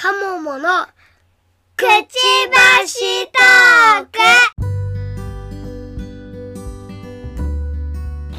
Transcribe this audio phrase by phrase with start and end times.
[0.00, 0.86] カモモの
[1.74, 1.88] くち
[2.52, 4.18] ばしトーク。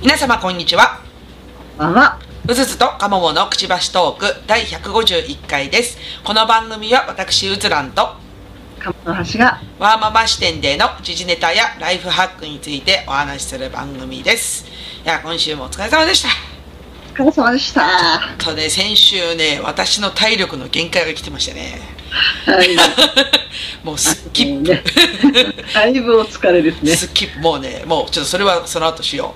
[0.02, 1.02] 皆様こんにちは。
[1.78, 5.98] あは、うずつとかもものくちばしトーク第151回です。
[6.23, 8.07] この番組は私うずらんと
[8.80, 14.66] カモの橋が、ワーママ視点での時事ネタやライフハックについてお話しする番組です。
[15.04, 16.30] いや今週もお疲れ様でした。
[16.30, 16.48] お
[17.20, 17.81] 疲れ様でした。
[17.81, 21.82] はとね先週ね私の体力の限界が来てましたね。
[22.64, 22.77] い。
[23.83, 24.83] もうスキッもうね。
[25.74, 26.96] だいぶお疲れですね。
[26.96, 27.39] スキップ。
[27.39, 29.36] もうねもうちょっとそれはその後しよ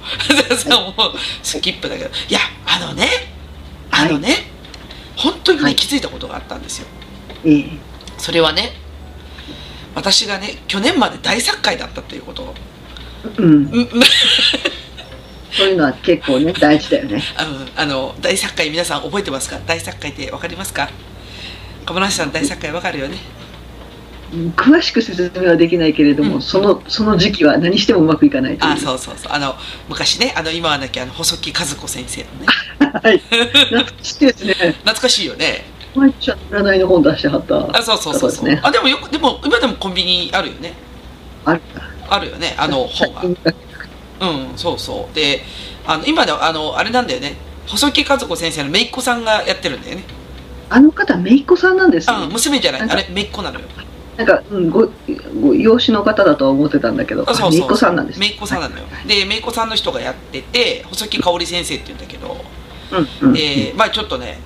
[0.65, 0.69] う。
[0.71, 2.09] もうスキップだけど。
[2.29, 3.09] いやあのね
[3.91, 4.47] あのね、
[5.17, 5.75] 本当にね、はい。
[5.75, 6.87] 気づいたことがあったんですよ。
[7.45, 7.65] ええ。
[8.17, 8.73] それはね
[9.93, 12.55] 私がね去年まで大作界だったっていうことを。
[13.37, 13.89] うん、うん
[15.55, 17.21] そういうのは結構ね、大事だよね。
[17.37, 19.59] あのあの大作界皆さん覚えてますか？
[19.65, 20.89] 大作界って分かりますか？
[21.85, 23.17] 鴨梨さん大作界分かるよね？
[24.33, 28.73] うん詳しく説明はできないけれども、うんその、その時期は何してもうまくいかないという。
[28.73, 29.53] あそうそうそうあの
[29.87, 32.45] 昔ねあの今はなきゃあの細木和子先生のね
[33.03, 33.19] はい。
[33.19, 34.53] 懐かしいですね。
[34.81, 37.77] 懐かしいよね占いの本出してはった。
[37.77, 38.59] あそうそうそうそう、ですね。
[38.63, 40.73] あでもよくでも今でもコンビニあるよね
[41.45, 41.61] ある
[42.09, 43.53] あるよねあの本が
[44.19, 45.15] うんそうそう。
[45.15, 45.41] で
[45.85, 47.35] あの今ではあのあれなんだよね。
[47.67, 50.03] 細木和子先生の姪っ子さんがやってるんだよね。
[50.69, 52.27] あの方、姪っ子さんなんですあね。
[52.31, 52.81] 娘じゃない。
[52.81, 53.65] あれ姪っ子なのよ。
[54.17, 54.89] なんか、うん、ご、
[55.41, 57.59] ご養子の方だとは思ってたんだけど、あそうそう。
[57.61, 58.27] 姪っ子さんなんですね。
[58.27, 58.83] 姪っ子さんなのよ。
[59.07, 62.37] で姪っ子さんの人がやってて細木香織先生って言うんだけど、
[63.21, 63.37] うん、うん。
[63.37, 64.39] えーまあちょっとね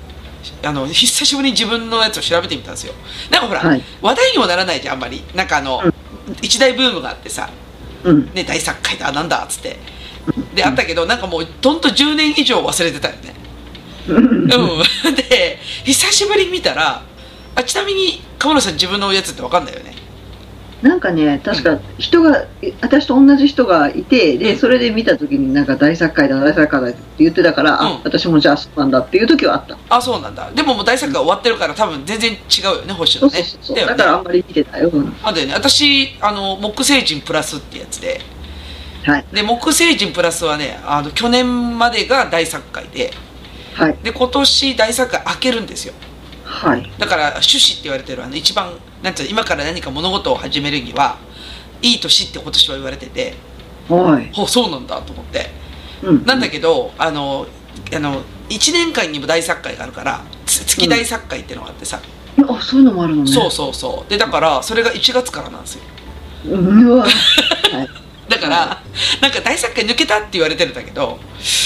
[0.63, 2.93] あの久しぶりに自分のやつを調べてみたんですよ。
[3.31, 3.83] なんかほら、はい。
[4.01, 5.23] 話題にもならないじゃんあんまり。
[5.35, 5.93] なんかあの、うん。
[6.41, 7.66] 一大ブームがあってさ、うん。
[8.33, 9.77] ね、大作界だなんだっつって。
[10.53, 13.33] であったけどなんかもうどんと10年以上忘れてたよね。
[14.07, 14.25] うん。
[14.25, 14.47] うん。
[15.15, 17.03] で久しぶりに見たら
[17.55, 19.95] あちなみに川野さん自分のやつって分かんないよね
[20.81, 24.59] なんかね、確か人が、え私と同じ人がいて、で、うん。
[24.59, 27.79] それで見た時になんか大作界だ、大作界だって言ってたから、うん。
[27.79, 29.77] あ、私もじゃあそうなんだっていう時はあった。
[29.89, 30.51] あそうなんだ。
[30.51, 33.43] でももう大作界終わってるから多分全然違うよね星野ね。
[33.61, 33.85] そうね。
[33.85, 34.89] だからあんまり見てたよ。
[34.93, 35.15] うん。
[35.23, 35.53] あだよね。
[35.55, 38.21] 私あの木星人プラスってやつで。
[39.03, 39.25] はい。
[39.33, 43.11] で木星人プラスはねあの去年までが大作界で。
[43.73, 43.97] はい。
[44.03, 45.93] で今年大作界開けるんですよ
[46.47, 46.91] はい。
[46.97, 48.71] だから趣旨って言われてるあの一番
[49.03, 51.17] なんて今から何か物事を始めるには
[51.81, 53.35] いい年って今年は言われてて
[53.89, 54.31] はい。
[54.33, 55.49] ほそうなんだと思って
[56.03, 56.25] うん。
[56.25, 57.47] なんだけどあの
[57.93, 61.99] あの1年間にも大作会があるからつ月大作会っていうのがあってさ、
[62.37, 62.55] ど。
[62.55, 63.31] あ、そういうのもあるのね。
[63.31, 65.81] そうそうそうでだからそれが1月からなんですよ
[66.45, 66.87] うん。
[66.87, 67.03] うわ。
[67.05, 67.89] はい。
[68.29, 68.81] だから
[69.21, 71.19] なんか大作会抜けたって言われてるんだけど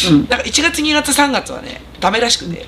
[0.10, 2.66] うんなんか1月2月3月はねダメらしくて、うん。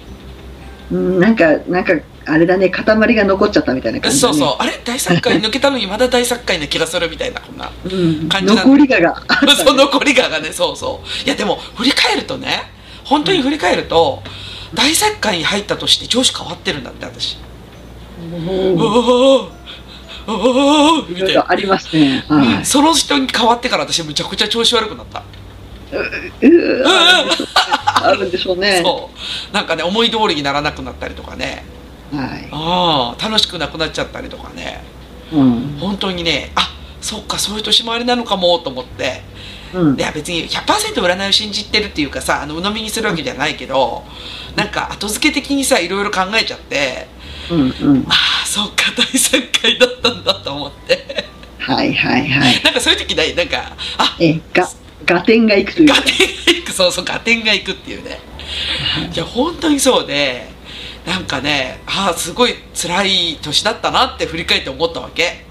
[0.93, 1.93] なんか、なんか、
[2.25, 4.37] あれだね、塊が残っちゃったみたいな感じだね。
[4.37, 4.55] そうそう。
[4.59, 4.79] あれ？
[4.85, 8.29] 大作会抜けたのにまだ大作会な気がするみたいなこんなうん。
[8.29, 8.63] 感じなんだ。
[8.65, 9.09] 残りがが。
[9.45, 9.55] ね。
[9.55, 11.25] その残りががねそうそう。
[11.25, 12.71] いやでも振り返るとね
[13.03, 14.23] 本当に振り返ると、
[14.73, 17.37] 大作会に入ったとして上司変わってるんだって私。
[18.21, 19.49] うんおお
[20.25, 22.23] おおみいたいなありますね。
[22.29, 22.41] うん。
[22.41, 22.65] はい。
[22.65, 25.23] その人に変わってから私むちゃくちゃ調子悪くなった、
[25.91, 26.05] うわ
[28.07, 28.81] あるんでしょうね。
[28.83, 29.09] そ
[29.51, 31.63] うなんかね思い通りにならなくなったりとかね
[32.13, 32.47] はい。
[32.51, 34.83] ああ楽しくなくなっちゃったりとかね
[35.31, 35.77] うん。
[35.79, 36.69] 本当にねあ
[37.01, 39.21] そっかそういう年回りなのかもと思って
[39.73, 40.01] うんい。
[40.01, 44.03] や別に100%占いを信じてるっていうかさあの鵜呑みにするわけじゃないけど
[44.55, 47.07] なんか後付け的にさいろいろ考えちゃって
[47.49, 48.05] うんうん。
[48.09, 48.13] あ
[48.43, 51.25] あそっか大作会だったんだと思って
[51.57, 52.61] はいはいはい。
[52.63, 53.33] なんかそういう時ない？
[53.35, 54.69] なんかあえ、が、
[55.05, 55.89] 合点がいくという。
[55.89, 55.95] か。
[55.95, 58.19] ガテンがいくそうそうガテンがいくっていうね。
[59.13, 60.47] いや本当にそうで
[61.05, 65.45] なんかねああすごい辛い年だったなって振り返って思ったわけ。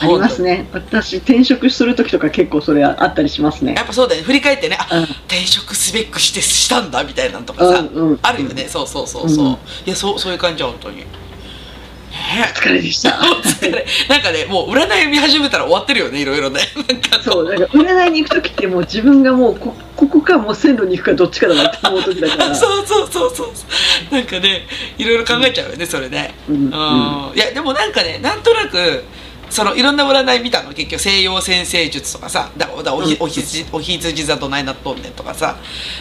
[0.00, 0.68] ありますね。
[0.72, 3.74] 私、転職するときとか結構それあったりしますね。
[3.74, 3.82] や。
[3.82, 4.26] っぱそうだよね。
[4.26, 5.02] 振り返ってねあうん。
[5.04, 8.68] 転職すべくしてしたんだみたいなのとかさ、うんうんあるよね。
[8.68, 10.98] そうそうそうそう、うんいやそうそういう感じは本当に。
[10.98, 11.06] ね
[12.40, 13.18] お疲れでした。
[13.20, 13.86] お 疲れ。
[14.08, 16.60] なんかねもう占い見始めたら終わってるよねいろいろね。
[16.88, 17.22] なんか。
[17.22, 22.54] そう、なんか占いに行くときってもう自分がもうこ、ここかもう線路に行くかどっちかだなって思うときだから。
[22.56, 24.66] そうそうそうそうなんかね
[24.98, 26.34] いろいろ考えちゃうよねそれね。
[26.48, 26.56] うん。
[26.56, 26.72] うん。
[27.34, 29.04] いやでもなんかねなんとなく
[29.50, 30.72] そのいろんな占い見たの？
[30.72, 35.56] 結局西洋先生術とかさだだおひおひつおひつじ座どないなっとんねんとかさ。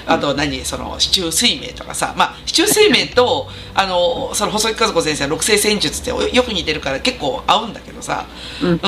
[0.06, 0.64] あと何？
[0.66, 2.14] その四柱推命とかさ。
[2.18, 8.26] まあ四柱推命とあのその細木和子先生の六星戦術ってよよく似てるから結構合うんだけどさ。
[8.62, 8.70] うん。
[8.72, 8.80] うん、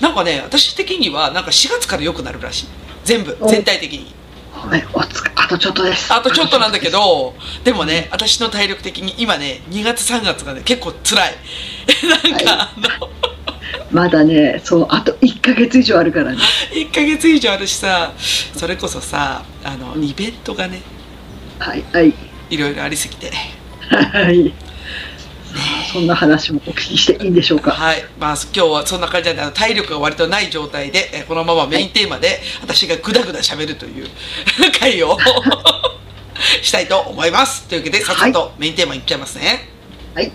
[0.00, 2.66] なんかね私的にはなんか4月から良くなるらしい。
[3.04, 3.36] 全部。
[3.40, 3.48] お。
[3.48, 4.18] 全体的に。
[4.60, 6.12] ごめん、おつか、あとちょっとです。
[6.12, 11.34] あとちょっとなんだけどでもね私の体力的に今ね2月3月がね結構辛い。
[12.32, 13.08] なんか、はいあの
[13.90, 16.38] まだね、そう、あと1ヶ月以上あるからね。
[16.72, 20.82] 1ヶ月以上あるしさそれこそさあのイベントがね
[21.58, 22.14] はい、はい。
[22.50, 23.30] いろいろありすぎて
[23.90, 24.52] はい。
[25.92, 27.72] そんな話もお聞きしていいんでしょうか？
[27.72, 34.06] はいまあ今日はそんな感じであの体力が割とない状態でえこのままメインテーマで私がグダグダ喋るという
[34.78, 35.16] 回を
[36.62, 39.68] したいと思いますというわけで早速とメインテーマいっちゃいますね
[40.14, 40.30] はい。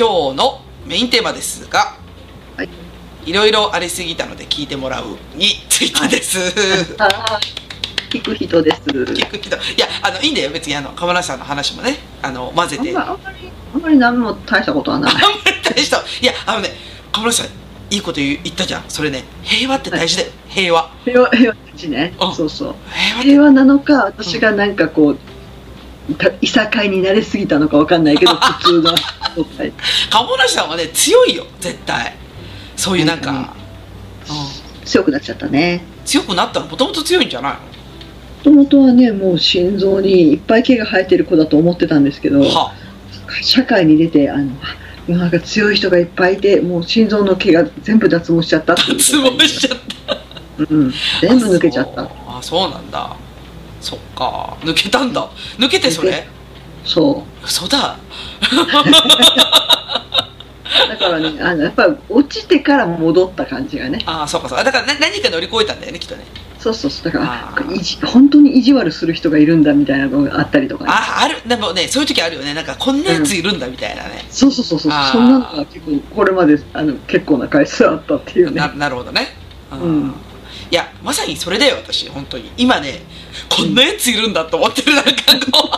[0.00, 1.98] 今日のメインテーマですが
[2.56, 2.70] はい。
[3.26, 6.38] いろいろありすぎたので聞いてもらうについてです、
[8.08, 8.80] 聞く人です。
[8.80, 10.48] 聞くけどいやあのいいんだよ。
[10.52, 12.96] 別にあの鴨梨さんの話もねあの混ぜて。
[12.96, 15.12] あんまり、あんまり何も大したことはない。
[15.12, 15.20] あん。
[15.20, 15.98] まり大した。
[15.98, 16.70] いやあのね
[17.12, 18.84] 鴨梨さんいいこと言ったじゃん。
[18.88, 20.90] それね平和って大事だよ、平和。
[21.04, 22.14] 平和、平和たちね。
[22.18, 22.34] うん。
[22.34, 22.74] そうそう。
[23.20, 25.29] 平和なのか、私がなんかこう、た
[26.40, 28.94] いさかいに慣れすぎたのかわかんないけど、 普通の。
[30.10, 31.46] 鴨梨さんはね強いよ。
[31.60, 32.14] 絶対。
[32.76, 33.54] そういうなんか、
[34.28, 35.82] うん強くなっちゃったね。
[36.04, 36.66] 強くなったの？
[36.66, 37.58] もともと強いんじゃないも
[38.42, 42.42] ともとはね、もう心臓にいっぱい毛が生えてる子だと思ってたんですけど
[43.42, 44.50] 社会に出て、あの、
[45.06, 49.78] 世の中強い人がいっぱいいて、もう心臓の毛が全部脱毛しちゃった 脱毛しちゃっ
[50.68, 50.92] うん、
[51.22, 52.02] 全部抜けちゃった。
[52.02, 53.16] あそうなんだ
[53.80, 54.56] そっか。
[54.60, 55.28] 抜けたんだ。
[55.58, 56.26] 抜けてそれ？
[56.84, 57.44] そう。
[57.44, 57.98] 嘘だ。
[60.88, 64.00] だからね、あのやっぱり落ちてから戻った感じがね。
[64.06, 64.64] ああそうかそうか。
[64.64, 66.24] だからな何か乗り越えたんだよねきっとね。
[66.58, 67.12] そうそうそう。
[67.12, 70.90] だから、いじ本当に意地悪する人がいるんだみたいなのがあったりとかね。
[70.90, 71.48] ああある。
[71.48, 72.52] でもねそういう時あるよね。
[72.54, 74.92] なんかこんなやついるんだみたいなね、そうそうそうそう。
[74.92, 75.12] あー。
[75.12, 78.60] そんなのが結構、これまであの結構な回数あったっていうね。
[78.60, 78.68] な。
[78.74, 79.28] なるほどね、
[79.72, 79.80] うん。
[79.80, 80.14] うん
[80.70, 82.50] いやまさにそれだよ私本当に。
[82.56, 83.00] 今ね
[83.48, 85.10] こんなやついるんだと思ってるなんか
[85.52, 85.70] こ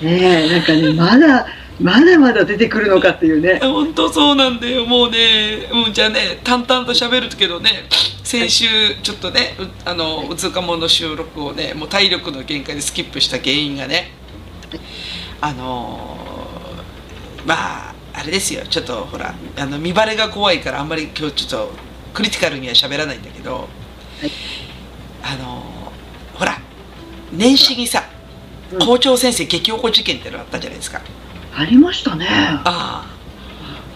[0.02, 1.46] ねえ、なんかね、まだ、
[1.80, 3.58] まだまだ出てくるのかっていうね。
[3.60, 4.86] う本当そうなんだよ。
[4.86, 7.86] もうね、うん、じゃあね淡々と喋るけどね
[8.22, 8.66] 先週
[9.02, 14.12] ちょっとねうあのうつかもの収録をねもう体力の限界でスキップした原因がね
[15.40, 16.38] あのー
[17.46, 17.54] ま
[17.90, 18.62] ああれですよ。
[18.68, 21.87] ちょっとほらあの見バレが怖いからあんまり今日ちょっと
[22.18, 23.68] クリティカルには喋らないんだけど、
[24.24, 24.28] い。
[25.22, 26.58] あのーほら
[27.32, 28.02] 年始にさ
[28.72, 28.78] うん。
[28.80, 31.00] 校長先生激おこ事件ってのあったじゃないですか、
[31.54, 32.26] ありましたね。
[32.28, 33.06] あ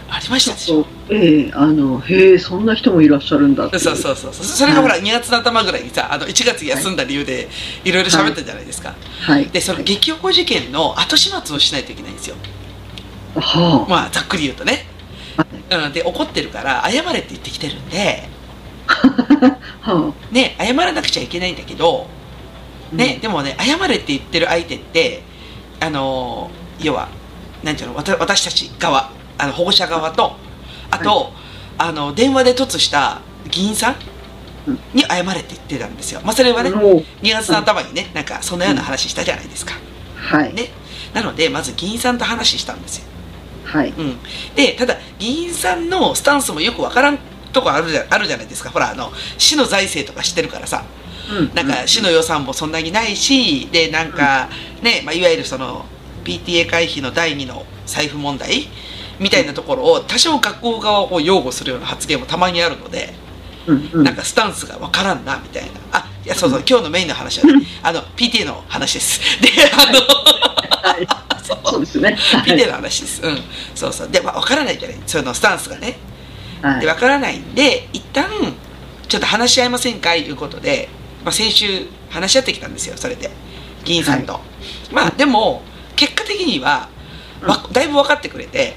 [0.09, 0.15] あ。
[0.15, 0.87] ありましたでしょ？
[1.11, 7.49] ええあの、へえ、そんな人もいらっしゃるんだっていそうそうそうそれがほら2月の頭ぐらいにさあの1月休んだ理由で
[7.85, 7.91] い。
[7.91, 9.47] ろいろ喋ったじゃないですか、はい。
[9.47, 12.37] でその激おこ事件の後始末をしないといけないんですよ。
[13.35, 14.79] はまあざっくり言うとね、は
[15.73, 18.29] うん、で怒ってるから謝れって言ってきてるんで。
[20.33, 22.07] ね謝らなくちゃいけないんだけど
[22.93, 22.97] あ。
[22.97, 25.23] ね、でもね謝れって言ってる相手って
[25.81, 27.09] あの要は
[27.63, 30.37] なんていうのわた私たち側あの保護者側と
[30.91, 31.33] あと、
[31.79, 33.97] あの電話で突した議員さん
[34.67, 34.79] うん。
[34.95, 36.81] に謝れって言ってたんですよ、まあ、それはねうん。
[36.81, 39.73] もう、2月の頭にねなんかそのような話したじゃないですか、
[40.17, 40.55] はい。
[40.55, 40.69] ね。
[41.15, 43.07] なのでまず議員さんと話したんですよ、
[43.65, 43.91] はい。
[43.91, 44.19] うん、
[44.55, 47.19] でただ議員さんのスタンスもよくわからん
[47.53, 48.71] とこあるじゃあるじゃないですか。
[48.71, 50.85] ほらあの市の財政とか知ってるからさ。
[51.31, 51.55] うん。
[51.55, 54.49] なんか市の予算もそんなにないしでなんか
[54.83, 55.85] ね、まあ、いわゆるその
[56.25, 58.69] PTA 会費の第2の財布問題
[59.19, 63.15] みたいなところを多少学校側を擁護するような発言もたまにあるので、
[63.67, 64.05] うんうん。
[64.05, 65.71] なんかスタンスがわからんなみたいな。
[65.93, 69.21] あいやそうそう今日のメインの話はねあの PTA の話です。
[69.43, 70.01] であの、
[70.91, 71.09] はい。
[71.43, 71.81] そう。
[71.81, 72.17] ですね。
[72.33, 72.67] は PTA い。
[72.67, 73.23] の話です。
[73.23, 73.43] うん。
[73.75, 74.09] そうそう。
[74.09, 75.97] でわわからないじゃないそのスタンスがね。
[76.63, 76.81] はい。
[76.81, 78.29] でわからないんで一旦
[79.09, 80.89] ちょっと話し合いませんかいうことで、
[81.25, 83.31] まあ、先週話し合ってきたんですよそれで。
[83.85, 84.41] 議員さんと、
[84.93, 85.63] まあでも
[85.97, 86.89] 結果的には
[87.43, 88.77] わだいぶ分かってくれて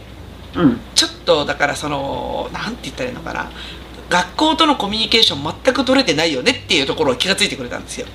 [0.55, 0.79] うん。
[0.95, 3.51] ちょっとだからそのなんて言ったらいいのかな
[4.09, 8.07] 学校とのコミュニケーション全く取れてないよねっていうところを気がついてくれたんですよ、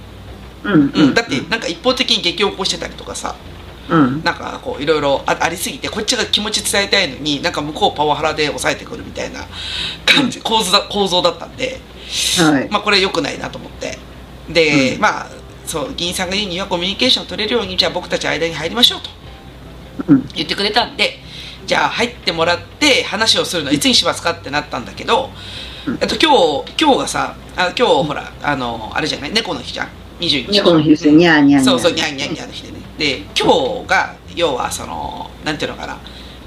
[0.64, 0.92] うん。
[0.94, 3.34] うん、だってなんか一方的に激起こしてたりとかさ
[3.88, 4.22] うん。
[4.22, 9.40] なんかこういろいろあありすぎてこっちが気持ち伝えたいのになんか向こうパワハラで抑えてくるみたいな
[10.06, 11.80] 感じ、構図だ構造だったんで、
[12.38, 12.68] はい。
[12.70, 13.98] まあ、これ良くないなと思って
[14.48, 15.30] で、うんまあ
[15.66, 19.10] そう議員さんが言うにはコミュニケーション取れるようにじゃあ僕たち間に入りましょうと
[20.12, 20.26] うん。
[20.34, 21.18] 言ってくれたんで
[21.66, 25.30] じゃあ入ってもらって話をするのはいつにしますかってなったんだけど
[25.92, 29.32] っと今日今日がさあ今日ほらあのあれじゃない？
[29.32, 29.88] 猫の日じゃん。
[30.20, 30.52] 21日。
[30.52, 31.62] 猫の日ですね、にゃーにゃー。
[31.62, 32.78] そうそうニャンニャンニャンの日でね。
[32.98, 35.98] で今日が要はそのなんていうのかな。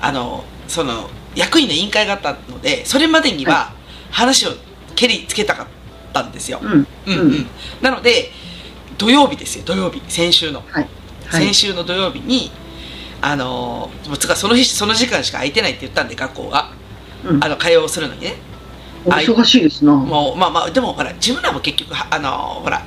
[0.01, 3.73] あのその役員の委員会があったのでそれまでには
[4.11, 4.51] 話を
[4.95, 5.67] 蹴りつけたかっ
[6.13, 6.71] たんですよ、うん。
[6.71, 7.19] うんうん。
[7.19, 7.47] うん。
[7.81, 8.29] なので
[8.97, 10.01] 土曜日ですよ土曜日。
[10.07, 10.87] 先週の、はい。
[11.25, 11.45] はい。
[11.45, 11.53] 先。
[11.53, 12.51] 週の土曜日に
[13.21, 16.71] あのつかその日その時間しか空いてないって言ったんで学校が。
[17.25, 17.43] うん。
[17.43, 18.35] あの会話をするのにね。
[18.35, 18.52] お
[19.05, 19.93] 忙しいですな。
[19.93, 22.85] もうまあまあでもほら自分らも結局はあのほら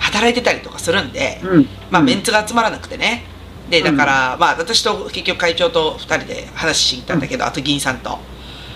[0.00, 1.68] 働いてたりとかするんで、うん。
[1.90, 2.24] まあ、メンツ。
[2.24, 3.24] ツが集まらなくてね。
[3.68, 8.18] で、だから、まあ、私と結局会長と2人で話しに行ったんだけど、あと議員さんと。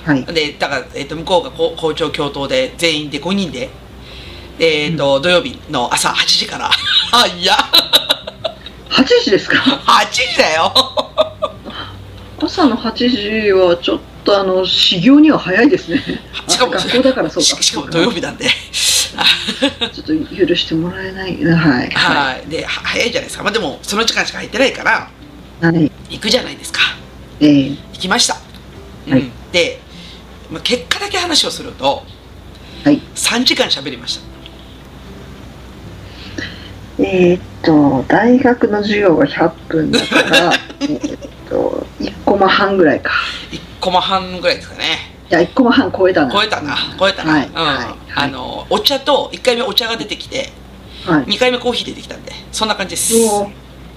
[0.05, 0.25] はい。
[0.27, 3.71] で、だから、えっ、と、向こうが校校長共闘で、全員で5人で、
[4.59, 6.71] でえっ、と、土曜日の朝8時から。
[7.13, 7.55] あ、いや、
[8.91, 10.73] 8時ですか？8時だよ。
[12.39, 12.93] 朝の8
[13.47, 16.03] 時はちょっとあの、始業には早いですね。
[16.49, 17.63] しかも、あ学校だからそうか。
[17.63, 18.47] ししかも土曜日なんで。
[19.93, 21.45] ちょっと許してもらえない。
[21.45, 21.91] はい。
[21.91, 22.49] ははい。
[22.49, 23.45] で、は早いじゃないですか。
[23.45, 25.11] まあ、でも、その時間しか入ってないから、
[25.63, 25.67] い。
[25.67, 25.93] はい。
[26.11, 26.81] 行くじゃないですか。
[27.41, 28.37] えー行きました。
[29.07, 29.81] うんはいで、
[30.51, 32.05] まあ、結果だけ話をすると、
[32.85, 33.01] はい。
[33.15, 34.35] 3時間喋りました。
[36.99, 43.11] えーっと、大学の授業が100分だから、 えーっと、1コマ半ぐらいか。
[43.51, 44.85] 1コマ半ぐらいですかね。
[45.31, 46.33] いや、1コマ半超えたな。
[46.33, 47.33] 超えたな、超えたな。
[47.33, 47.49] はい。
[47.49, 47.55] うん。
[47.55, 48.11] はい。
[48.15, 50.51] あの、お茶と、1回目お茶が出てきて、
[51.05, 51.25] はい。
[51.27, 53.15] 2回目コーヒー出てきたんで、そんな感じです。
[53.29, 53.51] お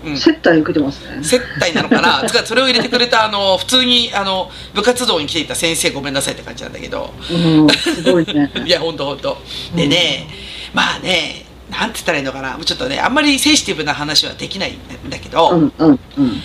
[0.03, 0.17] うん。
[0.17, 1.24] 接待受けてますね。
[1.24, 2.22] 接待なのかな？
[2.27, 8.51] つかそれを入れてくれた、あの、普通に、あの、部活動に来ていた先生ごめんなさいって感じなんだけど、うん、すごいね。
[8.65, 9.41] いや、ほんとほんと。
[9.74, 10.27] でね、
[10.74, 14.72] まあね、なんて言ったらいいのかな、ちょっとね、あんまりセンシティブな話はできない
[15.06, 16.44] んだけど、うん、うん、うん。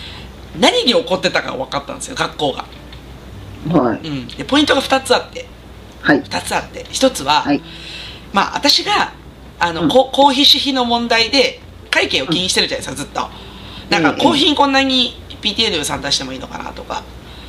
[0.60, 2.64] 何に怒ってたか分かったんですよ、学校が。
[3.68, 4.08] はい。
[4.08, 4.26] うん。
[4.28, 5.46] で、ポイントが2つあって、
[6.00, 6.22] はい。
[6.22, 7.60] 2つあって、1つは、はい。
[8.32, 9.12] まあ私が
[9.58, 9.88] あの、うん。
[9.88, 13.52] こ公費主費の問題で会計を気にしてるじゃないですか、ずっと。
[13.92, 17.02] なんかうん公費にこんなに PTA の予算出してもいいのかなとか、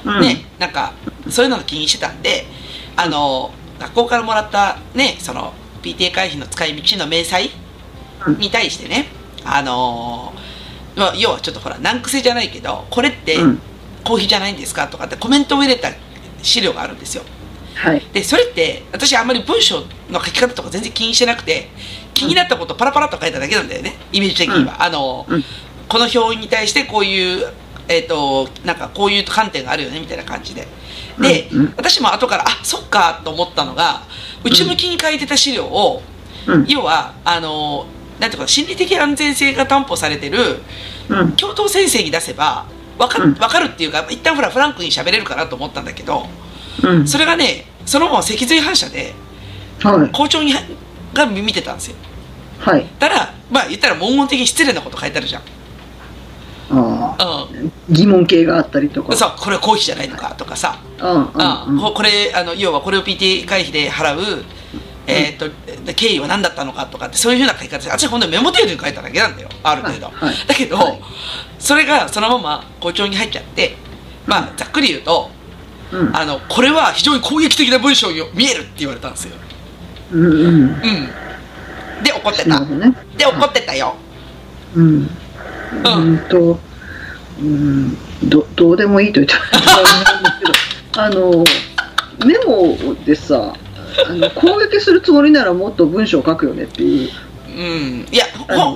[0.03, 0.93] うん、ねなんか
[1.29, 2.46] そういうのを気にしてたんで
[2.98, 7.50] あの学校からもらったねその PTA 会費の使い道の明細
[8.27, 8.38] うん。
[8.39, 9.08] に対してね
[9.46, 10.34] あの
[10.96, 13.38] まあ要はちょっとほら難癖じゃないけどこれって
[14.03, 14.07] うん。
[14.07, 14.88] 公費じゃないんですか？
[14.88, 15.89] とかってコメントを入れた
[16.41, 17.24] 資料があるんですよ。
[17.75, 18.01] はい。
[18.13, 21.69] でそれって私あんまり文章の書き方とか全然気にしてなくて
[22.13, 23.95] 気になったことをパラパラっと書いただけなんだよね。
[24.12, 25.43] イメージ的には、あの、うん。
[25.89, 27.48] この表に対してこういう
[27.89, 30.67] えっ、となんかこういう観点があるよねみたいな感じで。
[31.19, 31.74] で、うんうん。
[31.75, 34.03] 私も後からあそっかと思ったのが
[34.43, 36.01] 内向きに書いてた資料を、
[36.48, 36.65] うん。
[36.67, 37.86] 要はあの
[38.19, 40.62] なんていうか心理的安全性が担保されてる
[41.10, 41.36] うん。
[41.36, 42.65] 教頭先生に出せば
[42.97, 46.27] 分か,、うん分かるっていうか一旦ほらフランクに喋れるかなと思ったんだけど
[46.83, 47.07] うん。
[47.07, 49.13] それがねそのまま脊髄反射で
[49.83, 50.12] はい。
[50.12, 50.53] 校長に
[51.13, 51.95] が見てたんですよ
[52.59, 52.85] はい。
[53.00, 55.41] たらまあ言ったら文言的に失礼なこと書いてあるじゃん、
[56.71, 57.47] ああ。
[57.51, 59.13] う疑問形があったりとか。
[59.13, 61.09] ん、そうこれは公費じゃないのかとかさ、うん。
[61.09, 61.75] うん。
[61.75, 64.43] うんここれあの要はこれを PTA 会費で払う
[65.05, 65.50] えー、と
[65.86, 69.50] で経緯は何だったのかとかってそういうふうな書き方で私本当にメモ程度に書いただけなんだよ。
[69.63, 70.48] ある程度、はいはい。
[70.48, 71.01] だけど、はい。
[71.60, 73.75] それがそのまま校長に入っちゃって
[74.25, 75.29] まあざっくり言うと
[75.91, 76.15] うん。
[76.15, 79.36] あのこれは非常に攻撃的な文章に見えるって言われたんですよ。
[80.12, 80.25] うん。
[80.25, 80.36] うん。
[80.36, 80.79] うん。
[82.03, 82.60] で怒ってた。
[82.60, 82.95] ね。
[83.17, 83.95] で怒ってたよ。
[84.75, 85.10] うん。
[85.83, 86.17] うん。
[86.29, 86.60] と、
[87.39, 87.98] うん、
[88.29, 89.27] ど、どうでもいいと言っ
[90.93, 91.43] たらあの、
[92.25, 93.53] メモでさ、
[94.05, 97.09] あの攻撃するつもりならもっと文章を書くよねっていう、
[97.55, 98.07] うん。
[98.12, 98.25] いや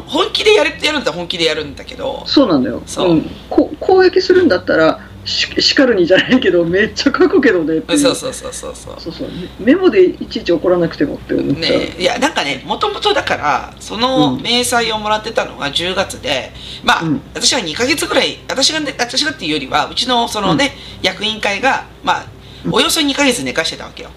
[0.07, 2.23] 本気でやるやるんだったら本気でやるんだけど。
[2.27, 2.81] そうなんだよ。
[2.85, 3.15] そう。
[3.15, 3.29] ん。
[3.49, 7.97] こ攻撃するんだったら、し叱るにじゃないけど、めっちゃ書くけどねって。
[7.97, 8.95] そうそうそうそうそう。
[8.99, 9.29] そうそう。
[9.59, 11.79] メモでいちいち怒らなくてもって思っちゃう。
[11.79, 14.43] ねいやなんかねもともとだからそのうん。
[14.43, 16.51] 明細をもらってたのが10月で
[16.83, 17.21] まあ、うん。
[17.33, 20.71] 私は2か月ぐらい私がね私がっていうよりはうちのそのね、
[21.01, 22.25] 役員会がまあ
[22.65, 22.73] うん。
[22.75, 24.09] およそ2か月寝かしてたわけよ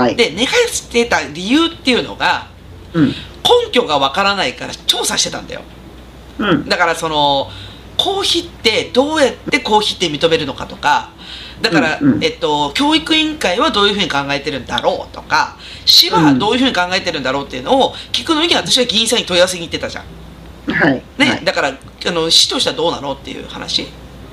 [0.00, 0.16] はい。
[0.16, 2.48] で寝かしてた理由っていうのが
[2.92, 3.06] うん。
[3.08, 5.62] 根拠がわからないから調査してたんだよ
[6.38, 6.68] うん。
[6.68, 7.48] だからその
[7.96, 11.10] 公費ってどうやって公費って認めるのかとか
[11.62, 20.04] だから、うんうんえっと、教育委員会はどういうふうに考えてるんだろうとか市はどういうふうに考えてるんだろうっていうのを聞くのに私は議員さんに問い合わせに行ってたじゃん。
[20.72, 21.02] はい。
[21.16, 23.86] ね、はいだからあの市としてはどうなのっていう話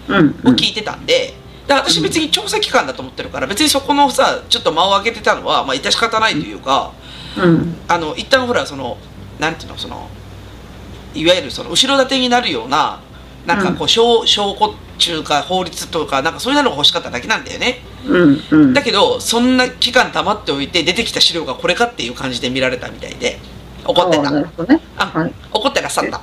[0.09, 0.15] うん。
[0.15, 1.33] をうん聞いてたんで、
[1.67, 6.93] 私別に調査機関だと思ってるから別にそこのさちょっと間を空けてたのはまあ致し方ないというか、
[7.37, 7.75] うん。
[7.87, 8.97] あの一旦ほらその
[9.39, 10.09] なんていうのその
[11.13, 13.01] いわゆるその後ろ盾になるような
[13.45, 17.79] なんかこう証証拠中か法律とかなんかそういうのが欲しかっただけなんだよね。
[18.05, 18.73] うんうん。
[18.73, 23.39] だけどそんな期間溜まっておいて出てきた資料がこれかっていう感じで見られたみたいで
[23.85, 24.31] 怒ってた。
[24.31, 24.45] ね。
[24.97, 25.33] あはい。
[25.51, 26.21] 怒ってらっしゃった。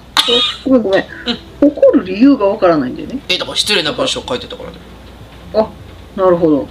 [0.65, 1.05] ごめんごめん。
[1.61, 3.21] 怒る理由がわからないんだよね。
[3.29, 4.77] えだから失礼な文章を書いてたからね
[5.55, 5.69] あ
[6.17, 6.69] なるほど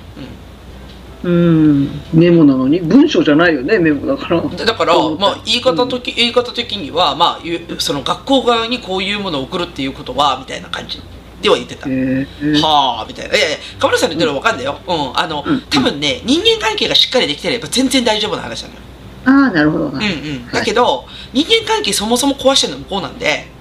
[1.21, 2.79] うんメモなのに？
[2.79, 11.01] 文章じゃないよねメモだからでだから、うんまあ、言い方とき、言い方的には、まあ、ゆその学校側にこういうものを送るっていうことはみたいな感じ
[11.41, 11.89] では言ってた。
[11.89, 12.25] へえ
[12.61, 13.35] はあみたいな。
[13.35, 14.79] いやいや、河村さんの言ってるの分かんないよ。
[14.87, 15.19] うん。
[15.19, 18.81] あの、うん多分ね、人間関係がしっかりできてれば全然大丈夫な話なのよ。
[19.25, 20.47] ああなるほどなうんうん。
[20.47, 23.58] だけど、人間関係そもそも壊してるの向こうなんで、うん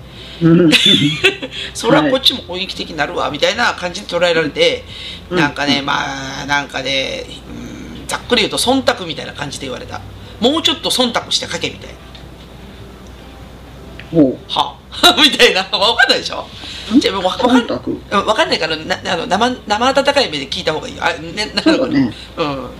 [1.75, 4.85] それはこっちも攻撃的になるわ、みたいな感じで捉えられて、
[5.31, 5.39] うん。
[5.39, 7.25] なんかね、まあ、なんかね、
[8.01, 10.01] うん、ざっくり言うと忖度みたいな感じで言われた。
[10.41, 11.97] もうちょっと忖度して書けみたいな。
[14.11, 14.39] ほう。
[14.49, 14.77] は。
[15.03, 15.61] あ みたいな。
[15.63, 16.47] わかんないでしょ？
[16.99, 17.83] じゃあわわかん忖度？
[18.11, 20.97] うんわかんないからなあの生生温かい目で聞いた方がいい。
[20.97, 21.05] よ。
[21.05, 22.13] あね、なそうだね。
[22.37, 22.71] うん。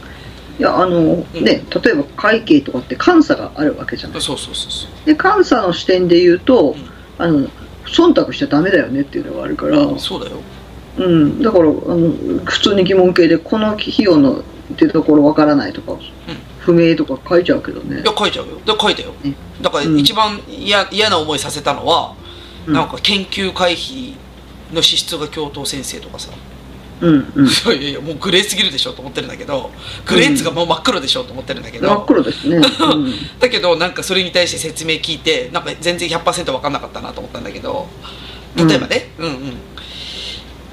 [0.59, 4.91] いやあのね例えば会計とかって監査があるわけじゃないそうそうそうそう。
[5.07, 7.49] で監査の視点で言うと、んあの
[7.87, 10.39] 忖度しちゃダメだよねっていうのがあるから、そうだよ。
[10.99, 14.43] うん、だからあの普通に疑問形でこの費用の
[14.77, 15.97] 出どころわからないとか、
[16.59, 18.59] 不明とか書いちゃうけどねいや、書いちゃうよ。
[18.65, 19.35] で書いたよね。
[19.61, 22.15] だからうん一番嫌嫌な思いさせたのは、
[22.67, 24.15] うんなんか研究会費
[24.75, 26.31] の支出が教頭先生とかさ。
[27.01, 27.47] うんうん。
[27.47, 27.51] い
[27.85, 29.71] やいやもうグレーすぎるでしょと思ってるんだけど、
[30.07, 31.89] グレーっつうかもう真っ黒でしょと思ってるんだけど。
[31.89, 33.13] 真っ黒ですね、 うん。
[33.39, 37.89] だけどなんかそれに対して説明聞いてなんか全然100%分かんなかったなと思ったんだけど。
[38.57, 39.53] 例えばね、うん、うん。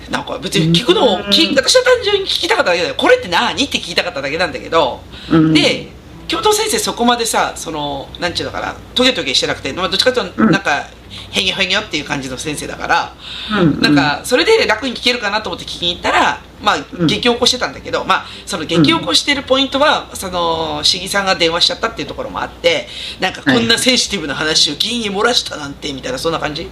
[0.10, 1.56] なんか別に聞くのを聞うん。
[1.56, 2.96] 私は単純に聞きたかっただけだよ。
[2.96, 3.64] これって何？
[3.64, 5.02] って聞きたかっただけなんだけど、
[5.32, 5.54] うん。
[5.54, 5.92] で
[6.28, 10.52] 教頭先生そこまでさそのなんちゅうのかなトゲトゲしてなくて、まあ、どっちかというとうん。
[10.52, 10.88] なんか、
[11.32, 13.16] へにょへにょっていう感じの先生だから、
[13.62, 17.08] うんなんかそれで楽に聞けるかなと思って聞きに行ったらまあうん。
[17.08, 22.88] 激起こしてたんだけど、まあその激起こしてるポイントは、その市議さんが電話しちゃったっていうところもあって
[23.20, 26.64] なんかこんなセンシティブな話を議員に漏らしたなんてみたいなそんな感じ？
[26.64, 26.68] い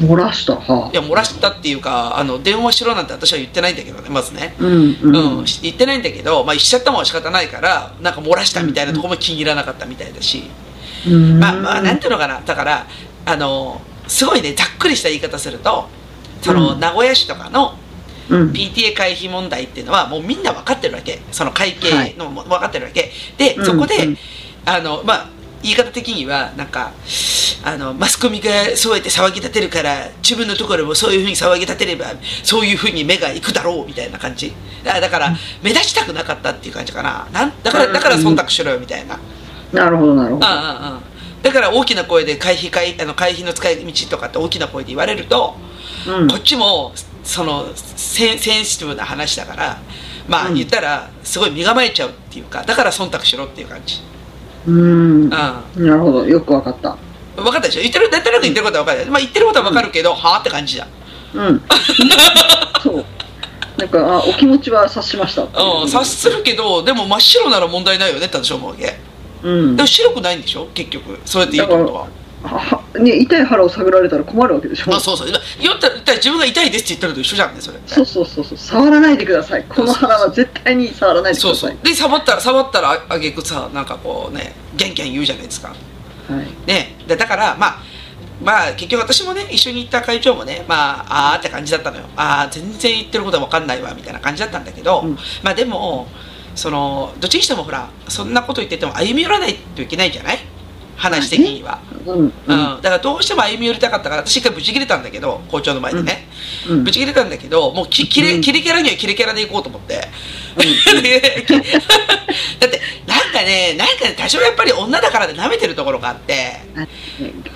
[0.00, 0.54] 漏らした？
[0.54, 4.54] はや漏らしたっていうかあの電話しろなんて私は言ってないんだけどねまずね。
[4.58, 10.44] うんうん、うん、し言ってないんだけど、まあ、しちゃったもんは仕方ないからなんか漏らしたみたいなところも気に入らなかったみたいだし、
[11.06, 11.40] うん。
[11.40, 12.40] まあまあなんていうのかな。
[12.40, 12.86] だから
[13.26, 15.88] あのすごいねざっくりした言い方すると
[16.42, 16.80] その、うん。
[16.80, 17.74] 名古屋市とかの
[18.30, 18.50] うん。
[18.52, 21.18] PTA 会費問題っていうのはもうみんな分かってるわけ。
[21.32, 23.10] その会計のも分かってるわけ。
[23.36, 24.18] でうんそこで、うん。
[24.64, 26.92] あのまあ言い方的にはなんか
[27.64, 32.06] あのマスコミがそうやって騒ぎ立てるから自分のところもそういうふうに騒ぎ立てれば
[32.44, 34.52] そういうふうに目がいくだろうみたいな感じ。
[34.84, 37.26] だだから目立ちたくなかったっていう感じかな。
[37.32, 39.18] なんだからだから忖度しろよみたいな。
[39.72, 40.46] なるほどなるほど。
[40.46, 41.00] うんうんうん。
[41.42, 45.56] だから大きな声で会費会あの会費の使い道とかって大きな声で言われると、
[46.06, 46.28] うん。
[46.28, 46.92] こっちも
[47.24, 49.78] そのセンセンシティブな話だから
[50.28, 50.54] まあうん。
[50.54, 54.00] 言ったらすごい身構えちゃうっていうかだから忖度しろっていう感じ、
[54.66, 54.74] うん。
[54.74, 56.26] うん、なるほど。
[56.26, 56.96] よくわかった。
[57.36, 57.82] 分かったでしょ？
[57.82, 60.86] 言ってるなんとなく言ってることは分かる、まあ、言ってることは分かるけど、はあって感じだ。
[61.34, 61.62] うん。
[62.82, 63.04] そう。
[63.76, 65.42] なんかあお気持ちは察しました。
[65.42, 65.48] う
[65.82, 68.98] うん察するけどでも真っ白なら問題ないよねって私は思うわけ。
[69.44, 69.76] うん。
[69.76, 70.66] でも白くないんでしょ？
[70.74, 71.20] 結局。
[71.24, 72.06] そうやって言うってことは
[72.42, 74.94] ははね痛い腹を探られたら困るわけでしょ。
[74.94, 75.28] あそうそう。
[75.60, 77.60] 言ったら言ったら自分が痛いですって言ったのと一緒じゃんね。
[77.60, 78.58] それそうそうそうそう。
[78.58, 79.64] 触らないでください。
[79.68, 81.72] この腹は絶対に触らないでくそうださい。
[81.74, 85.68] うそで触ったら触ったらああげくさなんかこうねギャンギャン言うじゃないですか。
[85.68, 85.74] は
[86.42, 86.46] い。
[86.66, 86.96] ね。
[87.06, 87.78] でだからまあ
[88.42, 92.04] まあ結局私もね一緒に行った会長もねまああーって感じだったのよ。
[92.16, 95.18] ああ全然言ってることは分かんないわみたいな感じだったんだけど、うん。
[95.42, 96.06] まあでも
[96.54, 100.38] そのどっちにしてもほらそんなこと言ってても歩み寄らないといけないじゃない？
[100.98, 102.32] 話的には、うんうん。
[102.46, 106.26] だからどうしても歩み寄りたかったから私一回ブチ切れたんだけど校長の前でね、
[106.68, 108.40] うんブチ切れたんだけどもうきキレうん。
[108.40, 110.02] キレキャラにはキレキャラでいこうと思って、 だ
[112.66, 116.60] ってなんかねなんかね多少やっぱり女だからで舐めてるところがあって。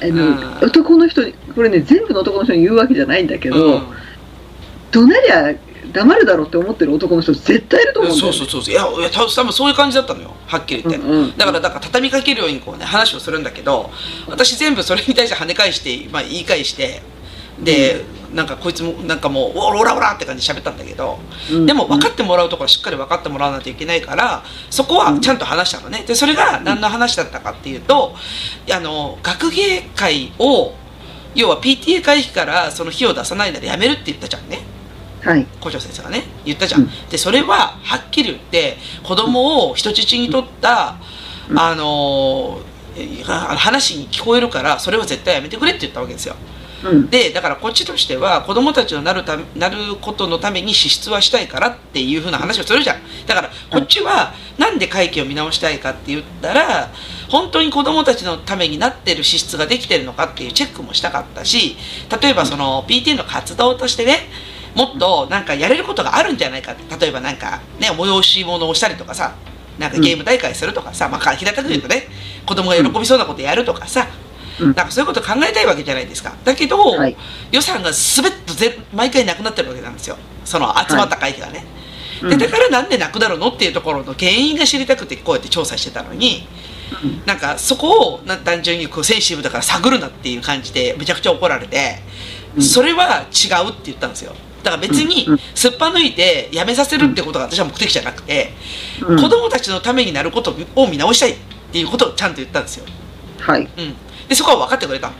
[0.00, 0.58] あの、うん。
[0.62, 3.82] 男の人にこれね全部の男の人に言うわけじゃないんだけど、うん。
[4.92, 5.54] 怒鳴りゃ
[5.92, 8.72] 黙るだろうって思ってる男の人絶対いると思うんだよ、そうそうそうそう。
[8.72, 10.34] いやいや多分そういう感じだったのよ。
[10.46, 13.90] はっきり言って、うんうんだからだから畳みかけるようにこうね話をするんだけど
[14.28, 17.02] 私全部それに対して跳ね返して、まあ、言い返して
[17.58, 21.18] で、なんかこいつもなんかもう「オラオラオラ!」って感じで喋ったんだけど、
[21.50, 21.66] うん。
[21.66, 26.04] でも分かってもらうところはしっかり分かってもらわないといけないからそこはちゃんと話したのね。
[26.06, 28.14] でそれが何の話だったかっていうと
[28.70, 30.72] あの学芸会を
[31.34, 34.60] 要は PTA 会費からその費用出さないならやめるって言ったじゃんね
[35.22, 35.46] はい。
[35.60, 36.90] 校長先生がね言ったじゃん、うん。
[37.10, 40.96] でそれははっきり言って子供を人質に取った、
[41.48, 41.58] うん。
[41.58, 42.72] あのー
[43.24, 46.34] 話に聞こえるからそれは絶対やめてくれって言ったわけですよ。
[46.84, 47.08] うん。
[47.10, 52.96] でだからこっちとしては子供たちのなるたなることのために支出はしたいからっていうふうな話をするじゃん。
[53.26, 56.90] だからこっちはなんで会計を見直したいかって言ったら
[57.30, 61.76] 本当に子供たちのためになってる支出ができてるのかっていうチェックもしたかったし
[62.20, 64.28] 例えばその PT の活動としてね
[64.74, 69.34] もっとなんかやれることがあるんじゃないか例えばなんかね催し物をしたりとかさ。
[69.78, 72.06] なんかゲーム大会するとかさ、まあ平たく言うとね。
[72.44, 74.06] 子供が喜びそうなことやるとかさ、
[74.60, 74.66] うん。
[74.66, 76.36] なんかそういうこと考えたいわけじゃないですか。
[76.44, 77.16] だけど、はい。
[77.50, 80.18] 予算がすべっとぜ毎回なくなってるわけなんですよ。
[80.44, 81.64] その集まった会費がね、
[82.20, 86.46] でだからなんでなくなるのっていうところの原因が知りたくてこうやって調査してたのに
[87.02, 87.22] うん。
[87.24, 92.00] なんかそこをな単純にこうセンシティブだから探るなっていう感じでめちゃくちゃ怒られて、
[92.56, 92.62] うん。
[92.62, 95.32] それは違うって言ったんですよだから別にうん。
[95.34, 98.52] うんすっぱ抜いてやめさせるってことが私は目的じゃなくて、
[99.06, 99.20] うん。
[99.20, 101.36] 子供たちのためになることを見直したいっ
[101.72, 102.84] ていうことをちゃんと言ったんですよ、
[103.40, 103.60] はい。
[103.60, 103.68] うん、
[104.28, 105.14] でそこは分かってくれたの。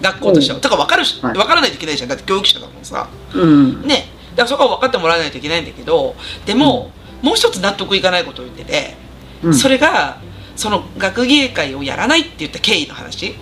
[0.00, 0.62] 学校としては、うん。
[0.62, 1.34] だから分かるし、はい。
[1.34, 2.08] 分からないといけないじゃん。
[2.08, 3.08] だって教育者だもんさ。
[3.34, 3.82] うん。
[3.82, 4.06] ね。
[4.36, 6.90] だからそこは分かってもらわないといけないんだけどでも、
[7.22, 8.96] もう一つ納得いかないことを言ってて、
[9.42, 9.54] うん。
[9.54, 10.20] それが
[10.56, 13.34] その学芸会をやらないって言った経緯の話。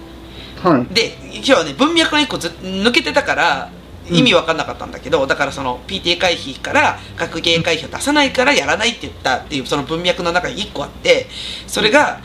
[0.62, 0.94] はい。
[0.94, 3.70] で今日はね文脈が一個ず抜けてたから
[4.12, 11.26] 意味分かんなかったんだけど、だからその PTA 会費から学芸会費を出さないからやらないって言ったっていうその文脈の中に一個あって
[11.66, 12.20] それが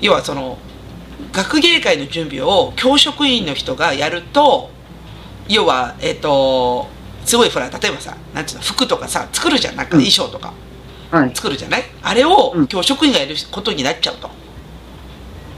[0.00, 0.58] 要はその
[1.32, 4.70] 学芸会の準備を教職員の人がやると
[5.48, 6.88] 要はえっ、と
[7.24, 9.76] すごいほら例えばさなんていうの服とかさ作るじゃん。
[9.76, 10.52] なんか衣装とか、
[11.10, 11.34] はい。
[11.34, 11.84] 作るじゃない？
[12.02, 12.66] あれをうん。
[12.68, 14.30] 教職員がやることになっちゃうと。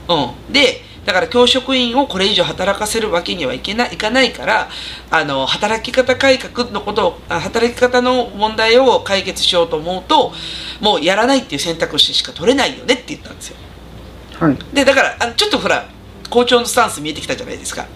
[0.09, 4.69] うん、でだから教職員をこれ以上働かせるわけにはいけないいかないから
[5.09, 10.31] あの働き方改革のことをあ働き方の問題を解決しようと思うと
[10.79, 13.57] もうやらないっていう選択肢しか取れないよねって言ったんですよ。
[14.39, 14.57] はい。
[14.73, 15.87] でだからあのちょっとほら
[16.29, 17.87] 校長のスタンス見えてきたじゃないですか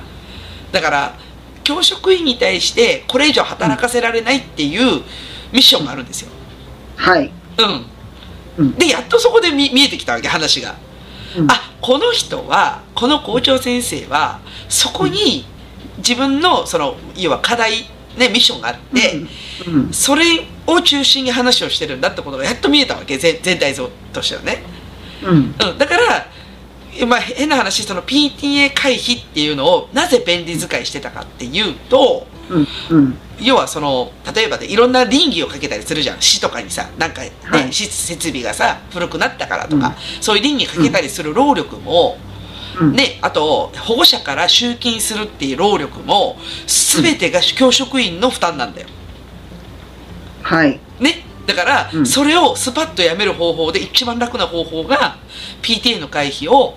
[0.72, 1.16] だから
[1.64, 5.02] 教職員に対してこれ以上働かせられないっていう
[5.52, 6.32] ミッションがあるんですよ。
[6.96, 7.32] はい。
[7.58, 7.86] うん
[8.58, 10.76] うんでやっとそこで見見えてきたわけ話が。
[11.38, 15.46] うんあこの人はこの校長先生はそこに
[15.98, 17.84] 自分のその要は課題、
[18.18, 19.22] ね、ミッションがあって、
[19.68, 19.94] うん。
[19.94, 20.24] それ
[20.68, 24.64] を中心に話をしてるんだってことがやっと見えたわけ全全体像としてはね。
[25.24, 25.38] うん。
[25.38, 25.40] う
[25.74, 26.28] ん、だから、
[27.08, 32.68] まあ、変な話その PTA 回避っていうのをなぜ便利使いしてたかっていうとうん。
[32.90, 33.18] うん。
[33.40, 42.18] 要はその例えばでいろんな倫理をかけたりするじゃん市とかにさなんかね、はいし設備がさ古くなったからとか、うんそういう倫理かけたりする労力も、
[42.80, 42.94] うん。
[42.94, 48.88] ね、あと保護者から集金するっていう労力も全てが教職員の負担なんだよ。
[50.42, 50.80] はい。
[51.00, 55.18] ね、だから、うんそれをスパッとやめる方法で一番楽な方法が
[55.62, 56.76] PTA の会費を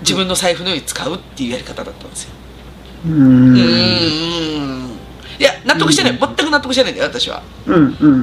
[0.00, 2.30] 自分の財布のように使うっていうやり方だったんですよ。
[3.06, 3.08] う。
[3.08, 4.98] うん
[5.38, 7.42] いや納得してない、うん全く納得してないんだよ私は。
[7.66, 7.74] うん。
[7.74, 7.90] うん。
[8.00, 8.22] うんう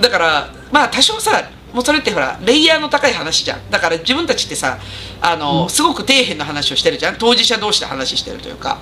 [0.00, 4.78] だからまあ多少さもうそれってほらレイヤーの高い話じゃんだから自分たちってさ
[5.20, 8.78] あの、すごく底辺の話をしてるじゃん当事者同士で話してるというか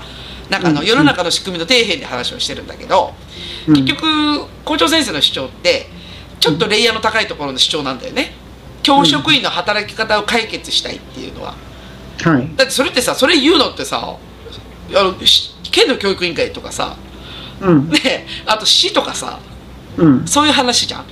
[0.50, 3.14] なんかあの、うん世の中の仕組みの底辺で話をしてるんだけど、
[3.66, 5.86] うん結局校長先生の主張って
[6.40, 8.32] ちょっとレイヤーの高いところの主張なんだよね
[8.82, 11.54] 教職員の働き方を解決したいっていうのは
[12.22, 12.48] はい。
[12.56, 14.16] だってそれってさそれ言うのってさ
[14.94, 16.96] あのし県の教育委員会とかさ
[17.60, 17.90] うん。
[17.90, 19.38] ねあと市とかさ
[19.98, 20.26] うん。
[20.26, 21.04] そういう話じゃん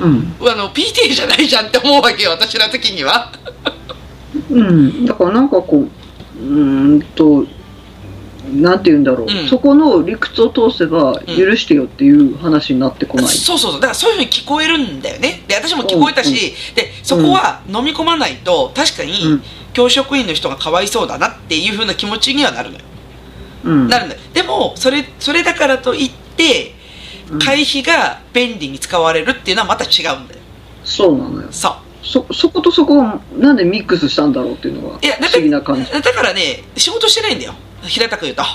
[0.00, 0.36] うん。
[0.40, 3.30] あの PTA じゃないじゃんって思うわけよ私ら的には
[4.50, 5.06] うん。
[5.06, 7.46] だからなんかこう、うーんと、
[8.52, 9.48] なんて言うんだろう、うん。
[9.48, 13.26] そこの理屈を通せば許してよっていう話になってこない。
[13.26, 13.80] そうそうそう。
[13.80, 15.42] だからそういうふうに聞こえるんだよね。
[15.48, 19.42] で私も聞こえたし、でそこは飲み込まないと確かにうん。
[19.72, 22.84] 教職員の人がかわいそうだなっていうふうな気持ちにはなるのよ。
[23.64, 23.88] うん。
[23.88, 24.20] なるんだよ。
[24.32, 26.74] でもそれそれだからといって
[27.30, 27.38] うん。
[27.38, 30.40] 会費が便利に使われるっていうのはまた違うんだよ。
[30.84, 31.48] そうなのよ。
[31.50, 31.72] そう。
[32.06, 35.90] そ、そことそこをなんでミックスしたんだろうっていうのがいやだ不思議な感じ。
[35.90, 37.54] だからね仕事してないんだよ
[37.86, 38.42] 平たく言うと。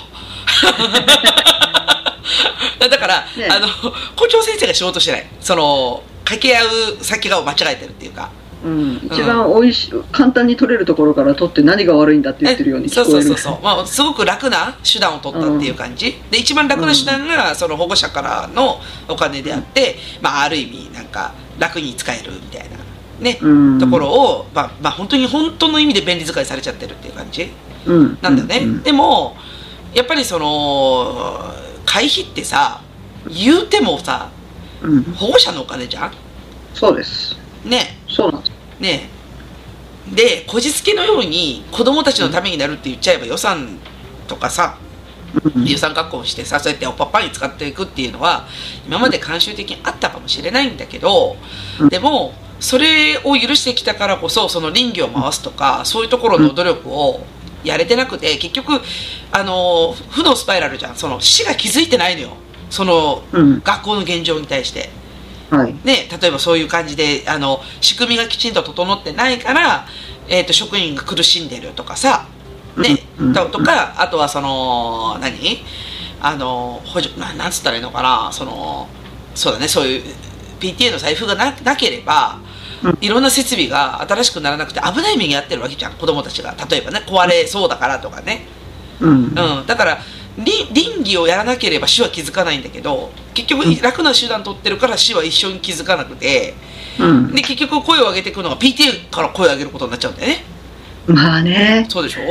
[2.90, 3.68] だから、ねあの
[4.16, 5.28] 校長先生が仕事してない。
[5.40, 6.68] その掛け合う
[7.02, 8.30] 先が間違えてるっていうか。
[8.64, 13.12] うん、一番おいしい、簡単に取れるところから取って何が悪いんだって言ってるように聞こえる。
[13.12, 13.54] そうそうそう。
[13.54, 22.78] そう、まあ、すごく楽な手段を取ったっていう感じ、で一番楽な手段がその保護者からのお金であって、まあ、ある意味なんか楽に使えるみたいな
[23.22, 23.80] ね、うん。
[23.80, 27.44] ところを、まあまあ、本当に本当の意味で便利使いされちゃってるっていう感じ。
[27.44, 27.50] うん、
[27.86, 29.36] なんだよね、うんでも
[29.94, 31.54] やっぱりその
[31.86, 32.82] 会費ってさ
[33.28, 34.30] 言うてもさ
[34.84, 36.12] うん、保護者のお金じゃん？
[36.74, 37.36] そうです。
[37.64, 38.00] ね。
[38.08, 38.52] そうなんです。
[38.80, 39.10] ね。
[40.12, 43.78] でこじつけのように子供たちのためになるって言っちゃえば予算
[44.28, 44.80] とかさ
[45.56, 45.66] うん。
[45.66, 48.48] 有酸学校をしてさそうやっておっぱっぱに使っていくっていうのは
[48.88, 51.38] 今まで慣習的にあったかもしれないんだけど、
[51.80, 51.90] うん。
[51.90, 57.22] でもそれを許してきたからこそその倫理を回すとかそういうところの努力を
[57.64, 58.82] やれてなくて結局
[59.32, 60.96] あの負のスパイラルじゃん。
[60.96, 62.30] その死が気づいてないのよ。
[62.70, 63.62] そのうん。
[63.64, 64.90] 学校の現状に対して。
[65.50, 65.76] はい。
[65.84, 69.86] ね、例えばそういう感じであの仕組みがきちんと整ってないから、
[70.30, 72.28] えー、と職員が苦しんでるとかさ、
[72.78, 73.00] ね。
[73.20, 73.34] うん。
[73.34, 75.60] ととかあとはその何？
[76.22, 78.30] あの補助ななんつったらいいのかな。
[78.32, 78.88] その
[79.36, 79.68] そうだね。
[79.68, 80.04] そういう
[80.60, 82.51] PTA の財布がななければうん
[83.00, 88.46] いろんな設備が新しくならなくて危ない目に遭ってるわけじゃん子供たちが例えばね壊れそうだからとかね。
[89.00, 89.26] うん。
[89.26, 89.28] う
[89.64, 89.98] ん、だから
[90.38, 96.54] り倫理をやらなければ死は気づかないんだけど結局楽な手段取ってるから死は一緒に気づかなくて
[97.00, 97.32] うん。
[97.36, 100.44] で結局声を上げていくのが PTA から声を上げることになっちゃうんだよね
[101.08, 101.86] まあね。
[101.90, 102.22] そうでしょ？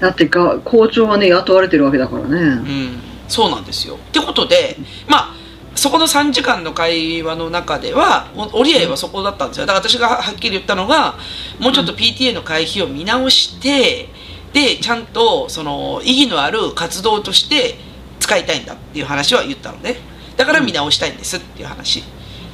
[0.00, 2.40] だってが校長はね、雇われてるわけだからうね。
[2.56, 4.76] んそうなんですよってことで
[5.08, 5.34] まあ
[5.74, 9.66] そこの3時間の会話の中ではお折り合いはそこだったんですよ。
[9.66, 11.16] だから私がはっきり言ったのが
[11.58, 14.08] もうちょっと PTA の会費を見直して
[14.52, 17.74] でちゃんとその意義のある活動として
[18.20, 19.96] 使いたいんだっていう話は言ったのね。
[20.36, 22.02] だから見直したいんですっていう話。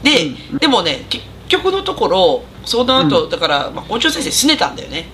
[0.03, 0.59] で、うん。
[0.59, 5.07] でもね結局のところその後、だから、まあ、校長先生拗ねたんだよね。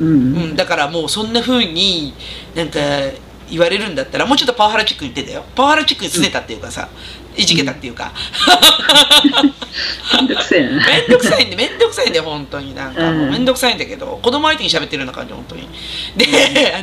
[0.00, 0.08] うん。
[0.08, 0.12] う
[0.52, 2.14] ん、だからもうそんな風に
[2.54, 2.80] なんか
[3.50, 5.44] 言われるんだったらもうちょっとパワハラチックに言ってたよ。
[5.54, 6.88] パワハラチックに拗ねたっていうかさ、
[7.36, 8.12] いじけたっていうか、
[10.16, 10.86] めんどくせえな。
[10.86, 12.74] めんどくさいんでめんどくさいんで本当に。
[12.74, 13.30] なんかもううん。
[13.30, 15.68] めんどくさいんだけど子供相手に喋ってるような感じ本当に。
[16.16, 16.26] で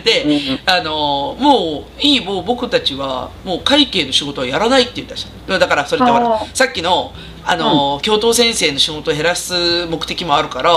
[0.03, 0.59] で、うん。
[0.65, 10.73] あのもういいもう僕たちはもう会計の仕事はやらないって言ったしだからそれってほらあさっきのあの、教頭先生の仕事を減らす目的もあるから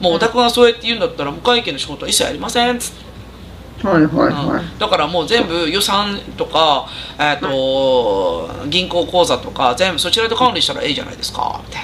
[0.00, 3.05] もうお宅がそうやって言うんだったらもう会計の仕事は一切やりませんっつって
[3.86, 4.64] はいはいはい。
[4.64, 4.78] うん。
[4.78, 11.82] だからもう全部予算とか、えー、と銀行口座とか全部そちらで管理したらいいじゃないですかみたい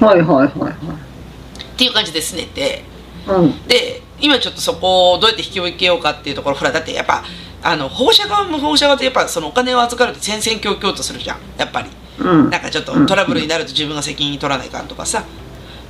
[0.00, 0.06] な。
[0.08, 0.70] はいはいはい。
[0.70, 0.72] はい。
[0.72, 2.82] っていう感じですねて
[3.28, 3.66] うん。
[3.66, 7.22] で今ちょっとそこをどうやって引き受けようかっていうところほらだってやっぱ
[7.62, 11.90] あの放射側も放射側ってやっぱそのお金を預かるって戦々恐々とするじゃんやっぱり。
[12.18, 12.50] うん。
[12.50, 15.24] なんかちょっとトラブルになると自分が責任取らないかんとかさ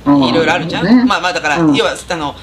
[0.05, 0.23] うん。
[0.23, 1.05] いろいろあるじゃん、ね。
[1.05, 1.75] まあまあだから、うん。
[1.75, 2.35] 要はあの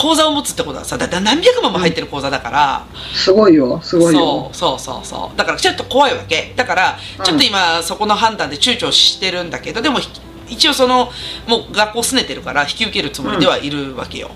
[0.00, 4.48] 口座を持つってことはさだだ何百万も入ってる口座だから、すごいよ、すごいよ。
[4.52, 5.28] そうそうそう。
[5.28, 6.54] そうだからちょっと怖いわけ。
[6.56, 7.24] だからうん。
[7.24, 10.08] ちょっと今そこの判断で躊躇してるんだけどでもひ
[10.48, 11.10] 一応その
[11.46, 14.30] もう学校すねてるから引き受けるつもりではいるわけよ、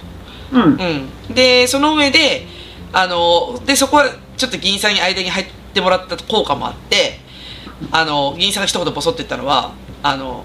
[0.53, 0.63] うん。
[0.63, 1.35] うん。
[1.35, 2.47] でその上で
[2.93, 4.05] あのでそこは
[4.37, 7.21] ちょっと議員さんに間に入ってもらった効果もあって
[7.91, 9.73] あの議員さんが一言ボソって言ったのは
[10.03, 10.45] あの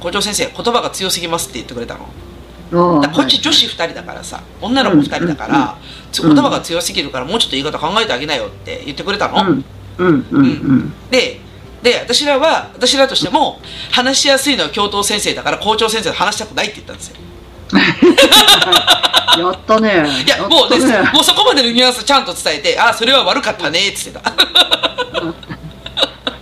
[0.00, 2.06] 校長先生言葉が強すぎますって言ってくれたの
[2.70, 5.78] こっち女子2人だからさ女の子2人だから、
[6.12, 9.64] つ言葉が強すぎるからもうちょっと言い方考えてあげなよって言ってくれたの、うん。
[11.10, 11.40] で
[11.82, 13.60] で私らは私らとしても
[13.92, 17.16] 話しやすいのは教頭先生だから校長先生と話したくないって言ったんですよ。
[19.38, 20.24] やったね。
[20.26, 24.32] いやもうねもうそこまでのニュアンスちゃんと伝えてあそれは悪かったねって言ってた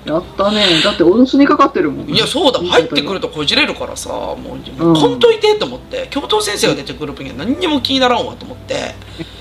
[0.07, 0.65] やったね。
[0.83, 2.09] だって脅しにかかってるもん。
[2.09, 3.29] いやそうだ入ってくると。
[3.29, 8.95] とこじれるからさもううんこんといてと思って教頭先生が出てくる分には何にも気にならんわと思って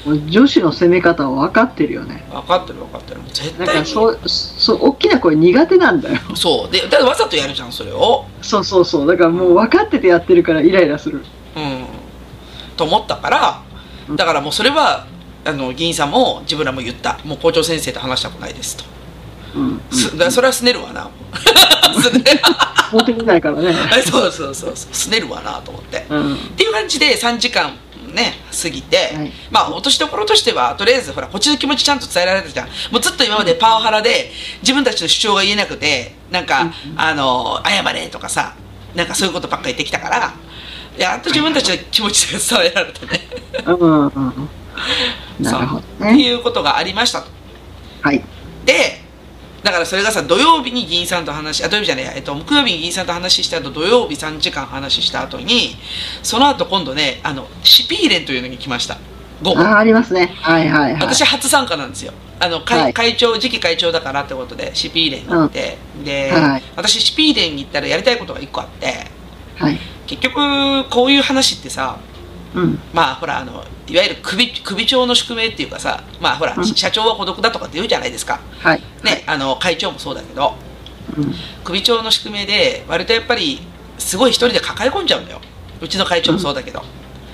[0.06, 2.26] 女子の攻め方は分かってるよね。
[2.32, 6.20] 分かってる分かってる絶対にらそう、そう、大きな声苦手なんだよ。
[6.36, 9.08] そうでだわざとやるじゃんそれをそうそうそう。
[9.08, 11.24] だからもう分かっててやってるからイライラする。
[11.56, 11.86] うん
[12.78, 13.64] と思ったから
[14.16, 15.08] だからもうそれは
[15.46, 18.84] あの議員さんも自分らも言ったもう校長先生と話したくないですと、
[19.56, 19.82] うん。
[19.92, 21.10] すだそれはすねるわな
[22.02, 22.24] すね
[22.92, 23.74] 持ってきないからね。
[24.10, 26.36] そうそうそうすねるわなと思ってうん。
[26.36, 27.74] っていう感じで3時間
[28.14, 38.54] ね過ぎて、はいまあ落としどころとしてはとりあえずほらこっちの気持ちちゃんと伝えられたじゃんもうずっと今までパワハラで自分たちの主張が言えなくてなんか、うんあの謝れとかさ
[38.96, 40.34] なんかそういうことばっかり言ってきたから
[40.98, 43.28] やっと自分たちの気持ちが伝えられたね
[43.66, 44.50] うんうん。
[45.40, 46.22] なるほどってね。
[46.22, 47.28] いうことがありましたと
[48.02, 48.24] はい。
[48.66, 49.02] で
[49.66, 55.76] だからそれがさ土曜日に議員さんと話あ土曜日じゃねえや、えっと、木曜日に議員さんと話した後土曜日3時間話した後に
[56.22, 59.00] その後今度ねあのシピーレンというのに来ました。
[59.42, 60.28] 午後ああ、ありますね。
[60.36, 61.02] はいはいはい。
[61.02, 62.14] 私初参加なんですよ。
[62.40, 62.94] あの会,、はい。
[62.94, 66.64] 会長次期会長だからってことでシピーレンに行って、で、はい。
[66.76, 69.08] 私シピーレンに行ったらやりたいことが1個あって
[69.56, 69.80] はい。
[70.06, 71.98] 結局こういう話ってさ
[72.56, 72.80] うん。
[72.94, 76.66] まあほらあのいわゆる首首長の宿命っていうかさまあほら、うん。
[76.66, 78.40] 社長は孤独だとかって言うじゃないですか。
[78.60, 78.82] はい。
[79.04, 80.56] ね、あの会長もそうだけど
[81.18, 81.34] うん。
[81.64, 83.60] 首長の宿命で割とやっぱり
[83.98, 85.42] すごい一人で抱え込んじゃうんだよ。
[85.82, 86.82] うちの会長もそうだけど、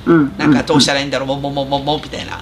[0.06, 0.38] うん。
[0.38, 2.42] なんかどうしたらいいんだろう、もんもんもんもんもんみたいな、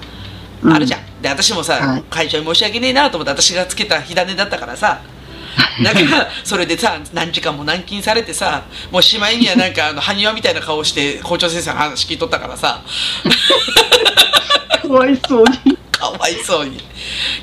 [0.63, 0.73] うん。
[0.73, 1.21] あるじゃん。
[1.21, 2.03] で私もさ、はい。
[2.09, 5.01] 会長に申し訳ねえなと思って私がつけた火種だったからさ
[5.83, 12.81] だからそれでさ何時間も軟禁されてさもうしまいにはなんかあの埴輪みたいな顔して校長先生の話聞いとったからさ。
[14.81, 15.77] かわいそうに。
[15.91, 16.77] かわいそうに。
[16.77, 16.79] い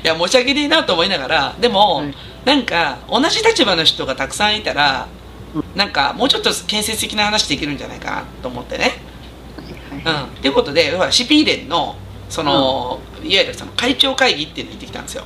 [0.03, 2.13] や申し訳ねえなと思いながらでも、はい。
[2.45, 5.07] なんか同じ立場の人がたくさんいたら
[5.53, 5.63] うん。
[5.75, 9.01] なんかもうちょっと建設的な話できるんじゃないかなと思ってね。
[10.03, 11.95] はいうん、いうことでシピーレンの
[12.29, 15.23] その、いわゆるその会長会議っていうのに行ってきたんですよ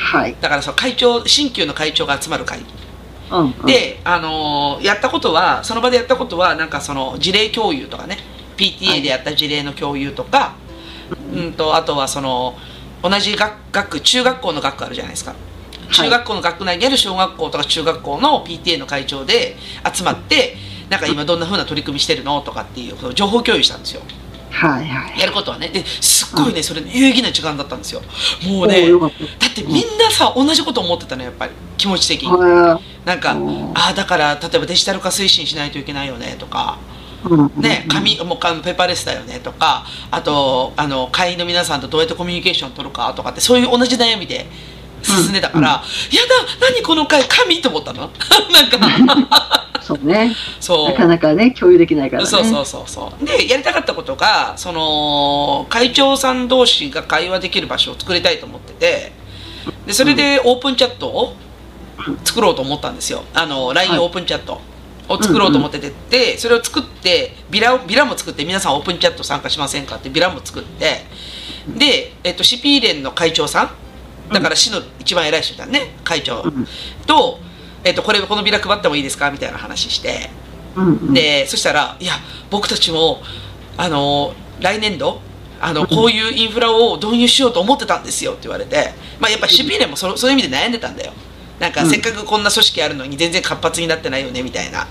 [0.00, 0.34] はい。
[0.40, 2.60] だからその会長新旧の会長が集まる会。
[2.60, 2.64] 議
[3.30, 8.18] うんうん、で、あのーやったことはその場でやったことはなんかその事例共有とかね
[8.56, 10.56] PTA でやった事例の共有とか、
[11.32, 12.56] うん、とあとはその
[13.02, 15.34] 同じ学学区中学校の学区あるじゃないですか。
[15.92, 19.56] 中学校の学区内にある小学校とか中学校の PTA の会長で
[19.92, 20.56] 集まって
[20.88, 24.02] なんか今どんな風な取り組みしてるのとかっていう情報共有したんですよ
[24.50, 25.20] はいはい。
[25.20, 25.68] やることはね。
[25.68, 28.02] ですっごいねそれ有意義な時間だったんですよ。
[28.46, 28.90] もうね
[29.38, 32.28] だってみんなさ同じこと思ってたのやっぱり気持ち的に。
[32.28, 33.70] はなんかうん。
[33.74, 36.78] ああだから例えばデジタル化推進しないといけないよねとか。
[37.56, 39.86] ね紙もうペーパーレスだよねとか。
[40.10, 44.46] あとあの会員の皆さんとどうやってコミュニケーション取るかとかってそういう同じ悩みで
[45.02, 45.66] 進んでたから、うん。
[45.68, 45.84] やだ
[46.60, 48.10] 何この会紙と思ったの？
[48.52, 50.34] なんかそうね。
[50.60, 50.90] そう。
[50.90, 52.28] なかなかね、共有できないからね。
[52.28, 53.24] そうそうそうそう。
[53.24, 59.12] でやりたかったことがその会長さん同士が会話できる場所を作りたいと思ってて
[59.86, 61.34] でそれでオープンチャットを
[62.24, 63.24] 作ろうと思ったんですよ。
[63.34, 63.98] あの LINE はい。
[64.00, 64.60] オープンチャット
[65.08, 71.04] を作ろうと思ってて、でそれを作ってビラをビラも作って皆さんオープンチャット参加しませんかってビラも作って
[71.68, 76.66] で、えっと、シピーレンの会長さんだから市の一番偉い人だね会長うん。
[77.06, 77.38] と、
[77.84, 79.30] えっと、これこのビラ配ってもいいですか？
[79.30, 80.30] みたいな話して。
[80.76, 81.14] うんうん。
[81.14, 82.12] でそしたら「いや
[82.50, 83.22] 僕たちも
[83.76, 85.20] あの来年度
[85.60, 91.12] あのこういうインフラを導入しようと思ってたんですよ」って言われて、まあ、やっぱシピーレンもそそういう意味で悩んでたんだよ。
[91.58, 91.90] なんかうん。
[91.90, 94.86] せっかくこんな組織あるのに全然活発になってないよねみたいな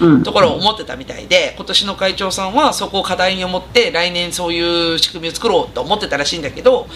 [0.00, 0.22] うん。
[0.22, 6.88] ところを思ってたみたいで今年の会長さんはそこを課題に思って来年そういう仕組みを作ろうと思ってたらしいんだけど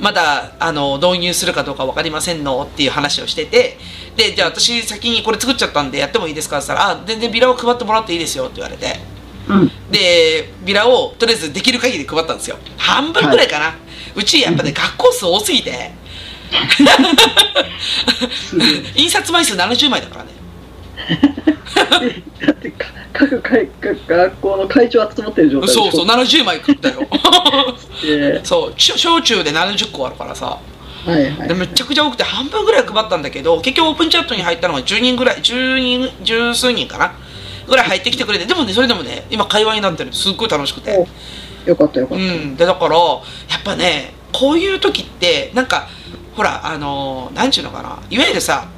[0.00, 3.78] まだあの導入するかどうか分かりませんのっていう話をしてて
[4.16, 9.00] でじゃあ私先にこれ作っちゃったんでやってもいいですかって言ったら「あ全然ビラを配ってもらっていいですよ」って言われて。
[9.48, 9.70] うん。
[9.90, 12.58] でビラをとりあえずできる限り配ったんですよ。
[12.76, 13.74] 半分ぐらいかな、
[14.14, 15.90] うちやっぱね学校数多すぎて。
[18.94, 20.30] 印刷枚数70枚だからね。
[22.46, 23.42] だってか各
[24.06, 27.06] 学校の会長集まってる状態そうそう70枚食ったよ。
[28.04, 28.40] え。
[28.44, 30.58] そう小小中で70個あるからさ。
[30.68, 31.48] ーはいはい。
[31.48, 37.14] でめちゃくちゃ多くて半分ぐらい配ったんだけど結局オープンチャットに入ったのが10人ぐらい10人十数人かな？
[37.66, 40.12] ぐらい入ってきてくれてでもねそれでもね今会話になってる。
[40.12, 40.96] すっごい楽しくて。
[40.96, 41.06] お
[41.68, 42.56] よかったよかっうん。
[42.56, 43.16] でだからや
[43.58, 45.88] っぱねこういう時ってなんか
[46.34, 48.02] ほらあのなんちゅうのかな？
[48.10, 48.68] いわゆるさ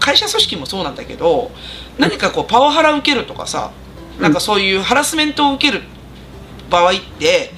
[0.00, 1.50] 会社組織もそうなんだけど
[1.98, 3.70] 何かこうパワハラ受けるとかさ
[4.20, 5.82] なんかそういうハラスメントを受ける
[6.70, 7.50] 場合って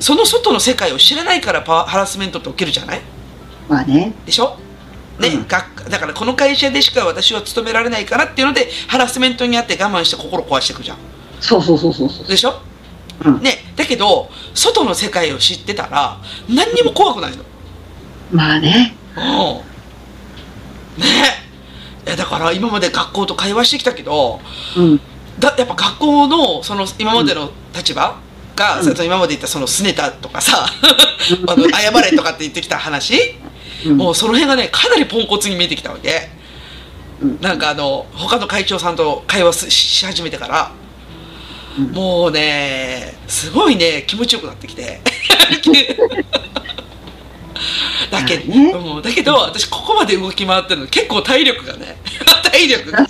[0.00, 3.00] その外の世界を知らないからパワハラスメントって受けるじゃない？
[3.00, 3.15] た
[3.68, 4.12] まあね。
[4.24, 4.56] でしょ？
[5.18, 5.46] ね、うん。
[5.48, 10.98] 学だからこの会社でしか私は勤められないからっていうのでハラスメントにあって我慢して心壊していくじゃん。
[11.40, 12.26] そうそうそうそうそう。
[12.26, 12.60] でしょ？
[13.24, 13.40] うん。
[13.42, 17.44] ねだけど外の世界を知ってたら何にも怖くないの。
[18.32, 18.94] まあね。
[19.16, 19.22] うん。
[21.02, 21.06] ね。
[22.06, 24.40] いやだから今まで学校と会話してきたけど
[24.76, 25.00] うん。
[25.38, 28.18] だやっぱ学校のその今までの立場
[28.54, 29.04] が、うん。
[29.04, 30.66] 今まで言ったそのすねたとかさ
[31.48, 33.34] あの謝れとかって言ってきた話、
[33.84, 33.96] うん。
[33.96, 36.28] もうその辺がねかなりポンコツに見えてきたわけ。
[37.20, 37.40] うん。
[37.40, 40.72] なんかあの他の会長さんと会話すしし始めてから、
[41.78, 41.92] うん。
[41.92, 45.00] もうねすごいね気持ちよくなってきて。
[48.10, 48.72] だけ,、まあね。
[48.72, 51.96] うん、だけど私ここまで動き回ってるの結構体力がね
[52.50, 52.92] 体力。
[52.92, 53.06] が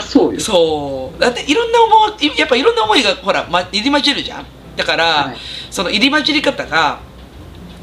[0.00, 0.40] そう。
[0.40, 1.20] そう。
[1.20, 4.46] だっていろんな思いやっぱいろんな思いがほら、ま、入り混じるじゃん。
[4.76, 5.36] だから、はい。
[5.70, 6.98] その入り混じり方が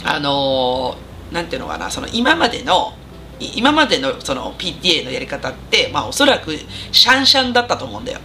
[0.05, 2.93] あのーなんていうのかなその今までの
[3.39, 6.51] い今までのその PTA のやり方ってまあおそらく
[6.91, 8.19] シャンシャンだったと思うんだよ。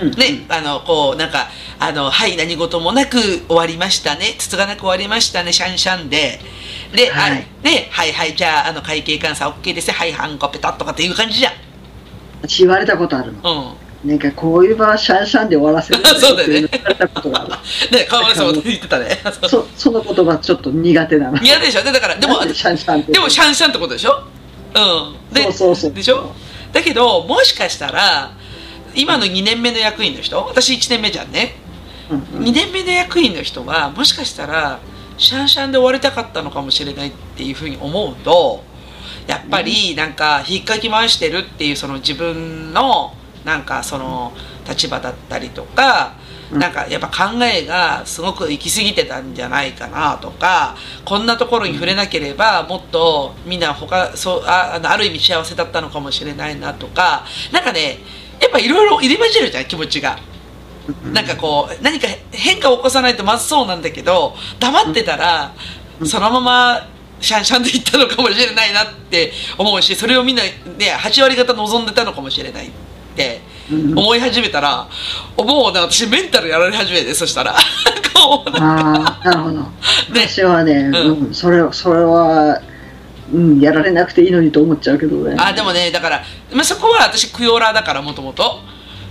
[0.00, 0.10] うん。
[0.12, 1.48] ね、あのこうなんか
[1.80, 6.40] あのはい何事もなく終わりましたねつつがなく終わりましたねシャンシャンで。
[6.94, 7.32] で、はい。
[7.32, 9.88] あねはいはいじゃああの会計監査 OK です。
[9.88, 11.52] ねはいハンコペタッとかっていう感じじゃん。
[12.42, 13.40] 私言われたことあるの。
[13.42, 16.60] うんなんかこういう場はシャンシャンで終わらせる そうだよね。
[17.90, 19.18] ね川村さんも言ってたね。
[19.48, 21.38] そうそその言葉ちょっと苦手なの。
[21.42, 21.82] 嫌でしょ？
[21.82, 24.22] でだからでもなんシャンシャンってでもシャンシャンってことでしょ？
[24.74, 25.34] うん。
[25.34, 25.92] でそうそうそう。
[25.92, 26.32] でしょ？
[26.72, 28.30] だけどもしかしたら
[28.94, 31.56] 今の2年目の役員の人私1年目じゃんね。
[32.10, 32.44] うんうん。
[32.44, 34.78] 2年目の役員の人はもしかしたら
[35.16, 38.62] シャンシャンで終わりたかったのかもしれないっていうふうに思うと
[39.26, 43.12] やっぱりなんか引っかき回してるっていうその自分の
[43.48, 44.34] なんかその
[44.68, 46.12] 立場だったりとか
[46.52, 50.76] なんかやっぱ考えがすごく行き過ぎてたんじゃないかなとか
[51.06, 57.98] こんなところに触れなければもっとみんな他そうああのある意味幸せだったのかもしれないなとかなんかね
[58.38, 60.18] やっぱいろいろ入り混じるじゃん気持ちが。
[61.12, 65.52] なんかこう何か変化を起こさないとまずそうなんだけど黙ってたら
[66.02, 66.88] そのまま
[67.20, 70.50] シャンシャンでいったのかもしれないなって思うしそれをみんなね
[70.98, 72.70] 8割方望んでたのかもしれない
[73.18, 73.40] って
[73.96, 74.88] 思い始めたら
[75.36, 77.54] もうね私メンタルやられ始めてそしたら。
[78.14, 79.54] こうああなるほど。
[80.12, 81.26] で私はね、うん。
[81.26, 82.60] うん、それそれは、
[83.32, 85.36] うん、やられなくていいのにと思っちゃうけどね。
[85.38, 88.60] あでもねだから、まあ、そこは私クヨラだからもともと。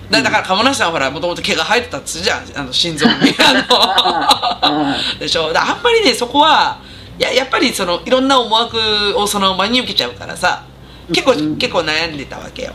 [0.09, 3.13] だだから鴨梨さんはほらもともと毛が生えてたっつうじゃんあの心臓に。
[3.39, 5.51] あ あのでしょ。
[5.55, 6.77] あんまりねそこは
[7.19, 8.77] いややっぱりそのいろんな思惑
[9.15, 10.63] をその真に受けちゃうからさ。
[11.13, 11.57] 結構、うん。
[11.57, 12.73] 結構悩んでたわけよ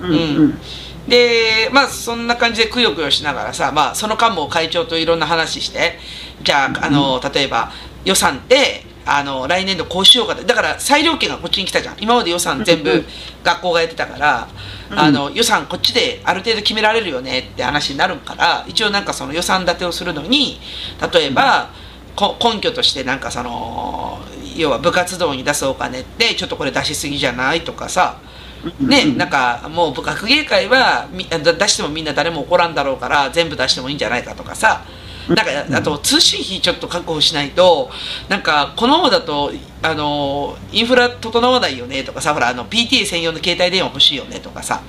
[0.00, 0.14] うんう
[0.48, 0.58] ん。
[1.08, 5.98] でまあそんな感じでくよくよしながらさ、まあ、その間も会長といろんな話して
[6.42, 7.72] じゃああの例えば
[8.04, 11.96] 予算ってあの来年度こうしようかってだから裁量権がこっちに来たじゃん。
[11.98, 13.04] 今まで予算全部うん
[13.42, 14.48] 学校がやってたから、
[14.90, 14.98] うん。
[14.98, 20.60] あの予算こっちである程度決められるよねって話になるから一応なんかその予算立てをするのに
[21.12, 21.70] 例えば、
[22.14, 24.18] こ根拠としてなんかその
[24.56, 28.20] 要は部活動に出すお金ってちょっとこれ出しすぎじゃないとかさ
[28.80, 34.84] ね、なんかもう学芸会はみだ出してもみんな誰も怒らんだろうから全部出してもいいんじゃないかとかさ。
[35.28, 37.90] なんかあと通信費ちょっと確保しないと
[38.30, 39.52] なんかこのままだと
[39.82, 44.80] あのインフラ整わないよねとかさほらあの PTA 専用の携帯電話欲しいよねとかさ。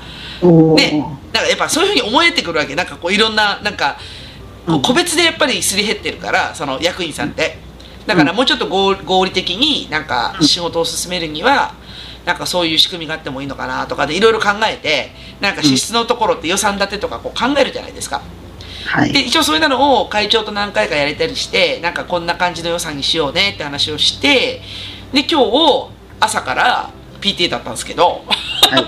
[0.41, 2.73] ねなんかやっぱそういうふうに思えてくるわけ。
[2.75, 3.97] なんかこういろんななんか
[4.81, 7.57] 個別でやっぱりすり減ってるからその役員さんって。
[8.07, 11.75] だからもうちょっと合合理的になんか仕事を進めるには
[12.29, 15.09] なんかそういう仕組みがあってもいいのかなとかでいろいろ考えて
[15.41, 18.21] なんか支出のところって予算立てとかこう考えるじゃないですか。
[18.85, 19.11] はい。
[19.11, 24.61] で一応そういうのを会長と何回かやれたりしてなんかこんな感じの予算にしようねって話をして
[25.11, 28.85] で今日朝から PTA だったんですけどはい。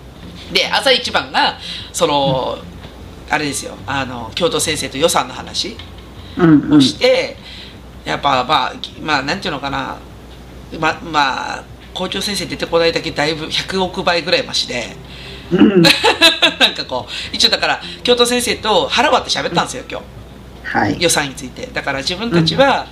[0.54, 1.58] で朝一番が
[1.92, 2.56] その、
[3.28, 5.76] あれですよあの教頭先生と予算の話
[6.38, 6.72] うんうん。
[6.78, 7.36] をして、
[8.06, 9.98] やっぱまあまあなんていうのかな。
[10.78, 11.64] ままあ
[11.94, 14.96] 校長先生出てこないだけだいぶ100億倍ぐらいマシで。
[15.50, 15.82] うん。
[16.60, 20.78] なんかこう一応だから教頭先生と腹割って喋ったんですよ今日。
[20.78, 20.96] はい。
[21.00, 21.68] 予算について。
[21.72, 22.86] だから自分たちは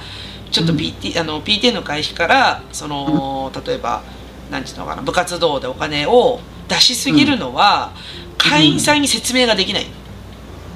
[0.51, 4.03] ちょっと PT,、あの PTA の会費からその例えば
[4.51, 7.93] 何ていうのかな部活動でお金を出しすぎるのは
[8.39, 9.87] 会員さんに説明ができない、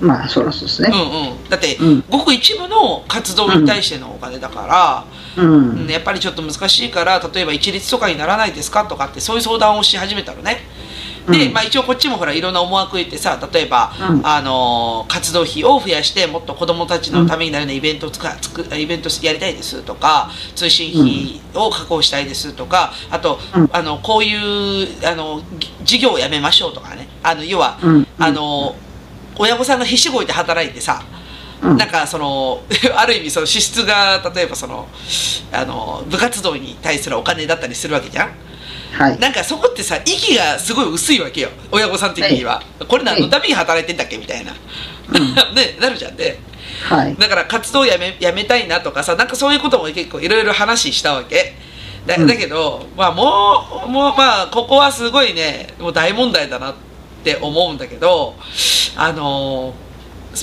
[0.00, 2.04] まあそらそうですうんねうん、だって、うん。
[2.08, 5.04] ごく一部の活動に対してのお金だか
[5.36, 5.70] ら、うん。
[5.82, 10.58] うんやっぱりちょっと難しいから例えば一律とかにならないですかとかってそういう相談をし始めたのね。
[11.28, 11.52] で、うん。
[11.52, 14.26] まあ、一応こっちもほらいろんな思惑言ってさ例えば、うん。
[14.26, 23.70] あのー活動費を増やしてもっと子どもたちのためになるようなイベントをつかつくイベントやりたいですとか通信費を確保したいですとかあと、うん。
[23.72, 27.08] あのこういうあのぎ授業をやめましょうとかね。
[27.22, 28.06] あの要は、うん。
[28.18, 28.76] あの
[29.36, 31.02] 親御さんが必死こいて働いてさ、
[31.62, 31.76] うん。
[31.76, 32.62] なんかその
[32.96, 34.88] ある意味その支出が例えばその
[35.52, 38.30] あの部活動に対するお金だったりするわけじゃん。
[38.92, 39.18] はい。
[39.18, 41.50] なんかそこってさ息がすごい薄いわけよ。
[41.70, 44.52] 親御さん的には、これ何のために働いてんだっけみたいな、
[45.54, 46.38] ねなるじゃんね。
[46.88, 47.16] はい。
[47.16, 51.54] だから活動やめやめたいなとかさなんかそういうことも結構いろいろ話したわけ。
[52.06, 52.26] だうん。
[52.26, 56.74] だけど、まあもうもうまあここはすごいねもう大問題だなっ
[57.22, 58.34] て思うんだけど
[58.96, 59.74] あの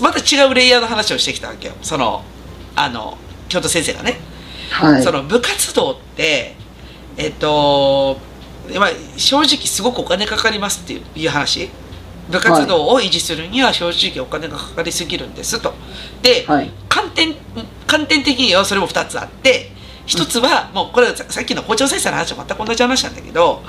[0.02, 1.74] また違うレイヤーの話をしてきたわけよ。
[1.82, 2.24] その
[2.76, 3.18] あの
[3.50, 4.20] 京都先生がね、
[4.72, 5.04] はい。
[5.04, 6.56] その部活動って
[7.18, 8.18] えっと、
[8.78, 11.70] まあ、正直すごくお金かかりますっていう話。
[12.30, 15.74] 部活動を維持するには正直お金がかかりすぎるんですと。
[16.22, 16.70] で、はい。
[16.90, 17.36] 観点
[17.88, 19.72] 観点的にはそれも2つあって
[20.06, 23.62] 一つはもうこれささっきの校長先生の話は全く同じ話なんだけど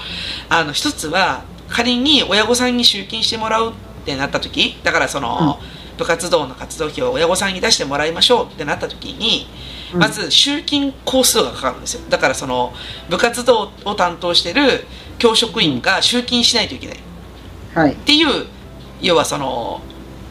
[0.49, 3.74] あの一つは仮に親御さんに集金してもらう
[4.14, 5.59] ってなった時だからその、
[5.98, 9.48] 部活動の活動費を親御さんに出してもらいましょうってなった時に
[9.92, 10.00] うん。
[10.00, 12.02] まず集金工数がかかるんですよ。
[12.09, 12.72] だからその
[13.11, 14.86] 部活動を担当してる
[15.18, 16.98] 教職員が集金しないといけない。
[17.74, 17.92] はい。
[17.92, 18.46] っていう
[19.00, 19.80] 要はその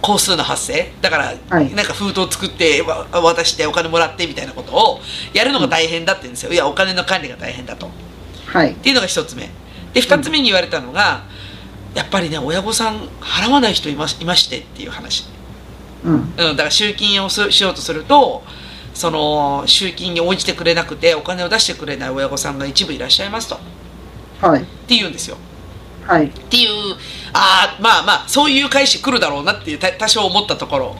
[0.01, 0.93] 工数の発生。
[1.01, 1.73] だから、はい。
[1.73, 4.99] なんか封筒作ってわ渡してお金もらってみたいなことを
[5.33, 6.53] やるのが大変だって言うんですよ。
[6.53, 7.87] いやお金の管理が大変だと。
[7.87, 7.89] っ
[8.45, 8.73] はい。
[8.75, 9.49] ていうのが一つ目。
[9.93, 11.23] で二つ目に言われたのが、
[11.97, 15.25] やっぱりね親御さん払わない人いまいましてっていう話、
[16.05, 18.43] うんうん、だから集金をすしようとすると
[18.93, 23.59] その集金に応じてくれなくてお金を出してくれない親御さんが一部いらっしゃいますとっ
[24.41, 24.61] はい。
[24.61, 25.37] て言うんですよ
[26.05, 26.27] はい。
[26.27, 26.69] っていう
[27.33, 30.95] ああまあまあそういう返し来るだろうなっていうた多少思ったところ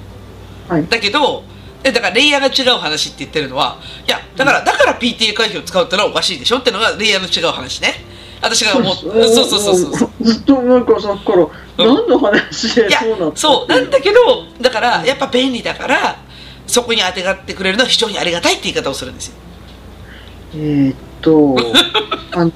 [0.67, 0.87] はい。
[0.87, 1.43] だけど
[1.83, 3.77] えだからレイヤーが違う話って言ってるのは
[4.07, 8.95] いやだからだから PTA 会費を使うってのはおかしいでしょってのがレイヤーの違う話ね私が思う。
[8.95, 13.37] そうそうそうそうずっとなんかさっきから、何の話でそうなった？
[13.37, 14.17] そうなんだけど
[14.61, 16.17] だからやっぱ便利だから
[16.67, 19.33] そこにあてがってくれるのは非常にありがたいって言い方をするんですよ。
[20.55, 21.55] えーっと、
[22.37, 22.51] あの、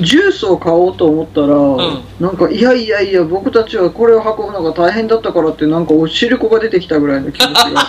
[0.00, 2.02] ジュースを買おうと思ったら、ん。
[2.20, 7.70] なんか、いやいやいや、僕たちはこれを運ぶのが大変だったからって、なんかお汁粉が出てきたぐらいの気持ちが。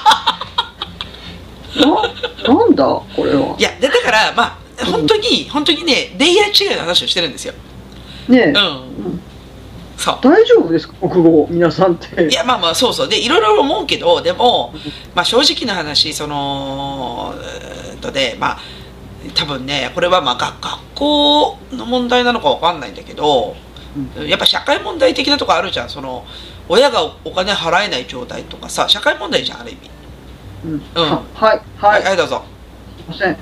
[2.45, 2.85] な、なんだ？
[2.85, 3.55] これは。
[3.57, 7.53] いやでだからまあ本当に本当にねレイヤー違いの話をしてるんですよ。
[8.29, 8.55] ねえ、うん。
[8.55, 8.59] う
[9.09, 9.21] ん。
[9.97, 10.19] そう。
[10.21, 10.93] 大丈夫ですか？
[11.09, 12.27] 国語、皆さんって。
[12.27, 13.07] いやまあまあそうそう。
[13.09, 14.73] でいろいろ思うけどでも、
[15.15, 17.33] まあ、正直な話その
[18.01, 18.59] とでまあ
[19.33, 23.55] 多分ねこれはまあ学学校の問題なのかわかんないんだけど、
[24.27, 25.89] やっぱ社会問題的なとこあるじゃん。
[25.89, 26.25] その
[26.69, 29.89] 親がお金払えない状態とかさ社会問題じゃんある意味。
[30.65, 30.71] うん。
[30.73, 30.81] うん。
[30.93, 32.43] ははい、は、はいい、はい、どうぞ。
[32.97, 33.37] すいません。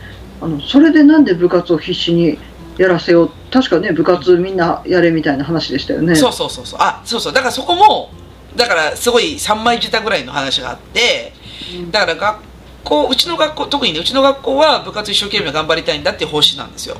[0.45, 2.37] あの、それでなんで部活を必死に
[2.77, 3.31] やらせよう。
[3.51, 6.15] 確かね、部活みんなやれみたいな話でしたよね。
[6.15, 8.11] そうそうそうそうあそうそうだからそこも
[8.55, 11.33] だからすごい三枚舌ぐらいの話があって
[11.77, 12.39] うんだから学
[12.83, 16.97] 校うちの学校特にねうちの学校は部活一生懸命頑張りたいんだっていう方針なんですよ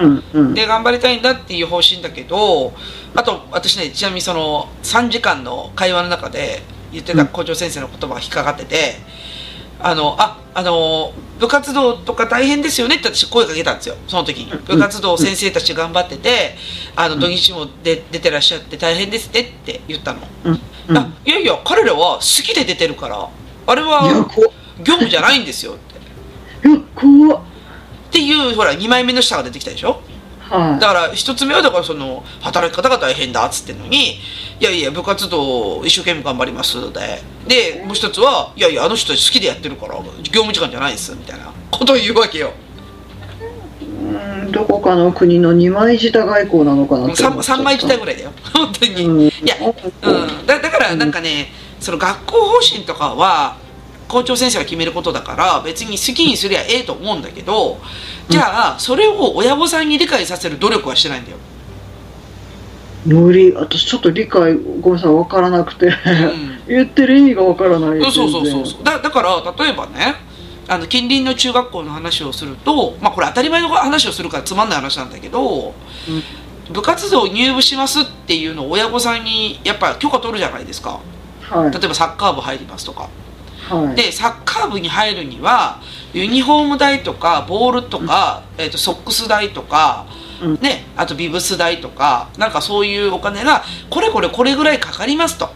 [0.00, 0.54] うん、うん。
[0.54, 2.72] で頑張りたいんだっていう方針だけど
[3.14, 8.94] あと私ねちなみにその3時間の会話の中で言ってた校長先生の言葉が引っかかってて、
[9.78, 13.96] あのああの部活動とか大変ですよねって私声かけたんですよ。
[14.06, 14.52] その時に。
[14.52, 14.64] うん。
[14.64, 16.56] 部活動先生たち頑張ってて
[16.96, 20.54] あの土日もで出てらっしゃって大変ですねって言ったの、うん、
[21.24, 23.28] いやいや彼らは好きで出てるから
[23.66, 25.98] あれはこ業務じゃないんですよって。
[25.98, 26.70] っ。
[28.08, 30.00] っていうほら2枚目の下が出てきたでしょ？
[30.40, 30.80] はい。
[30.80, 34.18] だから一つ目はだからその働き方が大変だっつってんのに
[34.60, 36.92] いやいや部活動一生懸命頑張ります。
[36.92, 42.52] ででもう一つはいやいやあの人好きでやってるから業務時間じゃないですみたいなことを言うわけよ。
[43.80, 47.56] うんどこかの国の二枚舌外交なのかなって思っ 3, ちゃった。
[47.56, 48.32] 三枚自体ぐらいだよ。
[48.54, 53.56] 本当に、うん、いやうん、だだからなんかねその学校方針とかは
[54.08, 57.78] 校長先生が決めることだから別に好きにすりゃええと思うんだけど
[58.28, 61.36] じゃあそれを親御さんに理解させる努力はしてないんだよ、
[63.06, 65.94] ノリ私ちょっと理解ごめんなさい分からなくて、うん。
[66.66, 68.00] 言ってる意味が分からない。
[68.02, 68.84] そうそうそうそう。
[68.84, 70.16] だだから例えばね
[70.66, 75.74] あの近隣の中学校の話をするとまあこれ当たり前の話をするからつまんない話なんだけど、
[76.72, 81.00] 部活動入部しますっていうのを親御さんにやっぱ許可取るじゃないですか。
[81.42, 81.70] はい。
[81.70, 83.08] 例えばサッカー部入りますとか。
[83.70, 83.96] はい。
[83.96, 85.80] でサッカー部に入るには
[86.12, 90.06] ユニフォーム代とかボールとか、えー、とソックス代とか、
[90.42, 90.60] うん。
[90.60, 95.50] ね、あとビブス代とかなんかそういうお金がこれこれこれぐらいかかりますと。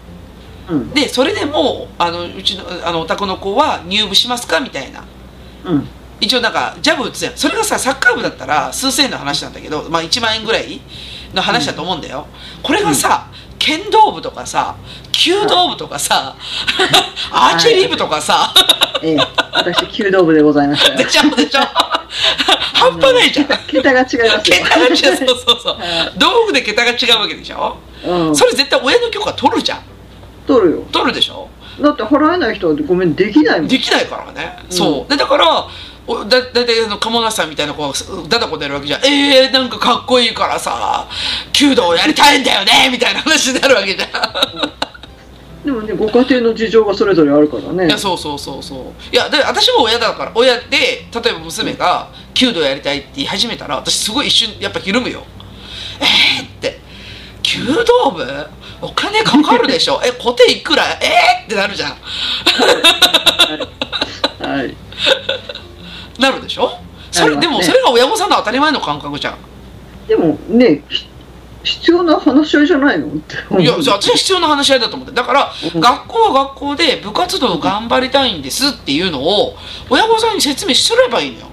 [0.68, 0.91] うん。
[0.91, 5.05] でそれでもうあのうちのあのお宅の子は入部しますかみたいな。
[5.64, 5.89] うん。
[6.20, 7.37] 一応なんかジャブ打つやん。
[7.37, 10.80] それがさサッカー部だったら数千円の話なんだけど、まあ、1万円ぐらい
[11.35, 12.26] の話だと思うんだよ、
[12.62, 13.26] これがさ、
[13.62, 14.74] 剣道部とかさ
[15.12, 16.34] 弓道部とかさ、
[17.30, 18.52] アーチェリー部とかさ、
[19.00, 19.16] ええ。
[19.52, 21.60] 私弓道部でございましたでよしょでしょ。
[22.74, 23.46] 半端ないじゃん。
[23.46, 24.40] 桁桁が違いますよ。
[24.42, 25.76] 桁が違うそうそうそう。
[25.76, 26.18] はい。
[26.18, 27.76] 道具で桁が違うわけでしょ。
[28.04, 28.36] うん。
[28.36, 29.82] それ絶対親の許可取るじゃん。
[30.48, 30.82] 取るよ。
[30.90, 31.48] 取るでしょ。
[31.80, 33.68] だって払えない人はごめんできないもん。
[33.68, 34.76] できないからね、うん。
[34.76, 35.10] そう。
[35.10, 35.68] でだから
[36.07, 37.94] おだだいたいあの鴨梨さんみたいな子が
[38.28, 39.05] だだこ出るわけじゃん。
[39.07, 41.07] えー、なんかかっこいいからさ
[41.53, 44.11] 弓道やりたいんだよねみたいな話になるわけじゃん。
[45.64, 47.86] でもねご家庭の事情がそれぞれあるからね。
[47.86, 49.14] いやそうそうそうそう。
[49.14, 55.22] いやで私も親だから親で例えば娘が弓道やりたいって言い始めたら私すごい一瞬やっぱひるむよ。
[56.00, 56.80] えー、って。
[57.44, 58.46] 弓道部？
[58.80, 60.00] お金かかるでしょ？
[60.05, 60.84] え固定いくら？
[61.00, 61.96] えー、ってなるじゃん。
[64.40, 64.74] はい
[66.18, 66.70] なるでしょ？
[67.10, 69.36] それ、でもそれが親御さんの当たり前の感覚じゃん。
[70.08, 71.06] でもねひ
[71.64, 73.06] 必要な話し合いじゃないの？
[73.06, 75.14] っていやじゃあ私は必要な話し合いだと思って。
[75.14, 75.80] だから、うん。
[75.80, 79.54] 学校は学校で部活動頑張りたいんですっていうのを
[79.88, 81.46] 親御さんに説明すればいいのよ。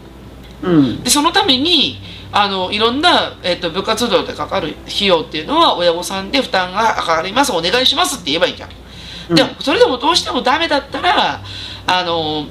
[0.63, 1.03] うん。
[1.03, 1.99] でそのために
[2.31, 8.69] あのいろんな、えっと部活動でかかる費用っていうのは親御さんで負担がかかりますお願いしますって言えばいいじゃん、
[9.29, 9.35] うん。
[9.35, 11.41] でもそれでもどうしてもダメだったら
[11.85, 12.45] あの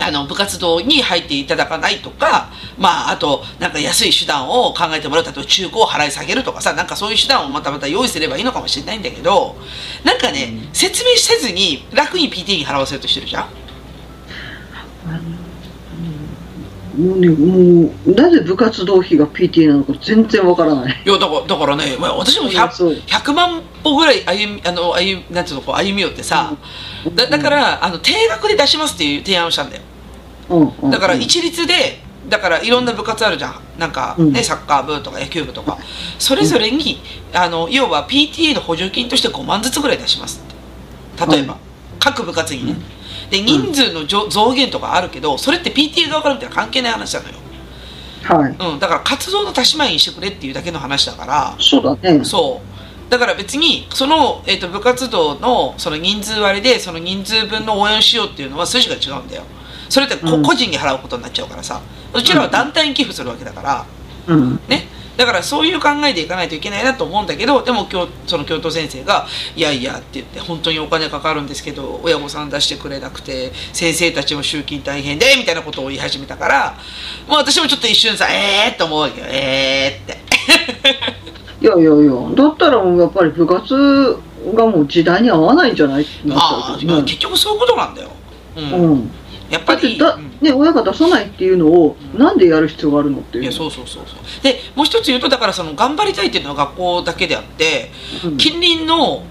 [0.00, 9.56] あの部活動に入っていただかないとかまああとなんか安い手段を考えてもらう例えば中古を払い下げるとかさなんかそういう手段をまたまた用意すればいいのかもしれないんだけど
[10.04, 13.42] なんかね、説明せずに楽に PT に払わせようとしてるじゃん？
[15.08, 15.37] あの
[16.98, 21.02] もうね、もう、なぜ部活動費が PTA なのか全然わからない。
[21.06, 22.92] いやだからだからね、まあ、私も 100, そう。
[22.92, 26.56] 100万歩ぐらい歩みあの歩みなんていうのこう歩み寄ってさ、
[27.14, 29.82] だだからあの定額で出しますっていう提案をしたんだよ。
[30.50, 30.90] うんうん。
[30.90, 33.60] だから一律でだからいろんな部活あるじゃん。
[33.78, 34.34] なんかね、うん。
[34.44, 35.78] サッカー部とか野球部とか。
[36.18, 37.00] それぞれに、
[37.32, 40.42] あの要は PTA の補助金として5万ずつぐらい出します
[41.20, 41.32] って。
[41.32, 41.62] 例えば、はい。
[42.00, 42.76] 各部活にね、
[43.30, 47.34] で人数の増増減とかあるけどそれって PTA 側から見たら関係ない話なのよ、
[48.24, 48.56] はい。
[48.72, 51.56] うん、だから活動の足し前にしてくれっていうだけの話だから。
[51.58, 52.24] そうだね。
[52.24, 53.10] そう。
[53.10, 59.42] だから別にその、えー、と部活動のその人数割でその人数分の応援をしようっていうのは筋が違うんだよ。
[59.88, 60.42] それってこ、うん。
[60.42, 61.80] 個人に払うことになっちゃうからさ。
[62.14, 63.86] うちらは団体に寄付するわけだから。
[64.26, 64.60] うん。
[64.68, 64.88] ね
[65.18, 76.78] だからそういう考えでいかないといけないなと思うんだけどでも教その教頭先生が「いやいや」って言って「本当にお金かかるんですけど親御さん出してくれなくて先生たちも集金大変で」みたいなことを言い始めたから
[77.26, 80.18] もう私もちょっと一瞬さ「えー」って思うわけよ「えー」って。
[81.60, 84.16] いやいやいや、だったらもうやっぱり部活
[84.54, 86.02] がもう時代に合わないんじゃない？
[86.02, 87.02] ってなっちゃああ、うけどね。
[87.02, 88.10] 結局そういうことなんだよ。
[88.56, 88.70] うん。
[88.70, 89.10] うん。
[89.50, 89.98] やっぱり、
[90.40, 93.44] ね、親が出さないっていうのを、なんでやる必要があるのっていう。
[93.44, 94.42] いやそうそうそうそう。
[94.42, 97.90] でもう一つ言うとだからその頑張りたいっていうのは学校だけであって
[98.24, 98.36] うん。
[98.36, 99.24] 近隣の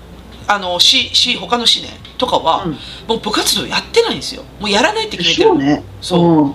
[0.48, 2.72] あの市市他の市ねとかは、うん。
[3.08, 4.44] もう部活動やってないんですよ。
[4.60, 5.50] もうやらないってで決めてる。
[5.50, 5.84] しょうね。
[6.02, 6.44] そう。
[6.44, 6.54] うん。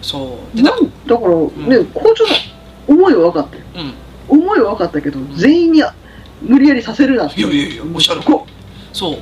[0.00, 0.56] そう。
[0.56, 2.30] でだなんだから、ね、校長の
[2.88, 3.62] 思いは分かったよ。
[4.30, 4.38] うん。
[4.40, 5.82] 思いは分かったけど、全員に
[6.40, 7.40] 無理やりさせるなって。
[7.40, 8.46] いやいやいやおっしゃるこ
[8.92, 9.18] そう。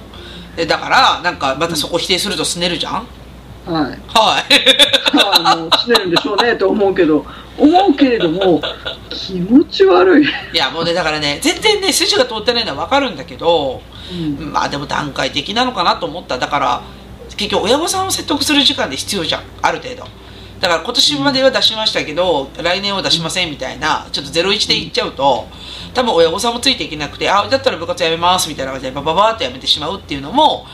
[0.57, 3.07] でだからなんかまたそこ否定するとすねるじゃん
[3.73, 3.91] はい。
[3.91, 4.01] はい。
[5.45, 7.25] あの、すねるんでしょうねと思うけど、
[7.59, 8.61] 思うけれども、
[9.11, 10.27] 気持ち悪い。
[10.27, 14.53] いやもうねだからね全然ね筋が通ってないのは分かるんだけどうん。
[14.53, 16.39] まあでも段階的なのかなと思った。
[16.39, 16.83] だから
[17.37, 19.43] 結局親御さんを説得する時間で必要じゃん。
[19.63, 20.05] ある程度。
[20.61, 25.47] だから今年までは出しましたけど、来年は出しませんみたいなちょっと01で言っちゃうと
[25.95, 30.67] 多分親御さんもついていけなくてあだったら部活やめますみたいな感じでバババーっとやめてしまうっていうのも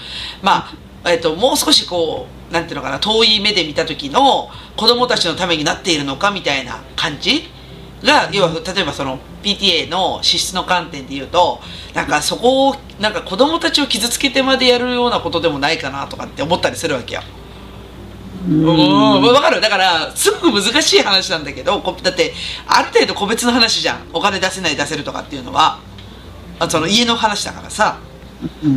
[0.43, 0.67] ま
[1.05, 7.43] あ、えっともう少しこうなんていうのかな遠い目で見た時の子供たちのためになっているのかみたいな感じ？
[8.05, 11.61] が要は例えばその PTA の資質の観点で言うと
[11.95, 17.23] なんかそこをなんか子供たちを傷つけてまでやるようなことでもないかなとかって思ったりするわけよ。
[18.49, 19.61] うん、わかる？
[19.61, 22.35] だからすごく難しい話なんだけどこだって
[22.69, 24.07] ある程度個別の話じゃん。
[24.13, 25.81] お金出せない出せるとかっていうのは。
[26.59, 27.99] あその家の話だからさ。
[28.11, 28.16] うん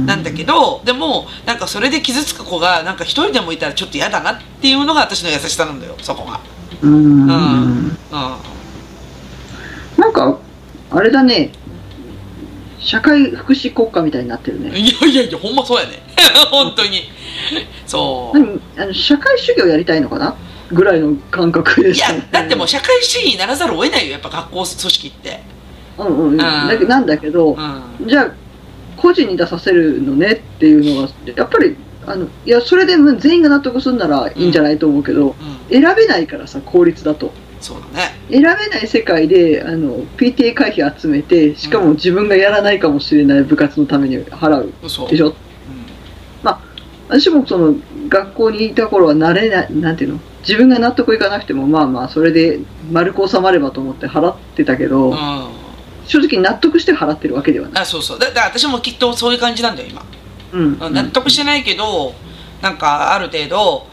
[0.06, 6.40] なんだけどでもなんかそれで傷つく子がなんか一人でもいたらちょっと嫌だなっていうのが私の優しさなんだよそこが。
[6.82, 7.24] うん。
[7.24, 7.88] うん。
[7.88, 7.92] う
[9.98, 10.40] なんか、
[10.92, 11.52] あれだね、
[12.80, 14.70] 社会福祉国家みたいになってるんね。
[14.80, 16.02] いやいやいやほんまそうやね。
[16.50, 17.10] 本当に。
[17.86, 18.40] そう。
[18.40, 18.62] 何？
[18.78, 20.36] あの社会主義をやりたいのかな？
[20.72, 21.92] ぐらいの感覚で。
[21.92, 25.42] いやすよねだってもう社会主義にならざるを得ないよやっぱ学校組織って。
[25.98, 28.08] うんうんうん、なんだけど、うん。
[28.08, 28.32] じゃあ
[29.00, 31.76] 個人に出させるのねっていうのがやっぱり
[32.06, 35.36] あのいやそれでも全員が納得するならいいんじゃないと思うけど、うん。
[35.70, 37.32] 選べないからさ公立だと。
[37.62, 38.16] そうだね。
[38.30, 45.28] 選べない世界であの PTA 会費集めてしかも自分がやらないかもしれない部活のために払うそうでしょ？
[45.28, 45.34] うん。
[47.10, 47.76] 私もその
[48.08, 50.20] 学校にいた頃は慣れないなんていうの？
[50.42, 52.60] 自分が納得いかなくてもまあまあそれで
[52.92, 55.59] 丸く収まればと思って払ってたけど、うん
[56.10, 58.20] 正直納得して払ってるわけではない、あそうそう。
[58.20, 60.04] だだから私もきっとそういう感じなんだよ今、
[60.52, 60.74] うん。
[60.74, 62.14] うん納得してないけど
[62.62, 63.88] なんかある程度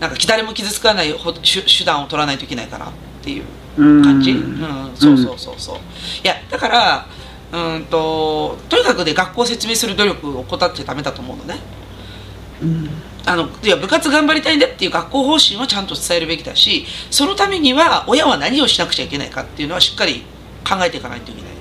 [0.00, 2.88] なんか誰も傷つかないほ手手段を取らないといけないかなっ
[3.22, 3.44] ていう
[3.76, 4.02] うん。
[4.02, 5.76] 感じ、うんそうそうそうそう。
[6.24, 7.06] いやだから
[7.52, 11.58] うんととにかくね学校を説明する努力を怠っちゃダメだと思うのね。
[12.62, 12.88] うん。
[13.26, 20.22] あのいや部活頑張りたいんだっていう学校方針はちゃんと伝えるべきだしそのためには親は何をしなくちゃいけないかっていうのはしっかり
[20.68, 21.52] 考えていかないといけない。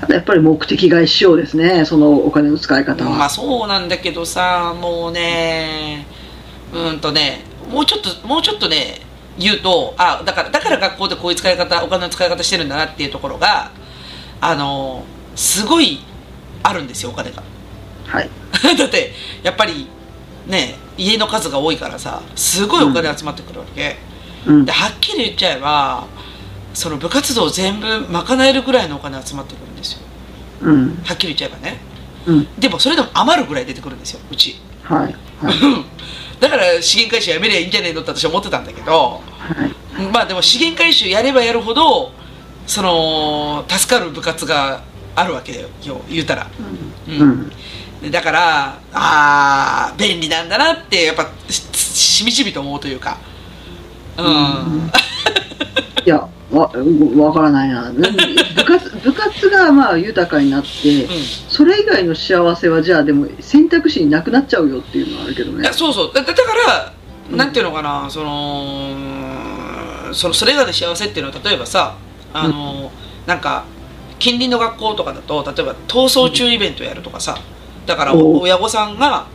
[0.00, 6.06] ただやっぱり目的外しようですねそのお金の使い方は、まあそうなんだけどさもうね
[6.72, 9.00] うんとねもうちょっともうちょっとね
[9.38, 13.70] 言うとあだからだから学校でこういう使い方お金の使い方してるんだなっていうところが
[14.40, 16.00] あのすごい
[16.62, 17.42] あるんですよお金が。
[18.06, 18.30] はい。
[18.76, 19.88] だってやっぱり
[20.46, 23.96] ね家の数が多いからさすごいお金集まってくるわけ、
[24.46, 24.64] うん。
[24.64, 26.04] ではっきり言っちゃえば
[26.76, 30.00] その部活動全部賄えるぐらいのお金集まってくるんですよ。
[30.60, 30.88] うん。
[31.04, 31.80] はっきり言っちゃえばね。
[32.26, 32.60] うん。
[32.60, 34.20] でもそれでも余るぐらい出てくるんですよ。
[34.30, 35.54] うちはいはい。
[36.38, 40.02] だから資源回収やめりゃいいんじゃねえのって私は思ってたんだけどはい。
[40.12, 42.12] まあでも資源回収やればやるほど
[42.66, 44.82] その助かる部活が
[45.14, 45.68] あるわけだよ
[46.10, 46.46] 言うたら、
[47.08, 47.30] ううん。
[47.30, 47.52] ん。
[48.02, 53.16] でだからああ便利なんだなってやっぱししみじみと思うというか。
[54.18, 54.90] うん。
[56.04, 56.70] いや、わ、
[57.16, 57.90] わからないな。
[57.92, 61.08] 部活、 部活がまあ豊かになって、うん。
[61.48, 65.68] それ以外の幸せはじゃあでも選択肢になくなっちゃうよっていうのはあるけどね。
[65.72, 66.10] そうそう。
[66.14, 66.92] だだだから、
[67.30, 68.94] うんなんていうのかなその
[70.12, 71.96] そのそれ以外の幸せっていうのは例えばさ
[72.32, 72.92] あの、
[73.26, 73.64] なんか
[74.20, 77.36] 近隣の学校とかだと例えば逃走中イベントやるとかさ
[77.84, 79.26] だからお親御さんが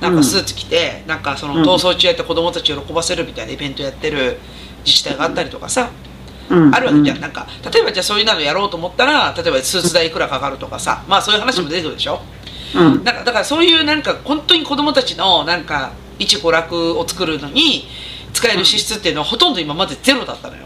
[0.00, 1.62] なんかスーツ着て、なんかそのうん。
[1.62, 4.38] 逃走中やって子供たちを喜ばせるみたいなイベントやってる
[4.84, 6.09] 自治体があったりとかさ、うん
[6.50, 12.20] あるわけじゃん、なんか例えばじゃあそういうのやろうと思ったら例えばスーツ代いくらかかるとかさまあそういう話も出てくるでしょ、
[12.74, 13.04] うん。
[13.04, 17.86] なんかだからそういうなんか本当に子供たちのなんか一娯楽を作るのに
[18.32, 20.64] 使える支出っていうのはほとんど今までゼロだったのよ。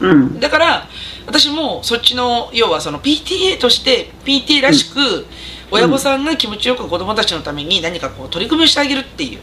[0.00, 0.40] うん。
[0.40, 0.88] だから
[1.26, 5.26] 私もそっちの要はその PTA として PTA らしく
[5.70, 9.40] 親御さんが気持ちよく子供たちのために何かこう取り組みをしてあげるっていう。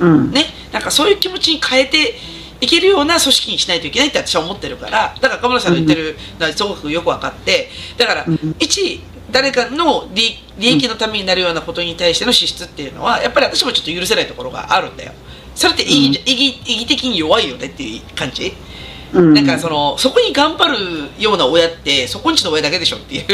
[0.00, 0.30] うん。
[0.32, 0.46] ね？
[0.72, 2.14] なんかそういう気持ちに変えて
[2.64, 8.56] いけるような組織にしないといけないって私は思ってるからだから鴨村さんの言ってるのはすごくよく分かってだからうん。
[8.58, 9.00] 一
[9.30, 15.12] 誰かの利利益のためになるようなことに対しての支出っていうのはやっぱり私もちょっと許せないところがあるんだよ。
[15.56, 18.52] それって意義,、意義的に弱いよねっていう感じ？
[19.12, 19.34] うん。
[19.34, 23.24] なんかそのそこに頑張るような親ってそこんちの親だけでしょっていう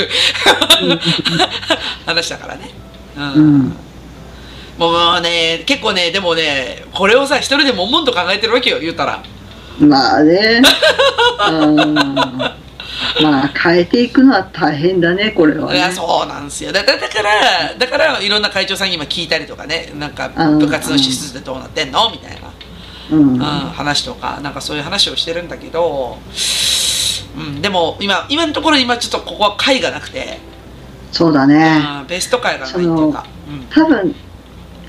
[2.06, 2.70] 話だからね。
[3.16, 3.76] うん、うん
[4.80, 9.22] もうね結構ねでもねこれをさ一人で悶々と考えてるわけよ言うたら
[9.78, 10.62] まあね。
[11.50, 11.94] うん。
[11.94, 15.80] まあ変えていくのは大変だね、これはいね。
[15.80, 22.10] やそうなんですよだだだからだからいろんな会長さんに今聞いたりとかねなんかうん部活の支出でどうなってんの？
[22.10, 22.38] みたいな、
[23.10, 23.34] うん。
[23.34, 26.18] うん、話とかなんかそういう話をしてるんだけど、
[27.36, 30.38] うん、でも今今のところ今ちょっとここは会がなくて、
[31.12, 31.82] そうだね。
[32.02, 34.14] うん、ベスト会がないっていうか、うん、多分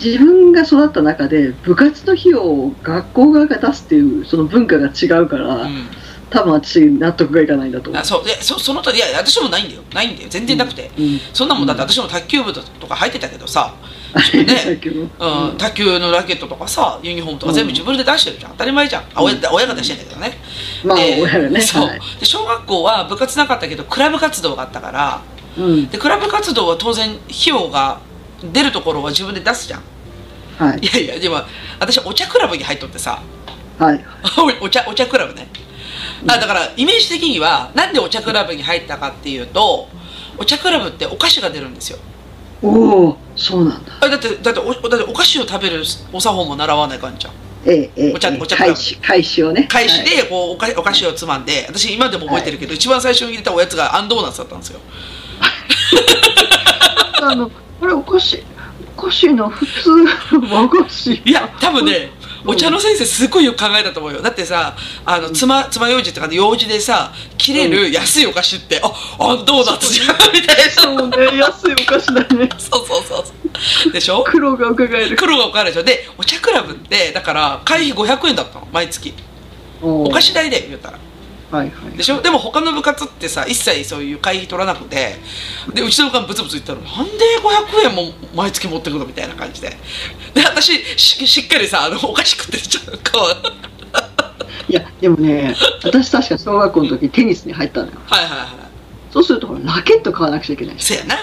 [0.03, 5.87] 自分が育った中で部活の費用を学校側が出すっていうその文化が違うから、うん。
[6.31, 8.01] 多分私納得がいかないんだと思う。
[8.01, 8.05] あ。
[8.05, 8.25] そう。
[8.25, 9.81] でそそのといや私もないんだよ。
[9.93, 10.29] ないんだよ。
[10.29, 11.19] 全然なくて、うん。
[11.33, 13.75] そんなもんだって私も卓球部とか入ってたけどさ、
[14.33, 14.79] ね。
[15.19, 18.51] うん、卓球のラケットとかさユニフォームとか全部自分で出してるじゃん。
[18.53, 19.03] 当たり前じゃん。
[19.13, 20.39] あ親親が出してんだけどね、
[20.85, 21.61] まあで親がね。
[21.61, 21.85] そう。
[21.85, 21.99] はい。
[22.19, 25.21] で小学校は部活なかったけどクラブ活動があったから
[25.57, 25.89] うん。
[25.89, 27.99] でクラブ活動は当然費用が
[28.43, 29.83] 出るところは自分で出すじゃん。
[30.57, 30.79] はい。
[30.79, 31.41] いやいやでも
[31.79, 33.21] 私お茶クラブに入っとってさ。
[33.77, 34.05] はい。
[34.61, 35.47] お茶お茶クラブね。
[36.27, 39.87] あだからイメージ的にはなんでお茶クラブに入ったかっていうと
[40.37, 41.99] お茶クラブってお菓子が出るんですよ。
[42.61, 43.93] おおそうなんだ。
[44.01, 45.83] あだってだっておだってお菓子を食べる
[46.13, 47.33] お作法も習わないかんじゃん。
[47.65, 49.67] ええええお茶お茶開始開始をね。
[49.69, 50.09] 開始はい。
[50.09, 54.79] でこうお菓お菓子をつまんで私今でも覚えてるけど、一番最初に入れたおやつがあんドーナツだったんですよ。
[57.21, 57.51] あの
[57.81, 58.43] これおかしい。
[58.95, 59.49] おかしいな。
[59.49, 60.39] 普通。
[60.39, 61.21] の和菓子。
[61.25, 62.11] いや多分ね
[62.45, 64.21] お茶の先生すごいよく考えたと思うよ。
[64.21, 70.17] だってさあのつまつまようじってか用紙でさ切れる安いお菓子って、ああんドーナツじゃん。
[70.31, 70.71] みたいな。
[70.71, 71.37] そうね。
[71.37, 72.49] 安いお菓子だね。
[72.59, 74.23] そうそうそうでしょ？
[74.25, 75.15] 黒が伺える。
[75.17, 75.83] 黒が分かるでしょ？
[75.83, 79.13] でお茶クラブってだから会費500円だったの毎月。
[79.81, 80.99] おお菓子代で言うたら
[81.51, 81.97] はいはい。
[81.97, 82.21] でしょ？
[82.21, 85.15] でも他の部活ってさ一切そういう会費取らなくて
[85.73, 87.11] でうちの部活ブツブツ言ったらなんで
[87.83, 89.05] 500円も毎月持ってくの？
[89.05, 89.69] みたいな感じで
[90.33, 93.01] で私ししっかりさあのお菓子食ってるじゃんこ
[94.69, 97.93] ういやでもね私確か小学校の時テニスに入ったのよ。
[98.05, 98.47] はいはいはい
[99.11, 100.85] そうするとラケット買わなくちゃいけないし。
[100.85, 101.15] せやな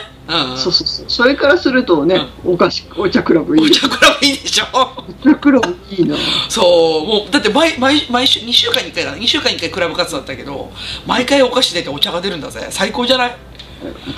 [0.56, 1.06] そうそうそう。
[1.08, 3.64] それからするとね、お菓子お茶クラブいい。
[3.64, 3.70] お。
[3.70, 4.66] 茶クラブいいでしょ。
[4.74, 6.16] お茶クラブいいな。
[6.48, 6.62] そ
[7.04, 10.70] うもうだって毎毎毎週2週間に1回だ2週間に1回クラブ活動だったけど
[11.06, 12.66] 毎回お菓子出てお茶が出るんだぜ。
[12.70, 13.36] 最高じゃない？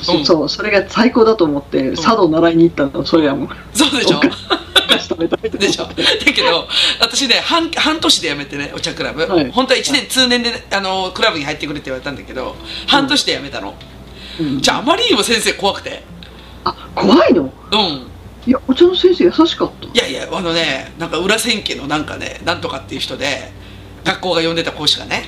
[0.03, 3.49] そうそれが最高だと思って茶道習いに行ったのそれはもう。
[3.73, 4.21] そうでしょ。
[4.99, 5.85] 食べたでしょ。
[5.85, 6.67] だけど
[7.01, 9.51] 私ね半半年で辞めてねお茶クラブ、はい。
[9.51, 12.57] 本当は1年通年で、ね、あのクラブに入ってくれって言われたんだけど
[12.87, 13.75] 半年で辞めたの、
[14.39, 14.61] うん。
[14.61, 16.03] じゃああまりにも先生怖くて。
[16.65, 17.43] あ怖いの？
[17.43, 18.07] うん。
[18.47, 19.87] いやお茶の先生優しかった。
[19.87, 23.51] いやいやあのねなんか裏千家のなんかねなんとかっていう人で
[24.05, 25.25] 学校が呼んでた講師がね。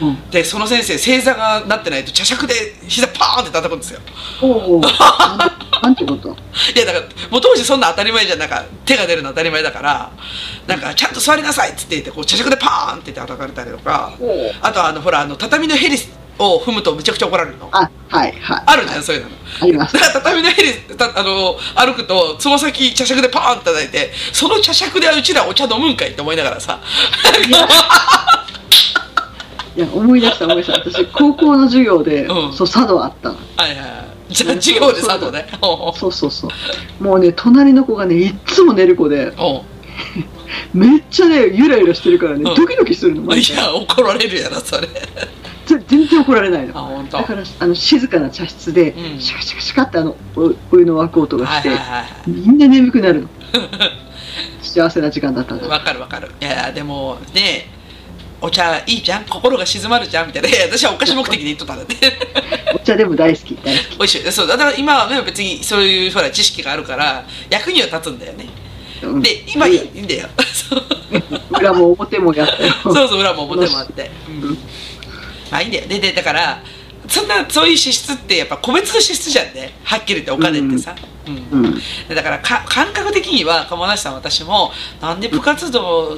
[0.00, 0.30] うん。
[0.30, 2.54] でその先生正座がなってないと茶杓で
[2.88, 4.00] 膝パーンって叩くんですよ。
[4.42, 4.80] おお
[5.82, 6.28] なんてこと？
[6.74, 8.38] いやだからもう当時そんな当たり前じゃん。
[8.38, 10.10] なんか手が出るの当たり前だから
[10.66, 15.96] なんかちゃんと座りなさいっつって言ってこう茶杓でパーンって叩かれたりとかおあとあのほらあの畳のヘリ
[16.38, 17.68] を踏むとめちゃくちゃ怒られるの。
[17.72, 18.62] あはいはい。
[18.66, 19.28] あるじゃんそういうの。
[19.60, 19.94] あります。
[19.94, 26.80] だから畳のヘリたあの歩くとつま先茶杓でパーンって叩いてその茶杓でうちらお茶飲むんかいって思いながらさ。
[27.46, 27.68] いや。
[29.94, 30.90] 思い出した思い出した。
[30.90, 32.52] 私高校の授業で、うん。
[32.52, 33.36] そう茶道あったの。
[33.56, 33.84] はいはいは
[34.30, 34.34] い。
[34.34, 35.46] じゃあ授業で佐藤ね。
[35.60, 36.48] そうそうそ
[37.00, 37.04] う。
[37.04, 39.32] もうね隣の子がねいっつも寝る子で
[40.74, 42.54] めっちゃねゆらゆらしてるからね、うん。
[42.54, 44.86] ドキドキするの毎い回や怒られるやろそれ。
[44.86, 44.92] ぜ
[45.78, 46.78] 全然怒られないの。
[46.78, 47.18] あ本当。
[47.18, 49.20] だからあの静かな茶室で、うん。
[49.20, 53.28] シャカシャカシャカってあのおお湯の沸く音がして、はいはいはいみんな眠くなるの。
[54.62, 55.66] 幸せな時間だったんだ。
[55.68, 56.30] わかるわかる。
[56.40, 57.68] いやでもね
[58.42, 59.24] お茶いいじゃん？
[59.24, 60.28] 心が静まるじゃん？
[60.28, 60.48] みたいな。
[60.70, 61.94] 私はお菓子目的で言っとったんだって
[62.74, 63.98] お茶でも大好き大好き。
[63.98, 64.32] 美味しい。
[64.32, 68.46] そうだから今はね別にそういうほら知識があるから役には立つんだよね。
[69.02, 69.22] うん。
[69.22, 70.28] で今いいんだよ。
[71.58, 72.72] 裏も表もやったよ。
[72.84, 74.58] そうそう裏も表もあって、うん、
[75.50, 75.88] まあいいんだよ。
[75.88, 76.62] ででだから
[77.08, 79.72] そんなそういう支出ってやっぱ個別の支出じゃんね。
[79.82, 80.94] はっきり言ってお金ってさ、
[81.26, 81.64] うん。
[81.64, 81.74] うん。
[82.08, 84.70] でだからか感覚的には鴨梨さん私も
[85.00, 86.14] なんで部活動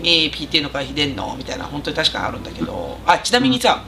[0.00, 1.34] に PTA の会費出んの？
[1.36, 2.98] みたいな本当に確かにあるんだけど。
[3.06, 3.84] あちなみにさ、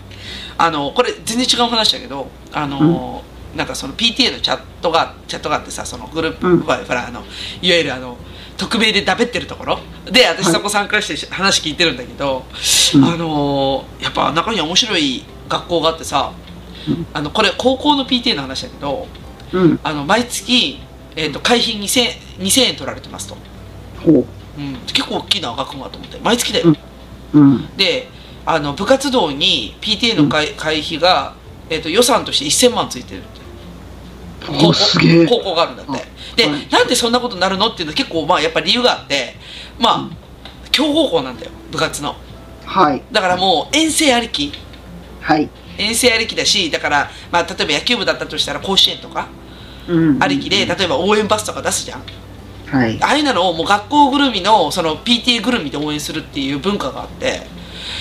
[0.58, 3.22] あのこれ全然違う話だけどあの、
[3.56, 6.70] なんかその PTA のチャットがチャットがあってさそのグループ、うん。
[6.70, 6.76] あ
[7.10, 7.24] の
[7.62, 8.18] いわゆるあの
[8.56, 9.78] 匿名でだべってるところ？
[10.10, 10.54] で私はい。
[10.54, 12.44] そこ参加して話聞いてるんだけど、
[12.94, 13.04] うん。
[13.04, 16.32] あのやっぱ中には面白い学校があってさ、
[16.88, 17.06] うん。
[17.12, 19.06] あのこれ高校の PTA の話だけど
[19.52, 19.80] うん。
[19.82, 20.80] あの毎月、
[21.16, 23.36] えー、と会費 2000, 2000円取られてますと、
[24.04, 24.26] ほ
[24.58, 24.60] う。
[24.60, 26.74] ん、結構大きな額だと思って毎月だよ、
[27.76, 28.08] で
[28.44, 31.34] あの部活動に PTA の会,、会費が、
[31.70, 33.42] えー、と予算として1000万ついてるって。
[34.46, 35.26] 高校おすげえ。
[35.26, 35.92] 高校があるんだって
[36.36, 36.68] で、はい。
[36.70, 39.34] なんでそんなことになるのっていうのは結構まあやっぱり理由があって
[39.78, 40.16] まあ、うん。
[40.70, 42.16] 強豪校なんだよ部活の。
[42.64, 43.02] はい。
[43.12, 44.52] だからもう遠征ありき。
[45.20, 45.48] はい。
[45.78, 49.28] 遠征ありきだしだから、まあ、例えば野球部だったとしたら甲子園とか
[49.88, 52.02] うんありきで例えば応援バスとか出すじゃん。
[52.66, 53.02] はい。
[53.02, 57.42] ああいうのをもう学校ぐるみのその PTA ぐるみで応援するっていう文化があって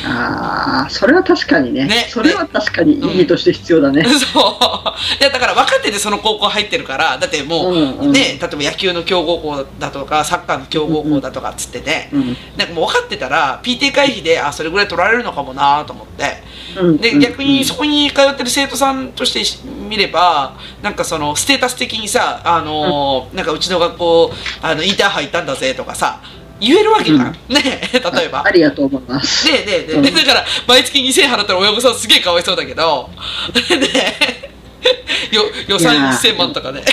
[0.05, 1.85] ああそれは確かにね。
[1.85, 2.07] ね。
[2.09, 5.21] それは確かに意義として必要だね、 そう。
[5.21, 8.11] いやだから分かっててその高校入ってるからだってもう、うんうん。
[8.11, 16.41] ね例えば野球の強豪校だとかサッカーの強豪校だとかっつってね、うんなんかもう分かってたら PTA 会費であそれぐらい取られるのかもなと思って。
[16.77, 26.21] うんで逆にそこに通ってる生徒さんとして見ればなんかそのステータス的にさあのーなんかうちの学校あのインターハイ行ったんだぜとかさ
[26.61, 27.55] 言えるわけじゃん、うん。
[27.55, 28.39] ね例えば。
[28.39, 29.45] あありがとうございます。
[29.51, 30.03] ででで、うん。
[30.03, 33.09] だから毎月2000円払ったら親御さんすげえかわいそうだけど。
[33.53, 36.33] でよ予算いやー。
[36.35, 36.83] 1000万とかね。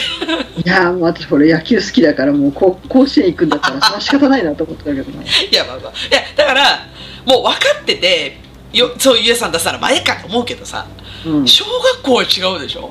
[0.64, 5.22] いやーもう私これ野球好きだからもうこう甲子園行くんだったらそれは仕方ないなと思ってたけどな。
[5.22, 5.92] いやまあまあ。
[5.92, 6.86] いやだから
[7.26, 8.38] もう分かってて
[8.72, 10.86] よそういう予算出したら前かと思うけどさ
[11.26, 11.46] うん。
[11.46, 12.90] 小学校は違うでしょ？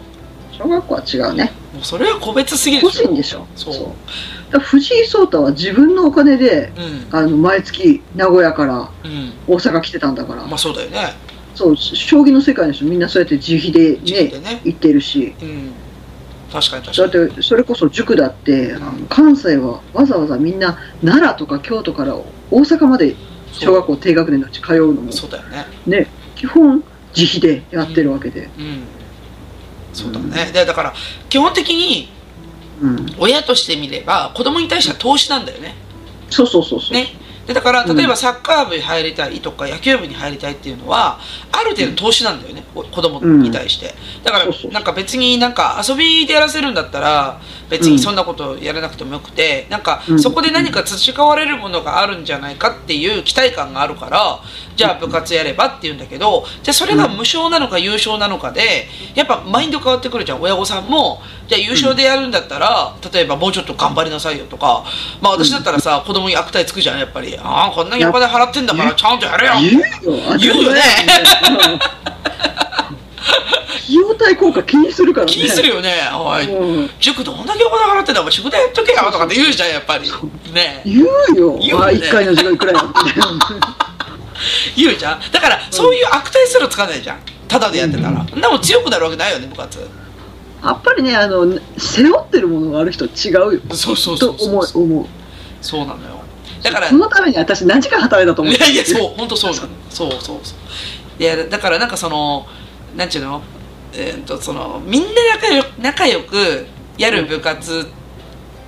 [0.51, 1.51] 小学校は違うね。
[1.73, 3.03] もうそれは個別すぎる個でしょ。
[3.05, 3.47] 人でしょ。
[3.55, 3.73] そう。
[3.73, 3.91] だから
[4.52, 6.72] 藤井聡太は自分のお金で
[7.12, 7.18] うん。
[7.18, 9.34] あの毎月名古屋からうん。
[9.48, 11.14] 大阪来てたんだから、まあそうだよね。
[11.56, 14.62] そう将棋の世界の人みんなそうやって自費でねでね。
[14.64, 15.36] 行ってるし。
[15.41, 15.72] うん。
[16.52, 17.26] 確かにだ確かに。
[17.26, 23.16] ってそれこそ塾だってあの関西はわざわざみんな奈良とか京都から大阪まで
[23.52, 25.66] 小学校低学年のうち通うのもそうだよね。
[25.86, 26.84] ね基本
[27.16, 28.84] 自費でやってるわけで、うん。
[29.93, 30.52] そうだね。
[30.54, 30.93] でだから
[31.30, 32.10] 基本的に
[32.82, 35.75] うん、親としてみれば子供に対しては投資なんだよね。
[36.30, 37.07] そうそうそうそう、ね
[37.48, 37.98] でだからうん。
[37.98, 41.20] 例えばサッカー部に入りたいとか野球部に入りたいっていうのは
[41.52, 43.95] ある程度投資なんだよね、お子供に対して。
[44.24, 47.39] だからなんか別になんか遊びでやらせるんだったら
[47.70, 50.20] 別にそんなことやらなくてもよくてなんかうん。
[50.20, 54.39] そこで何か培われるものがあるんじゃないかっていう期待感があるから
[54.76, 60.41] じゃあ部活やればっていうんだけどじゃあそれが無償なのか優勝なのかでやっぱマインド変わってくるじゃん。
[60.41, 64.84] 親御さんもじゃあ優勝でやるんだったら例えばもうちょっと頑張りなさいよとか
[65.22, 70.81] まあ私だったらさ子供に悪態つくじゃんやっぱりああこんなにお金払ってんだからちゃんとやれよ言うよ言うよね
[71.49, 71.79] うん
[73.88, 80.09] 費用対効果気にするからね気にするよねおいうん塾どんだけお金払ってんだお前宿題やっとけよとかって言うじゃんやっぱり
[80.53, 83.39] ね言うよ言うよねあ1回の時間いくらやみたいな
[84.75, 89.79] 言うじゃんだからそういう悪態すらつかないじゃんただでやってたらそんなもん強くなるわけないよね部活
[90.63, 91.45] やっぱりねあの
[91.77, 95.05] 背負ってるものがある人は違うよそうそうとそうそう思う思う
[95.61, 96.21] そうなのよ
[96.64, 98.53] だからそのために私何時間働いたと思う？
[98.53, 99.68] いやいやそう本当そうなの。
[99.89, 101.22] そうそうそう。
[101.22, 102.45] いやだからなんかその
[102.95, 103.41] なんちゅうの？
[103.93, 107.88] えー、とそのみんな仲良仲良くやる部活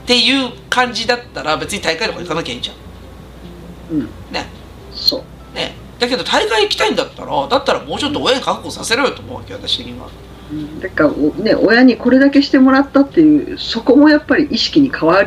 [0.03, 3.97] っていう感じだったら別に大会とか行かなきゃいいじゃん。
[3.97, 4.09] うん。
[4.31, 4.47] ね。
[4.93, 5.55] そう。
[5.55, 5.75] ね。
[5.99, 10.07] だけど大会行きたいんだったらだったらもうちょっと親に覚悟させろよと思うわけよ私的には。
[10.51, 10.79] うん。
[10.79, 15.21] だからおね親にこれだけしてもらったっていうそこもやっぱり意識に変わ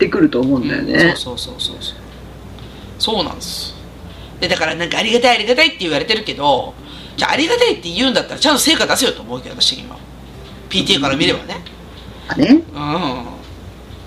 [0.00, 1.76] ってくると思うんだよね、そうそうそうそう。
[1.80, 1.96] そう
[2.98, 3.74] そうなんです。
[4.40, 6.72] でだからなんかありがたいありがたいって言われてるけど
[7.16, 9.98] じゃあありがたいって言うんだったらちゃんと成果出せよと思うけど私的には
[10.70, 11.56] PTA から見ればね。
[12.28, 13.24] あねうん。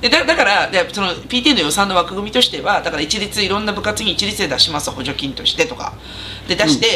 [0.01, 5.93] でだだからでその PTA の予算の枠組みとしてはだから一律いろんな部活に一律で出します補助金としてとか。
[6.47, 6.87] で出して、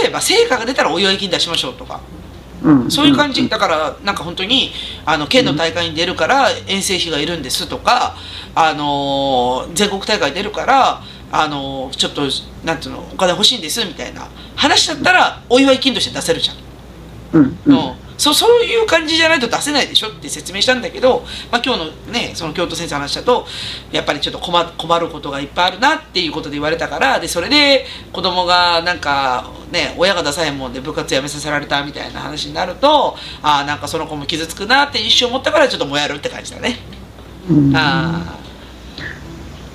[0.00, 2.00] 例えば成果が出たらお祝い金出しましょうとか
[2.62, 2.90] うん。
[2.90, 4.72] そういう感じ、だからなんか本当に
[5.04, 8.16] あの県の大会に出るから遠征費がいるんですとか、
[8.54, 12.22] あのー全国大会出るから、あのーちょっと
[12.64, 16.56] なんていうのお金欲しいんですみたいな話だったらお祝い金として出せるじゃん。
[17.32, 17.74] うんうん。
[17.74, 18.08] うん。
[18.18, 21.20] そうそういう感じじゃないと出せないでしょって説明したんだけど、
[21.52, 23.46] まあ、今日のねその京都先生の話だと
[23.92, 36.76] やっぱりちょっと困困ることがいっぱいあるなっていうことで言われたからでそれで子供がなんかね親が出さへんもんで部活やめさせられたみたいな話になるとああなんかその子も傷つくなって一瞬思ったからちょっともやるって感じだね。
[37.48, 37.72] うん。
[37.76, 38.36] あ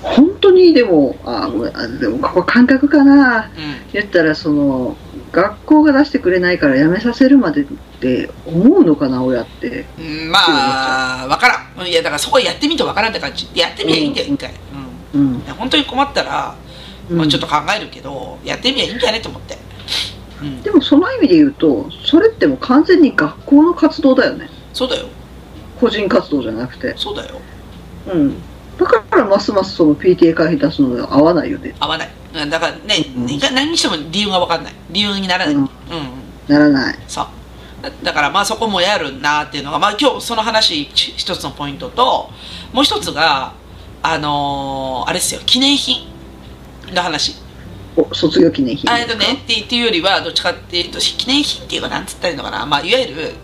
[0.02, 1.50] 本当にでもあ
[1.98, 3.50] でもここ感覚かな。
[3.56, 3.90] ーうん。
[3.92, 4.98] 言ったらその
[5.34, 7.64] 学校が出してくれないからやめさせるまでっ
[8.00, 9.84] て思うのかな親って。
[9.98, 10.38] うんま
[11.24, 11.86] あ分からん。
[11.88, 13.48] いやだからそこやってみて分からんって感じ。
[13.54, 14.52] やってみりゃいいんだよ一回、
[15.12, 15.20] うん。
[15.20, 15.40] うん。
[15.40, 16.54] 本当に困ったら、
[17.10, 17.18] うん。
[17.18, 19.58] まあ、ちょっと考えるけどやってみりゃいいんじゃねと思って、
[20.40, 24.48] うん、でもその意味で言うとそれってもう完全に学校の活動だよね。
[24.72, 25.06] そうだよ。
[25.80, 26.94] 個人活動じゃなくて。
[26.96, 27.40] そうだよ。
[28.12, 28.36] うん
[28.78, 31.74] だからますますその PTA 会費出すのは合わないよね。
[31.78, 32.10] 合わない。
[32.34, 33.26] うんだからね、うん。
[33.54, 34.72] 何にしても理由が分かんない。
[34.90, 35.64] 理由にならない、ううん。
[35.64, 35.68] ん、
[36.48, 36.98] ならない。
[37.06, 37.26] そう。
[37.82, 42.30] だだからまあそこもやるなっていうのが、まあ、今日その話ち一つのポイントと
[42.72, 43.52] もう一つが
[44.02, 46.06] あのーあれですよ記念品
[46.92, 47.36] の話。
[47.96, 48.90] お卒業記念品。
[48.90, 53.34] あえっとねってっていうよりはどっちかっていうと記念品っていうかなんつったらいいのかな、まあ、いわゆる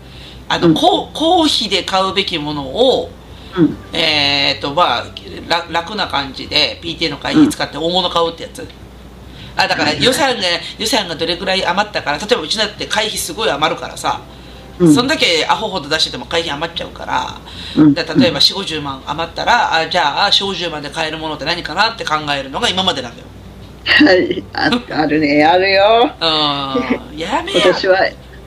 [0.49, 0.73] あの、うん。
[0.73, 3.09] 公公費で買うべきものを
[3.57, 3.77] うん。
[3.93, 5.05] えー、とまあ
[5.47, 8.67] ら楽な感じで PTA の会費使って大物買うってやつ、
[9.55, 10.43] あだから予算が
[10.77, 14.21] 予算がどれぐらい余ったから例えばうちだって会費すごい余るからさ、
[14.79, 14.93] うん。
[14.93, 17.41] そんだけアホほど出してても会費余っちゃうから、
[17.77, 17.93] うん。
[17.93, 23.27] だ例えば4 5 0万余ったらあじゃあ4 5 0万で買えるものって何かなって考えるのが今までなんだよ。
[23.83, 24.43] はい。
[24.53, 24.69] あ
[25.01, 25.43] あるね。
[25.43, 26.11] あるよ。
[26.19, 27.17] うん。
[27.17, 27.73] やめや。
[27.73, 27.97] 私は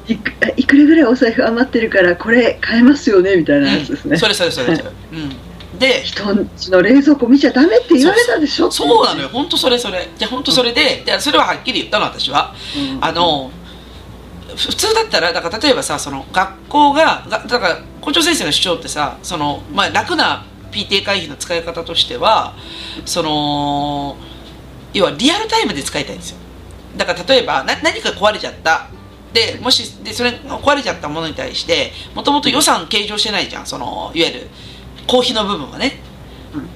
[0.06, 8.70] いくいくらぐらいお財布余ってるからこれ買えますよねみたいなやつですね、それそれそれそれ、うん、で人んちの冷蔵庫見ちゃダメって言われたでしょ？
[8.70, 9.28] そうなのよ。
[9.28, 10.08] 本当それそれ。
[10.16, 12.54] じゃ本当それででそれははっきり言ったの私は。
[12.76, 13.04] うん。
[13.04, 13.50] あの
[14.56, 22.54] ふ普通だったらだから例えばさその学校ががだから校長先生の主張ってさその、まあ、楽な PTA 会費の使い方としては
[23.04, 24.16] その
[24.92, 26.38] 要はリアルタイムで使いたいんですよ。
[26.96, 28.88] だから例えばな何か壊れちゃった
[29.34, 34.48] でもしでそれ壊れちゃったものに対してもともと予算計上してないじゃんそのいわゆる
[35.08, 36.00] 公費の部分はね。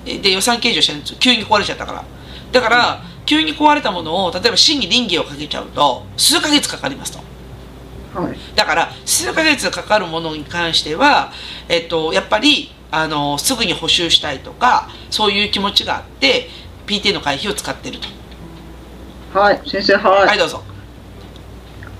[0.04, 2.04] で予算計上してないんですよ急に壊れちゃったから。
[2.50, 8.20] だから急に壊れたものを例えば審議倫理をかけちゃうと数ヶ月かかりますと。
[8.20, 8.36] はい。
[8.56, 11.32] だから数ヶ月かかるものに関しては、
[11.68, 16.48] えっと、やっぱりあのすぐに補修したいとかそういう気持ちがあって
[16.86, 19.38] PT の会費を使ってると。
[19.38, 20.64] はい先生はい、はいどうぞ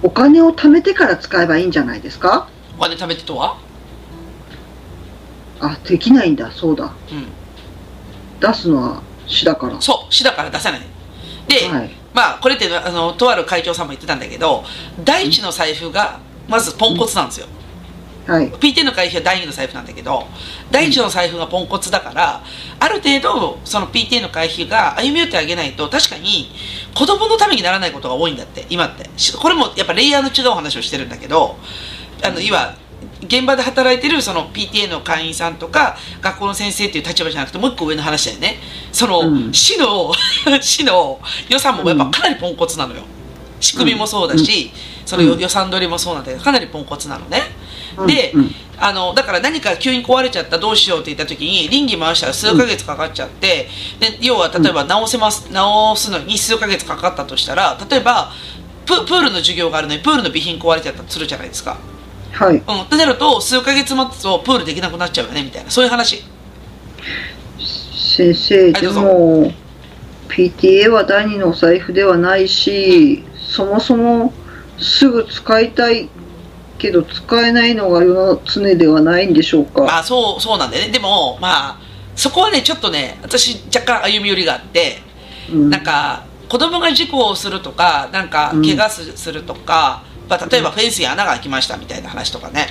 [0.03, 2.49] お金を貯めてから使えばいいんじゃないですか？
[2.79, 3.59] お金貯めてとは？
[5.61, 6.51] あできないんだ。
[6.53, 6.85] そうだ。
[6.85, 7.27] うん。
[8.41, 9.81] 出すのは市だから。
[9.81, 10.81] そう市だから出さない。
[11.49, 11.91] で、はい。
[12.15, 14.65] まあこれってあのとある会長さんも言ってたんだけど
[15.05, 17.47] 第一の財布がまずポンコツなんですよ、
[18.29, 18.51] はい。
[18.51, 20.27] PT の会費は第二の財布なんだけど
[20.71, 22.45] 第一の財布がポンコツだから
[22.79, 26.51] ある程度その PT の会費が歩み寄ってあげないと確かに
[26.95, 29.09] 子供のためにならないことが多いんだって今って。
[29.17, 31.57] しこれもやっぱレイヤーの違う話をしてるんだけど
[32.23, 32.77] あの今
[33.23, 38.57] 現場で働いてるその PTA の会員さんとか学校の先生っていう立場じゃなくてもう一個上の話だよね。
[38.93, 39.53] その、うん。
[39.53, 40.13] 市の
[40.61, 43.03] 市の予算もやっぱかなりポンコツなのよ。
[43.61, 44.71] 仕組みもそうだし、
[45.09, 47.41] そのうん予算取りもそうなんだけどかなりポンコツなのね、
[48.07, 48.35] で、
[48.79, 58.33] あのだから何か急に壊れちゃったどうしようって言った時に倫理回したら数ヶ月かかっちゃって、で要は例えば直せます直すのに数ヶ月かかったとしたら例えば
[58.85, 61.79] ププールの授業があるのにプールの備品壊れちゃったとするじゃないですか。
[62.33, 62.57] はい。
[62.57, 65.71] うん、ってなると数ヶ月待つとプールできなくなっちゃうよねみたいな。
[65.71, 66.23] そういう話。
[67.97, 69.53] 先生でも
[70.29, 74.33] PTA は第二のお財布ではないしそもそも
[74.81, 76.09] すぐ使いたい
[76.79, 80.93] けど使えないのが世の常ではないんでしょうか、まあそうそうなんだよね。
[80.93, 81.79] でもまあ
[82.15, 84.99] そこはねちょっとね私若干歩み寄りがあって
[85.53, 85.71] うん。
[85.71, 92.69] なんか子供が事故をするとかなんか怪我すするとか、まあ、例えばフェンスに穴が開きましたみたいな話とかね、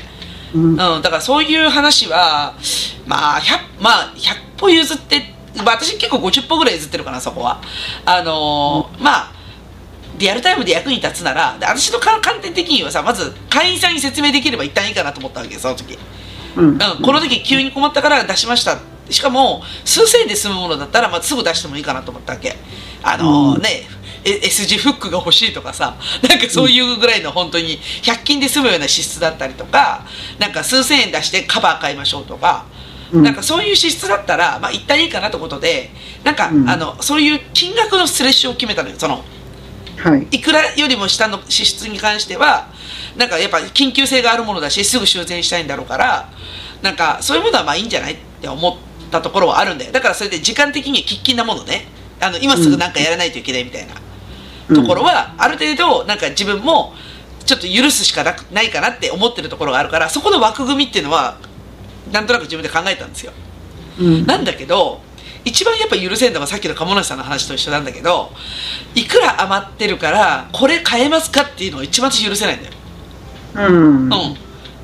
[0.55, 0.64] うん。
[0.72, 2.55] うん、だからそういう話は
[3.05, 5.22] まあ 100, まあ100歩譲って、
[5.58, 7.62] まあ、私結構50歩ぐらい譲ってるかなそこは。
[8.05, 9.37] あのーまあ
[10.18, 15.97] リアルタイムで役に立つならで私の観観点的にはさまず会員さんに説明できれば一旦いいかなと思ったわけよその時、
[16.55, 16.70] うん。
[16.70, 18.76] うん、この時急に困ったから出しました。
[18.76, 18.78] っ
[19.09, 22.55] しかも数千円で済むものだったら、まあ、すぐ出してもいいかなと思ったわけ。
[23.03, 23.61] あのうん。
[24.26, 25.95] S 字フックが欲しいとかさ
[26.28, 30.03] なんかそういうぐらいの本当に100均で済むような支出だったりとか
[30.38, 32.65] なんか数千円出してカバー買いましょうとか、
[33.13, 33.24] うん。
[33.24, 35.91] なんかそういう支出だったら、まあ、一旦いいかなということで
[36.26, 36.70] なんか、うん。
[36.70, 39.24] あのそういう金額のスレッシュを決めたのよその
[39.98, 40.28] はい。
[40.32, 42.68] いくらよりも下の支出に関しては
[43.18, 46.30] なんかやっぱ緊急性があるものだしすぐ修繕したいんだろうから
[46.82, 48.76] なんかそういうものはまあいいんじゃないって思っ
[49.12, 51.88] たところはあるんだよだからそれで時間的に喫緊なものね
[52.22, 56.93] あの今すぐなんかやらないといけないみたいなところはある程度なんか自分も
[57.45, 61.38] ちょっと許すしかなくないかなって思ってるところがあるからそこの枠組みっていうのは
[62.12, 63.32] なんとなく自分で考えたんですよ
[64.00, 64.26] うん。
[64.26, 65.02] なんだけど
[65.48, 68.32] 一番やっぱ許せんのがさっきの鴨梨さんの話と一緒なんだけど
[68.95, 72.74] いくら余ってるからこれ買えますかっていうのが一番私許せないんだよ。
[73.56, 74.04] うん。
[74.04, 74.38] うん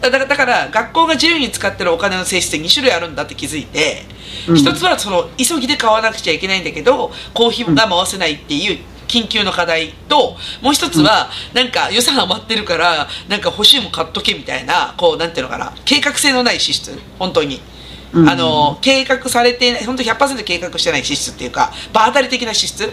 [0.04, 4.06] だからだから学校が自由に使ってるお金の性質って2種類あるんだって気づいて、
[4.50, 17.62] うん一つはその急ぎで買わなくちゃいけないんだけど公費が回せないっていう緊急の課題ともう一つはなんか予算余ってるからなんか欲しいもん買っとけみたいなこうなんていうのかな計画性のない支出本当に。
[18.14, 18.30] うん。
[18.30, 22.92] あの計画されてない本当100%計画してない支出っていうか場当たり的な支出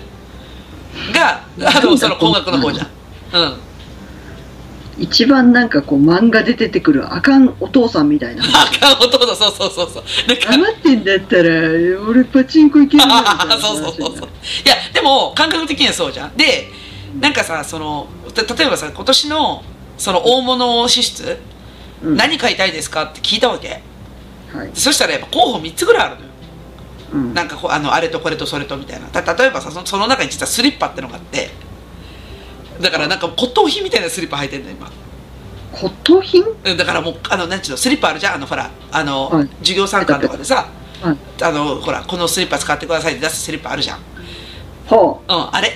[1.12, 2.84] があのその高額の方じゃ。
[2.84, 2.86] ん。
[3.32, 3.70] うん。
[4.98, 8.44] 一番なんかこう漫画で出てくるあかんお父さんみたいな。
[8.44, 10.04] あかんお父さんそうそうそうそう。
[10.28, 11.42] なんか余ってんだったら、
[12.06, 13.54] 俺パチンコ行けるなみたいな。
[13.54, 14.28] 話 そうそうそうそう。
[14.64, 16.36] いやでも感覚的にはそうじゃん。
[16.36, 16.70] で
[17.18, 19.64] なんかさそのた例えばさ今年の
[19.96, 21.38] その大物支出、
[22.04, 22.16] うん。
[22.16, 23.82] 何買いたいですかって聞いたわけ
[24.52, 24.70] はい。
[24.74, 26.28] そしたらやっぱ候補3つぐらいあるのよ
[27.12, 27.34] うん。
[27.34, 31.50] なんかこうあのあれとこれとそれとみたいなた例えばさそのその中に実はスリッパってのがあって
[32.80, 34.90] だからなんか骨董品みたいなスリッパ履いてんの今
[35.72, 36.42] 骨董品？
[36.42, 38.34] うんだからもうあのなんちゅうのスリッパあるじゃん？
[38.34, 40.68] あのほらあの、はい授業参観とかでさ
[41.02, 41.16] はい。
[41.42, 43.98] あのほらこのスリッパ使ってくださいって出すスリッパあるじゃん
[44.88, 45.36] はあ。
[45.36, 45.68] うんあれ？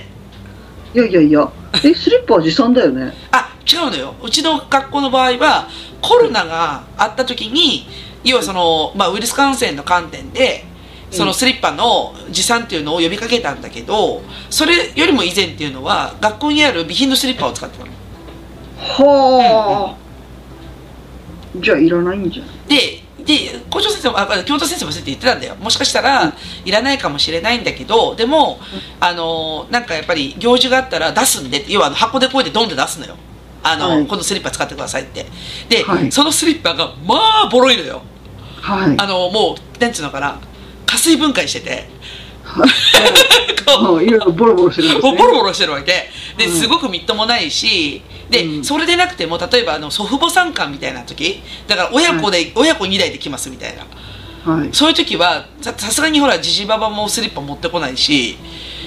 [0.95, 1.53] いやいやいや。
[1.85, 3.12] え、スリッパは持参だよね？
[3.33, 5.68] あ違うのようちの学校の場合は
[6.01, 7.87] コロナがあった時に
[8.25, 10.64] 要はその、まあ、ウイルス感染の観点で
[11.11, 17.93] そのスリッパの持参っていうのを呼びかけたんだけどそれよりも以前っていうのは学校にある備品のスリッパを使ってたの。
[18.77, 20.05] はあ。
[21.61, 22.47] じゃあいらないんじゃん。
[22.66, 25.55] でで校長先生もあ教頭先生もそうやって言ってたんだよ。
[25.57, 26.33] もしかしたら
[26.64, 28.59] いらないかもしれないんだけどでも
[29.01, 33.16] あのなんかやっぱり行事があったら出すんで要はあの箱でこうやってドンで出すのよ。
[33.66, 34.07] あの、はい。
[34.07, 35.25] このスリッパ使ってくださいって。
[35.70, 36.12] で、はい。
[36.12, 38.03] そのスリッパがまあボロいのよ
[38.64, 38.96] はい。
[38.98, 40.40] あのもうなんつうのかな。
[40.86, 41.84] 加水分解してて。
[43.66, 44.06] あい。
[44.06, 45.18] ろいろボロボロしてるんですね。
[45.18, 46.08] ボロボロしてるわけ。
[46.38, 48.64] でうんすごくみっともないしで、うん。
[48.64, 51.42] それでなくても例えばあの祖父母参観みたいな時。
[51.68, 53.84] だから親子で、親子2台で来ますみたいな。
[54.50, 54.70] はい。
[54.72, 58.38] そういう時はささすがにほらじじばばもスリッパ持ってこないし、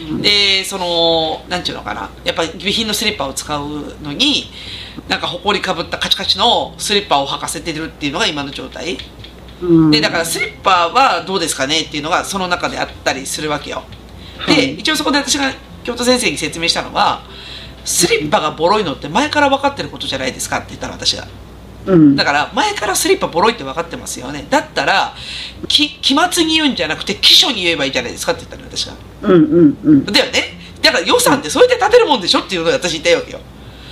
[0.09, 0.21] うん。
[0.23, 2.09] でそのなんていうのかな。
[2.23, 4.45] やっぱり備品のスリッパを使うのに
[5.07, 8.97] なんか埃かぶったカチカチのスリッパを履かせてるっていうのが今の状態
[9.62, 9.91] うん。
[9.91, 13.84] でだからスリッパはどうですかねっていうのがその中であったりするわけよ。
[14.47, 14.76] で、はい。
[14.76, 15.51] 一応そこで私が
[15.84, 17.24] 京都先生に説明したのは
[17.86, 21.28] スリッパがボロいのって前から分かってることじゃないですかって言ったら私が
[21.86, 22.16] うん。
[22.16, 24.45] だから前からスリッパボロいって分かってますよね。
[24.49, 25.14] だったら
[25.68, 28.93] き期末に言うんじゃなくて期初に言えばいいじゃないですかって言ったのよ私が
[29.24, 30.05] うんうんうん。
[30.05, 30.58] だよね。
[30.82, 33.39] だから予算ってそうやって立てるもんでしょっていうのを私言いたいわけよ、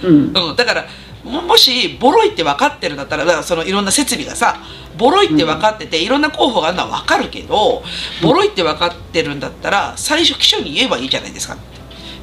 [0.03, 0.33] うん。
[0.35, 0.87] うん、だからも
[1.25, 4.57] もしボロいって分かってるんだったらだからそのいろんな設備がさ
[4.95, 7.83] ボロいって分かってて、いろんな候補があるのは分かるけど
[8.23, 11.57] ボロいって分かってるんだったら最初機種に言えばいいじゃないですか。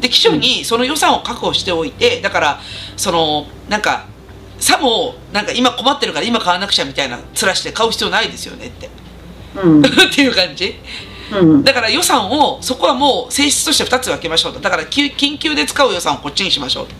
[0.00, 2.60] で機種にその予算を確保しておいてだから
[2.96, 4.06] そのなんか
[4.58, 8.88] さもなんか今困ってるから今買わなくちゃみたいな面して買う必要ないですよねって。
[9.62, 9.82] うん。
[9.84, 10.76] っていう感じ。
[11.32, 11.64] うん。
[11.64, 14.60] だから予算をそこはもう性質として2つ分けましょうと。
[14.60, 16.94] だからき緊急で使う予算をこっちにしましょうと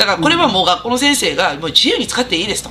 [0.00, 2.70] だからこれはもう学校の先生がもう自由に使っていいですと。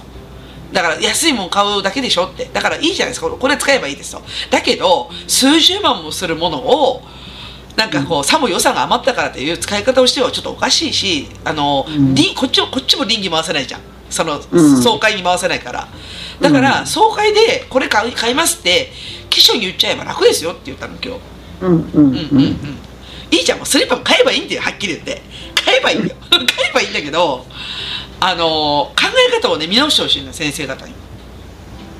[0.73, 2.45] だから安いもん買うだけでしょって。
[2.51, 3.29] だからいいじゃないですか。
[3.29, 4.23] これ使えばいいですと。
[4.49, 7.03] だけど数十万もするものを
[7.75, 12.15] なんかこうさも予算が余ったからという使い方をしてはちょっとおかしいしあの、うん。
[12.15, 13.81] りこっちもこっちも倫理回せないじゃん。
[14.09, 14.81] そのうん。
[14.81, 15.87] 総会に回せないから。
[16.41, 16.87] だからうん。
[16.87, 18.91] 総会でこれ買い買いますって
[19.29, 21.21] 機種に言っちゃえば楽ですよって言ったの今日。
[21.61, 21.85] うんうんうん。
[21.93, 22.79] うんうんうん。
[23.31, 23.59] いいじゃん。
[23.59, 25.21] もうスリッパも買えばいいんだよはっきり言って
[25.69, 26.15] 買えばいいんだよ。
[26.29, 26.39] 買
[26.69, 27.45] えばいいんだけど
[28.19, 30.93] あの考え方をね見直してほしいの先生方に、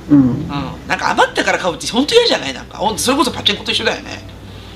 [0.10, 0.20] うん。
[0.20, 0.48] うん、
[0.88, 2.54] なんか余ったから買うって本当嫌じゃない？
[2.54, 2.82] なんか。
[2.98, 4.28] それこそパチンコと一緒だよね。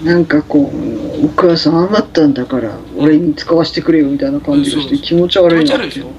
[0.02, 6.12] なんかこう、お母さん余ったんだから、俺に使わせてくれよみたいな感じがして気持ち気悪いな持ち悪いでしょ、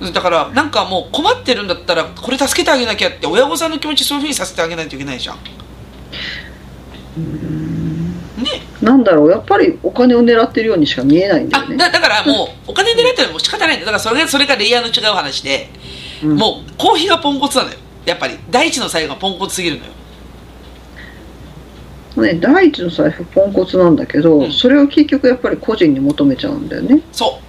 [0.00, 5.36] うん、だからなんかもう困ってるんだったらこれ助けてあげなきゃって親御さんの気持ちそういうふうにさせてあげないといけないじゃん。
[5.36, 5.40] ね
[8.82, 11.76] なんだろうやっぱりお金を狙ってるようにしか見えないんだあよね。
[11.76, 15.68] だだからもうお金狙ってるのも仕方ないんだだからそれがそれがレイヤーの違う話で、
[16.22, 17.76] うんもうコーヒーがポンコツなのよ。
[18.04, 18.38] やっぱり。
[18.50, 19.92] 第一の最後がポンコツすぎるのよ。
[22.16, 24.52] ね、第一の財布ポンコツなんだけど、うん。
[24.52, 27.00] それを結局やっぱり個人に求めちゃうんだよね。
[27.12, 27.40] そ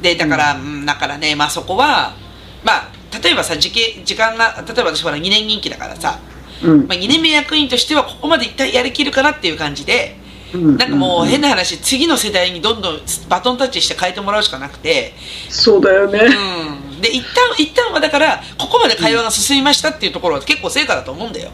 [0.00, 0.02] う。
[0.02, 2.14] でだから、うん、だからねまあそこは
[2.62, 2.90] まあ
[3.22, 6.20] 例えばさ時系時間が例えば私ほら2年任期だからさ、
[6.62, 6.86] うん。
[6.86, 10.23] まあ、2年目役員としてはここまで一旦やりきるかなっていう感じでうん
[10.54, 15.12] なんかもう変なな話次の世代にどんどんバトンタッチして変えてもらうしかなくて、
[15.48, 16.20] そうだよね。
[16.20, 21.50] うん、で一旦一旦はだからここまで会話が進みましたっていうところは結構成果だと思うんだよ。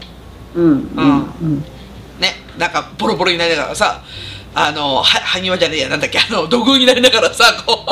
[0.55, 0.65] うん。
[0.65, 1.33] うん。
[1.41, 1.59] うん。
[2.19, 4.03] ねなんかボロボロになりながらさ
[4.53, 7.85] あのは埴輪じゃねえやなんだっけあの土偶になりながらさこ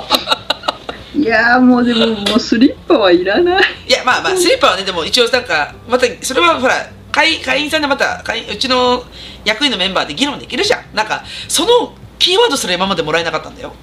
[1.16, 1.18] う。
[1.18, 3.64] いやーもうでももうスリッパはいらない。
[3.88, 9.04] いやまあまあスリッパはねでも一応なんかまたそれはほら会会員さんでまた会員うちの
[9.46, 10.96] 役員のメンバーで議論できるじゃん。
[10.96, 13.74] なんかそのキーワードすら今までもらえなかったんだよ。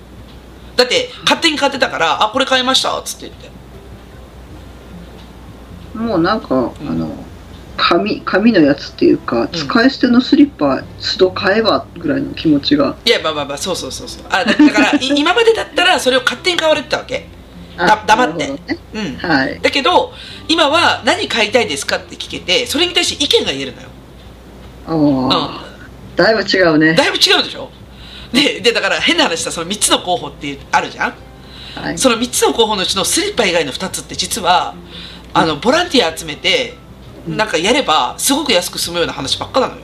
[0.76, 3.56] だって勝手に買ってたから「あこれ買いました」っつって言って。
[5.96, 6.72] もうなんか、ん。
[6.88, 7.10] あの
[7.78, 12.96] 紙紙のやつっていうか、使い捨てのスリッパ都度買えばぐらいの気持ちが。
[13.04, 14.24] いやまあまあまあそうそうそうそう。
[14.30, 17.26] あだだからい 今までだったらそれを勝手に買われてたわけ
[17.76, 18.48] だ黙って。
[18.48, 18.58] ね。
[18.94, 19.16] うん。
[19.16, 19.60] はい。
[19.60, 20.12] だけど
[20.48, 23.88] 今は何買いたいですかって聞けてそれに対して意見が言えるのよ。
[24.88, 25.66] ああ、
[26.16, 26.94] だいぶ違うね。
[26.94, 27.70] だいぶ違うでしょ？
[28.32, 31.14] ででだから変な話さその3つの候補ってあるじゃん？
[31.74, 31.98] はい。
[31.98, 34.74] その3つの候補のうちのスリッパ以外の2つって実は
[35.34, 36.74] あのボランティア集めて
[37.26, 39.82] なんかやればすごく安く済むような話ばっかなのよ。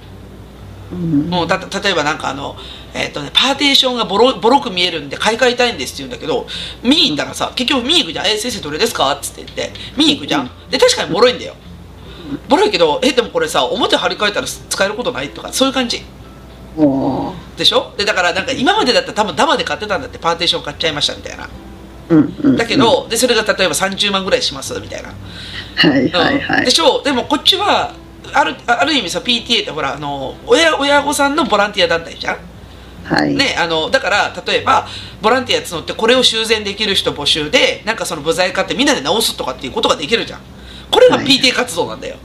[0.92, 1.28] うん。
[1.28, 2.56] もうた例えばなんかあの、
[2.94, 6.46] えっとね、パーテーションがボロボロく見えるんで買い替えたいんですって言うんだけど
[6.82, 10.50] 見に行ったらさ結局見に行くじゃん「え先生どれですか?」っつって言って見に行くじゃん。
[10.70, 11.54] で確かにボロいんだよ。
[12.48, 16.02] ボロいけど「えでもこれさ表張り替えたら使えることない?」とかそういう感じ。
[16.78, 16.80] あ
[17.56, 17.92] でしょ？
[17.98, 21.48] でだからなんか今までだったら多分ダマで買ってたんだってパーテーション買っちゃいましたみたいな。
[22.56, 25.08] だけど、でそれが例えば30万ぐらいしますみたいな、
[25.76, 26.58] はいはいはい。
[26.58, 27.02] うんでしょ？
[27.02, 27.92] でもこっちは
[28.34, 32.36] あるある意味さ PTA ってほらあの親親御さんのボランティア団体じゃん
[33.04, 33.34] はい。
[33.34, 34.86] ね、あのだから例えば
[35.20, 40.40] ボランティア募ってこれを修繕できる人募集でなんかその部材買ってみんなで直すとかっていうことができるじゃん。
[40.90, 41.26] これがはい。
[41.26, 42.16] PTA 活動なんだよ、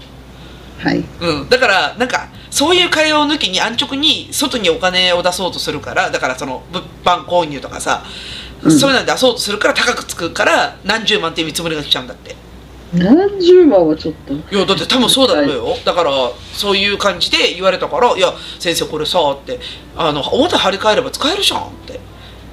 [0.80, 1.04] はい。
[1.22, 8.04] うん、だからなんかそういう会話を抜きに安直に外にお金を出そうとするからだからその物販購入とかさ、
[8.64, 8.72] うん。
[8.72, 12.36] そういうのに出そうとするから高くつくから何十万っていう見積もりが来ちゃうんだって
[12.98, 14.34] 何十万はちょっと。
[14.34, 15.78] いやだって多分そうだろうよ。
[15.86, 16.12] だから
[16.54, 19.60] そういう感じで言われたから「いや先生これさ」って
[19.96, 22.00] あの表張り替えれば使えるじゃんって。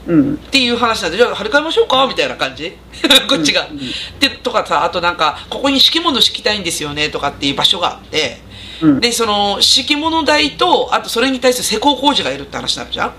[0.07, 0.35] うん。
[0.35, 2.77] っていう話なんで、じゃあ張り替えましょうかみたいな感じ。
[3.29, 3.67] こっちが。
[3.71, 3.79] うん
[4.21, 8.39] で、とかさ、あとなんか、ここに敷物敷きたいんですよねとかっていう場所があって、
[8.83, 9.01] うん。
[9.01, 13.13] で、その敷物代と、あとそれに対して施工工事がいるって話になるじゃん。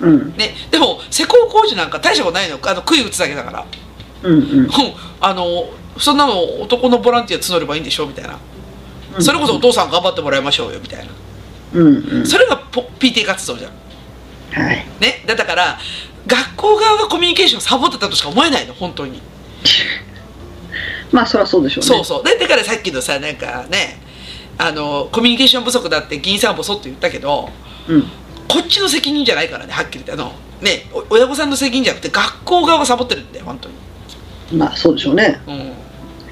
[0.00, 0.34] うん。
[0.36, 2.58] ね、でも、施工工事なんか大したことないの。
[2.62, 3.64] あの、杭打つだけだから。
[4.22, 4.70] うんうんうん。
[5.20, 5.66] あの、
[5.98, 8.38] そんなの男のボランティア募ればいいんでしょみたいな。
[9.20, 11.12] それこそお父さん頑張ってもらいましょうよ、みたいな。
[11.74, 13.72] うんうんそれがポ PT 活動じゃん。
[14.52, 15.24] はいね。
[15.26, 15.78] だだから、
[16.26, 19.20] 学校側がコミュニケーションをサボってたとしか思えないの、本当に。
[21.12, 24.00] まあそりゃそうでしょうねそうそうでだからさっきのさなんかね
[24.58, 27.48] あのコミュニケーション不足だって議員さんボソッと言ったけど
[27.88, 28.02] うん
[28.48, 35.50] こっちの責任じゃないからねはっきり言ってあのねお親御さんの責任じゃなくて学校側がサボってるんだよ本当に、まあそうでしょうねう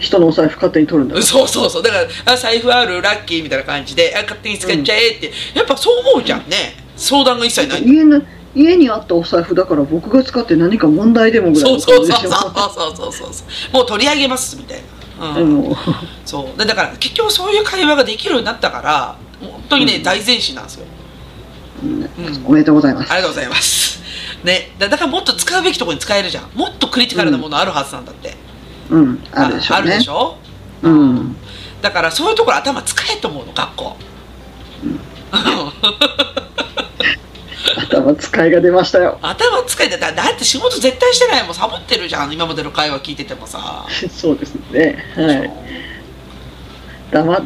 [0.01, 1.15] 人のお財布勝手に取るんだ。
[1.15, 1.83] かん、らそうそうそう。
[1.83, 6.75] だからあ財布あるラッキーみたいな感じであ勝手に使っちゃえって、やっぱそう思うじゃんね。
[6.97, 7.85] 相談が一切ない。
[7.85, 8.21] 家の
[8.55, 13.75] 家にあったお財布だから僕が使って何か問題でもぐらいのそうそうそう感そうそうそうそう。
[13.75, 14.81] もう取り上げますみたい
[15.21, 15.55] な、じでうん。
[15.55, 15.77] も
[16.25, 16.59] そう。
[16.59, 20.03] でだから結局そういう会話ができるようになったから本当にね、うん。
[20.03, 20.87] 大前進なんですよ。
[21.85, 22.03] うん。
[22.03, 22.47] うん。
[22.47, 23.13] おめでとうございます。
[23.13, 24.01] ありがとうございます。
[24.43, 26.51] ね、だだからもっと使うべきところに使えるじゃん。
[26.55, 28.35] もっとクリティカルなものあるはずなんだって。
[28.91, 29.23] うん。
[29.33, 30.37] あるでしょうあるねでしょ？
[30.83, 31.37] うん。
[31.83, 33.97] だからそういうところ頭使えと思うの、学校。
[37.91, 39.19] 頭使いが出ましたよ。
[39.23, 41.55] 頭使えてだだって仕事絶対してないもん。
[41.55, 42.33] サボってるじゃん。
[42.33, 43.87] 今までの会話聞いててもさ。
[44.11, 45.05] そうですね。
[45.17, 45.51] はい。
[47.11, 47.43] 黙っ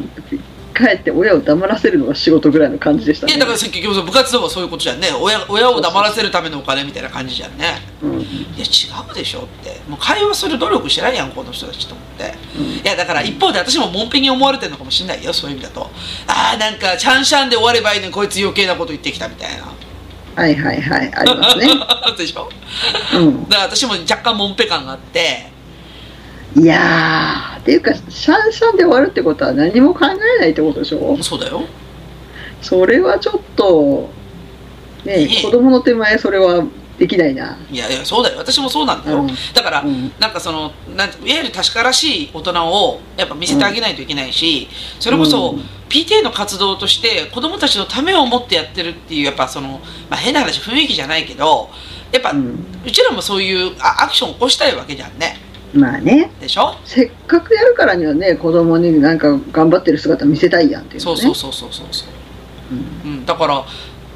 [0.75, 3.33] 帰って親を黙らせるのが仕事ぐらいの感じでしたね。
[3.33, 5.07] いやだからさっき部活動はそういうことじゃんね。
[5.19, 7.75] 親親を黙らせるためのお金みたいな感じじゃんね。
[8.01, 8.19] うん。
[8.21, 8.25] い
[8.57, 9.81] や違うでしょって。
[9.89, 12.35] もう会話する努力してないやんこの人たちと思って。
[12.83, 15.89] いやだから一方で私ももんぺに思われてるのかもしれないよそういう意味だと。
[16.27, 19.63] ああなんかチャンシャンで終わればいいのにこいつ余計なこと言ってきたみたいな。
[20.35, 21.13] はいはいはい。
[21.15, 21.67] ありますね。
[22.17, 22.49] でしょ？
[23.15, 23.43] うん。
[23.49, 25.54] だから私も若干もんぺ感があって
[26.57, 31.17] いやーっていうかシャンシャンで終わるってことは何も考えないってことでしょ？
[31.21, 31.63] そうだよ。
[32.61, 34.09] それはちょっと、
[35.03, 36.63] ね子供の手前それは
[36.97, 37.57] できないな。
[37.69, 38.37] いやいやそうだよ。
[38.37, 39.27] 私もそうなんだよ、うん。
[39.53, 40.11] だから、うん。
[40.17, 44.69] なんかそのなんていわゆる確からしい大人をやっぱ見せてあげないといけないし、
[44.99, 45.61] それこそ、うん。
[45.87, 49.79] PTA の活動として子供たちのためを思ってやってるっていうやっぱその、
[50.09, 51.69] まあ、変な話雰囲気じゃないけど
[52.11, 55.37] やっぱ、ううんちらもそういうあアクション起こしたいわけじゃんね
[55.75, 56.75] まあね、でしょ？
[56.85, 61.21] せっかくやるからにはね、子供になんか頑張ってる姿見せたいやんっていうのね。
[61.21, 62.09] そうそうそうそうそうそう、
[63.05, 63.11] うん。
[63.11, 63.65] うん、だから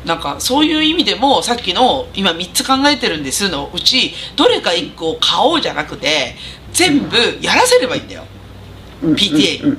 [0.06, 6.36] なんかそういう意味でもさっきの今3つ考えてるんですのうちどれか1個を買おうじゃなくて
[6.72, 8.24] 全部やらせればいいんだよ。
[9.04, 9.14] うん。
[9.16, 9.78] PTA うん。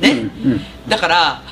[0.00, 0.52] ね、うん。
[0.52, 0.60] うん。
[0.88, 1.42] だから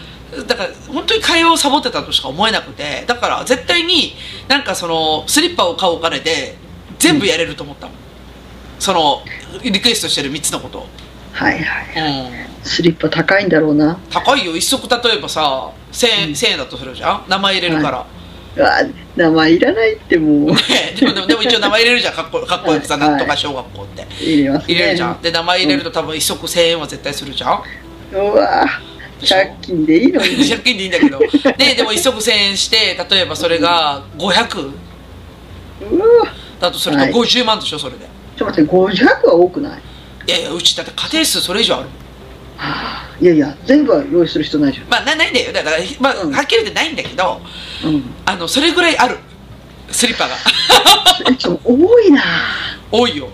[0.48, 4.14] だから本当に会話をサボってたとしか思えなくてだから絶対に
[4.48, 6.56] なんかそのスリッパを買うお金で
[6.98, 7.96] 全部やれると思ったもん、
[8.86, 9.20] その
[9.64, 10.78] リクエストしてる3つのこと。
[10.78, 10.86] を、
[11.32, 12.28] はいはい。
[12.60, 13.98] うん、スリッパ高いんだろうな。
[14.10, 14.56] 高いよ。
[14.56, 17.24] 一足例えばさ1000円,、1000円だとするじゃん？
[17.28, 18.06] 名前入れるから、
[18.56, 18.70] うわ
[19.16, 20.46] 名前いらないってもう。
[20.54, 22.14] ねでもでもでも一応名前入れるじゃん。
[22.14, 23.08] かっこかっこよくさ、はい。
[23.08, 24.06] なんとか小学校って。
[24.22, 24.74] 入れますね。
[24.74, 27.62] 入れるじゃん、で名前入れると多分一足1000円は絶対するじゃん。
[28.12, 28.64] うわ
[29.20, 29.36] でしょ？
[29.36, 30.28] 借金でいいのに。
[30.48, 31.18] 借金でいいんだけど。
[31.58, 34.70] ででも一足1000円して例えばそれが500
[35.90, 36.28] うわ
[36.60, 37.12] だとするとはい。
[37.12, 38.06] 50万でしょそれで
[38.36, 39.80] ちょっと待って、500は多くない？
[40.26, 41.88] いやいやうちだって家庭数それ以上ある
[43.20, 45.52] いやいや、全部は用意する必要ないじまあなないんだよ。
[45.52, 46.32] だから、まあうん。
[46.32, 47.94] はっきり言ってないんだけどゃん。
[47.94, 48.02] うん。
[48.26, 49.18] あのそれぐらいある。
[49.90, 50.34] スリッパが。
[51.30, 52.22] えちょっと多いな。
[52.92, 53.28] 多いよ。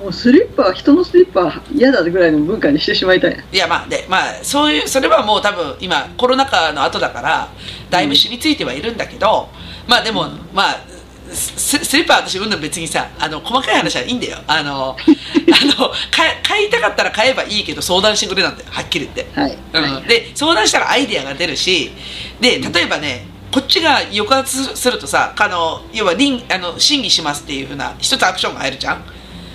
[0.00, 3.44] もうスリッパは人のスリッパは嫌だぐらいの文化にしてしまいたい。
[3.52, 7.48] いやまあでまあそういうそれはもう多分今コロナ禍の後だから
[7.88, 9.48] だいぶ染みついてはいるんだけど、
[9.86, 10.80] まあでもまあ
[11.34, 14.38] ススリッパは私うんぬん別にさあの細かい話はいいんだよ。
[14.46, 19.40] あの あの買買いたかったら買えばいいけど相談してくれなんだよはっきり言って。
[19.40, 19.56] はい。
[19.72, 21.92] うん、で相談したらアイデアが出るし
[22.40, 29.04] で例えばねこっちが抑圧するとさあの要は倫あの審議しますっていうふうな一つアクションが入るじゃん、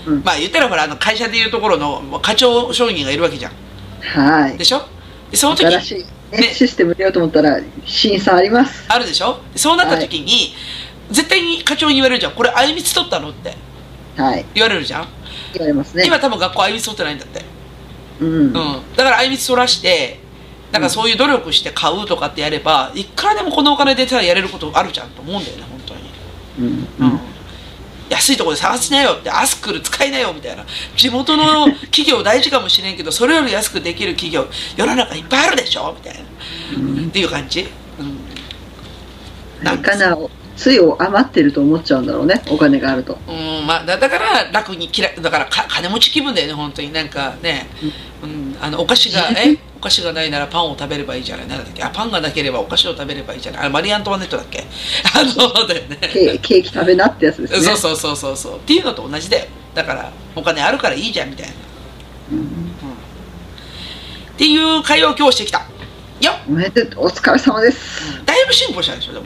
[0.06, 0.22] うん。
[0.24, 3.52] まあ言ったらほらあの会社でいうところの課長承認がいるわけじゃん。
[4.02, 4.58] はい。
[4.58, 4.64] で。
[4.64, 4.86] しょ？
[5.32, 5.96] でその時新しい、
[6.32, 6.54] ねね。
[6.54, 8.86] システム入れようと思ったら審査あります。
[8.88, 9.42] あるでしょ？
[9.52, 10.54] でそうなった時に、
[11.12, 12.34] 絶対に課長に言われるじゃん。
[12.34, 13.56] これあゆみつ取ったのって。
[14.18, 14.46] はい。
[14.54, 15.08] 言われるじゃん、
[15.54, 16.06] 言われますね。
[16.06, 17.46] 今多分学校あゆみつ取ってないんだって。
[18.20, 18.28] うん。
[18.28, 18.52] うん、
[18.96, 20.20] だからあいみつ取らして
[20.72, 26.02] なんかそういう努力して買うとかってやればいくらでもこのお金でさやれることあるじゃんと思うんだよね本当に、
[26.60, 27.06] うん。
[27.06, 27.20] うん。
[28.10, 30.66] 安いところで探しなよってアスクル使いなよみたいな。
[30.96, 37.68] 地元の企業大事かもしれんけどそれより安くできる企業世の中いっぱいあるでしょみたいな、っていう感じ、
[38.00, 38.04] う
[39.62, 39.96] ん、なんか。
[39.98, 40.18] な、
[40.58, 43.18] つい余ってると思っちゃうんだろうね、お金があると。
[43.28, 46.92] うんまあ、だだから楽に嫌いだからか金持ち気分だよね本当に。
[46.92, 47.68] なんかね、
[48.24, 51.48] うん、あのお菓子が えお菓子がないならパンを食べればいいじゃない。
[51.48, 51.84] なんだっけ？
[51.84, 53.62] あパンがなければお菓子を食べればいいじゃない。
[53.62, 54.64] あれマリー・アントワネットだっけ？
[55.14, 55.98] あのだよね。
[56.02, 57.60] ケーケーキ食べなってやつですね。
[57.62, 58.56] そうそうそうそうそう。
[58.58, 59.46] っていうのと同じだよ。
[59.76, 61.54] だからお金あるからいいじゃんみたいな、
[62.32, 62.40] うん。
[62.40, 62.44] っ
[64.38, 65.66] ていう会話を今日してきた。
[66.20, 68.20] よおめでとう、お疲れ様です。
[68.26, 69.26] だいぶ進歩したでしょでも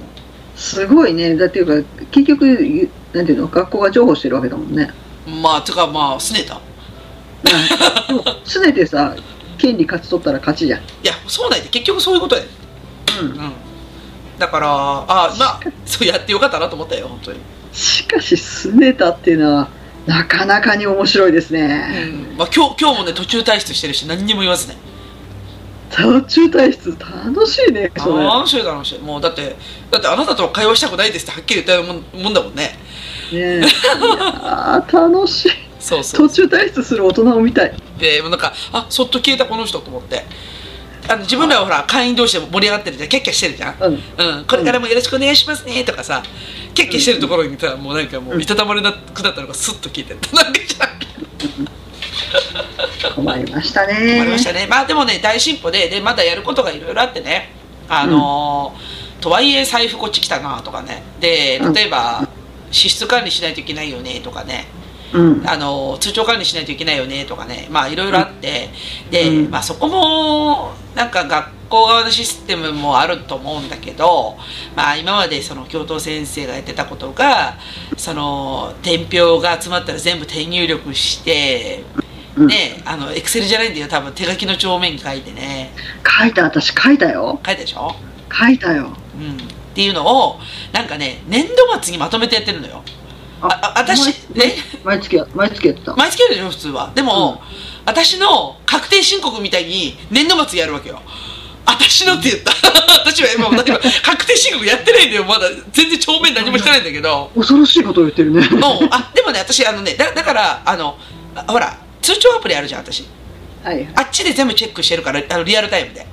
[0.62, 1.36] すごいね。
[1.36, 4.92] だっていうか、結局、なんていうの、学校が譲歩してるわけだもんね。
[5.42, 6.60] まあつうかまあすねた
[8.08, 9.16] でも、すねてさ、
[9.58, 10.80] 権利勝ち取ったら勝ちじゃん。
[10.80, 12.42] いやそうなんや結局そういうことや
[13.22, 13.28] うん。
[13.30, 13.52] うん
[14.40, 14.68] だから
[15.08, 17.40] あまあそうやってよかったなと思ったよ本当に
[17.74, 19.68] しかし、すねたっていうのは、
[20.08, 22.06] なかなかに面白いですうね。
[22.06, 24.76] んまあ、今日今日もね途中退出してるし何にも言わずね
[25.92, 28.24] 途中退出、楽しいね、それ。
[28.24, 29.00] 楽しい楽しい。
[29.00, 29.56] もうだって
[29.92, 32.78] だってあなたとは会話したくないですってはっきり言ったもんもんだもんね。
[33.32, 33.58] ねえ。
[33.60, 35.52] いやー楽しい。
[35.80, 37.74] そうそう途中退出する大人を見たい。
[38.00, 40.26] でなんかあそっと消えたこの人と思って。
[41.08, 43.10] あの自分らはほら会員同士で盛り上がってるじゃん。
[43.10, 43.76] キャッキャしてるじゃん。
[43.80, 43.94] うん。
[44.38, 45.66] うん、これからもよろしくお願いします。
[45.66, 46.24] ねとかさ
[46.74, 50.88] キャッキャしてるところにさもうなんかもういたたまれなくなったのがスッと聞いてなんかじゃ
[53.16, 54.20] 困りましたね。
[54.22, 54.68] ありましたね。
[54.70, 57.52] まあでもね大進歩ででまだやることがいろいろあってね
[57.90, 61.04] あのーとはいえ財布こっち来たなとかね。
[61.20, 62.28] で例えば
[62.72, 64.66] 支出管理しないといけないよねとかね。
[65.14, 65.44] うん。
[65.46, 67.68] あの通帳管理しないといけないよねとかね。
[67.70, 68.70] まあいろいろあって、
[69.12, 69.52] で、うん。
[69.52, 74.38] まあ、そこもなんか学校側のシステムもあると思うんだけど、
[74.76, 77.56] まあ、今までその教頭先生がやってたことが
[77.98, 81.84] その伝票が集まったら全部手入力して、
[82.36, 82.48] うん。
[82.48, 84.14] ねあのエクセルじゃないんだよ多分。
[84.14, 85.72] 手書きの帳面に書いてね。
[86.20, 87.40] 書いた、私書いたよ。
[87.46, 87.96] 書いたでしょ、
[88.32, 88.84] 書いたよ。
[88.86, 89.40] うん、っ
[89.74, 90.40] ていうのを
[90.74, 92.84] なんかね年度末にまとめてやってるのよ。
[93.42, 94.54] ああ私ね
[94.84, 95.96] 毎月や、毎月やってた。
[95.96, 96.92] 毎月やるでしょ普通は。
[96.94, 97.42] でも、
[97.86, 101.02] 私の確定申告みたいに年度末やるわけよ
[101.66, 102.52] 私のって言った。
[103.04, 105.26] 私は今今確定申告やってないんだよ。
[105.26, 107.32] まだ全然帳面何もしてないんだけど。
[107.36, 108.48] 恐ろしいことを言ってるね。
[108.60, 108.88] もう。
[108.92, 110.98] あでもね私あのねだだからあの
[111.36, 113.06] あほら通帳アプリあるじゃん私。
[113.64, 113.88] はい。
[113.96, 116.06] あっちで全部チェックしてるからあのリアルタイムで。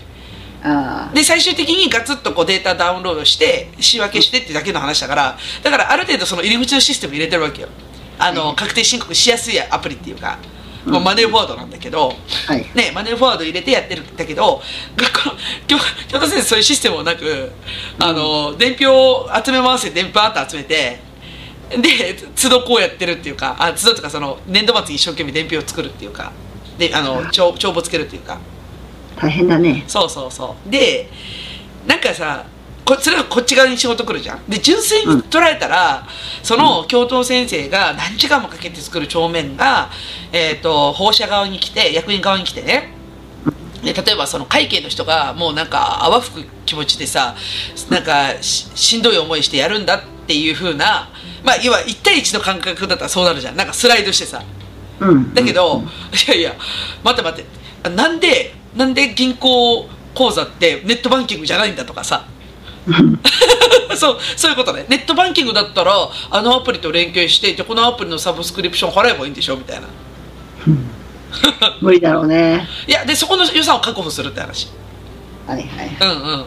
[0.62, 7.68] あで最終的にガツッとこうデータダウンロードして仕分けしてってだけの話だからだからある程度その入り口のシステム入れてるわけよ。
[8.18, 8.56] あの、うん。
[8.56, 10.38] 確定申告しやすいアプリっていうか、
[10.86, 12.12] もうマネーフォワードなんだけど、
[12.48, 12.52] あ。
[12.52, 12.66] はい。
[12.74, 14.60] ね、マネーフォワード入れてやってるんだけど
[14.96, 15.36] 学校の
[15.66, 15.76] 教
[16.08, 17.52] 教科先生そういうシステムもなく
[17.98, 21.00] あの伝票を集め回せ伝票あって集めて
[21.70, 26.32] で都度こうやってるっていうかあ都度とかその年度末に一生懸命伝票を作るっていうか
[26.78, 28.38] であの帳帳簿つけるっていうか
[29.16, 29.84] 大変だね。
[29.88, 31.08] そうそうそうで
[31.86, 32.57] なんかさこ
[33.00, 34.44] それはこっち側に仕事来るじゃん。
[34.48, 36.06] で純粋に捉えたら、
[36.42, 39.90] その教頭先生が何時間もかけて作る帳面が、
[40.32, 42.94] えー、と保護者側に来て役員側に来てね。
[43.82, 47.36] で例えばその会計の人がもうなんか泡吹く気持ちでさ
[47.90, 51.08] なんかししんどい思いしてやるんだっていう風な
[51.44, 53.56] まあ要は1対1の感覚だったらそうなるじゃん。
[53.56, 54.42] なんかスライドしてさ。
[55.00, 55.32] うん。
[55.32, 55.82] だけど、
[56.28, 56.54] いやいや
[57.04, 57.90] 待って待って。
[57.90, 62.26] なんでなんで銀行口座ってネットバンキングじゃないんだとかさ
[63.96, 64.86] そうそういうことね。
[64.88, 65.92] ネットバンキングだったら
[66.30, 69.86] あのアプリと連携してでこのアプリのサブスクリプション払えばいいんでしょみたいな。
[71.80, 72.66] 無理だろうね。
[72.86, 74.68] いやでそこの予算を確保するって話。
[75.46, 75.96] はいはい。
[76.00, 76.42] うんうんうんうん。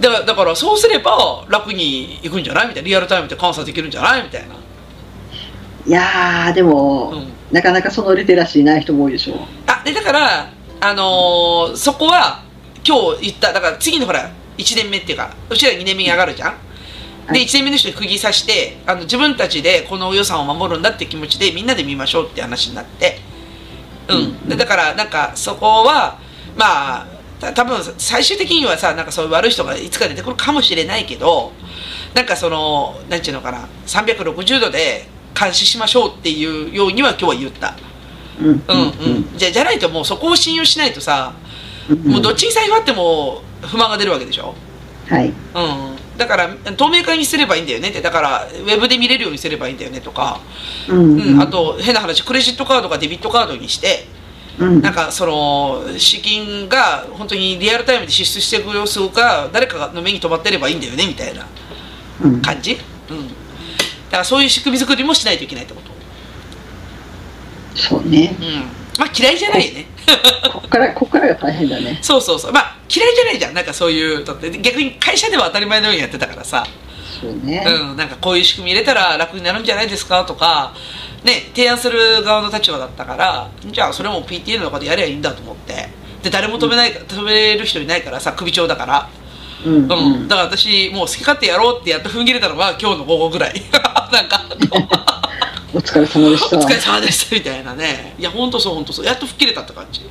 [0.00, 2.88] だからだからそうすれば楽にいくんじゃないみたいな。
[2.88, 4.54] リアルタイムで監査できるんじゃないみたいな。
[5.84, 7.32] いやー、でも、うん。
[7.50, 9.38] なかなかそのリテラシーない人も多いでしょう。
[9.66, 10.48] あでだから、
[10.80, 12.42] あのーそこは
[12.86, 16.50] 今日言っただから次のほら1年目っていうかうちら2年目に上がるじゃん、
[17.26, 17.42] ではい。
[17.42, 23.18] 1年目の人に釘刺してあの自分たちでこの予算を守るんだって気持ちでみんなで見ましょうって話になって。
[24.08, 26.18] うん、だからなんかそこは
[26.56, 27.06] まあ
[27.40, 31.52] た多分最終的にはさなんかそういう悪い人がいつか出てくるかもしれないけど
[32.14, 35.08] なんかそのなんていうのかな360度で
[35.38, 37.74] 監視しましょうっていうようには今日は言った。
[38.40, 38.46] うん。
[38.46, 38.54] うん。
[38.54, 38.54] う
[39.34, 41.34] ん、じゃじゃないともうそこを信用しないとさ、
[41.88, 42.12] うん。
[42.12, 44.54] もうどっちに財布あっても不満が出るわけでしょ、
[45.08, 45.28] はい。
[45.28, 45.34] うん、
[46.16, 48.00] だから透明化にすればいいんだよねって。
[48.00, 50.40] だからウェブで見れるようにすればいいんだよねとか、
[50.88, 51.20] うん。
[51.20, 51.40] うん。
[51.40, 54.06] あ、と変な話クレジットカードかデビットカードにして
[54.58, 54.82] うん。
[54.82, 61.46] なんかその資金が本当にリアルタイムで支出していく様子が誰かの目に留まってればいいんだよねみたいな
[62.22, 62.42] うん。
[62.42, 62.74] 感じ、う
[63.14, 63.34] ん、だ
[64.10, 65.90] からそういう仕組み作りもしないといけないってこと、
[67.74, 68.36] そうね。
[68.38, 68.64] うん、
[68.98, 69.86] まあ嫌いじゃないよね。
[70.52, 71.98] こっから、こっからが大変だね。
[72.02, 72.52] そうそうそう。
[72.52, 73.54] まあ嫌いじゃないじゃん。
[73.54, 74.50] なんかそういうだって。
[74.60, 76.64] 逆に会社では当たり前のようにやってたからさ、
[77.20, 77.64] そうね。
[77.66, 80.74] うん、なんかこういう仕組み入れたら楽になるんじゃないですかとか。
[81.24, 83.50] ね提案する側の立場だったから。
[83.64, 85.88] じゃあそれも PTA の中でやればいいんだと思って。
[86.22, 89.08] で誰も止めない、止める人いないからさ首長だから、
[89.64, 89.74] うん。
[89.74, 89.82] うん。
[89.82, 93.62] うんだから私もう好き勝手やろうってやっと踏ん切れたのが今日の午後ぐらい。
[94.12, 94.42] なんか
[95.74, 96.58] お疲れ様でした。
[96.58, 98.14] お疲れ様でしたみたいなね。
[98.18, 99.06] いやほんとそうほんとそう。
[99.06, 100.02] やっと吹っ切れたって感じ。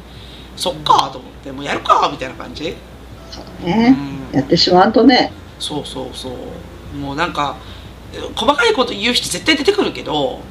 [0.55, 1.51] そっかと思って。
[1.51, 2.75] もうやるかみたいな感じ。
[3.29, 3.95] そうね。
[4.31, 4.38] うん。
[4.38, 5.31] やってしまうとね。
[5.59, 6.97] そうそうそう。
[6.97, 7.57] もうなんか
[8.35, 10.41] 細かいこと言う人絶対出てくるけど、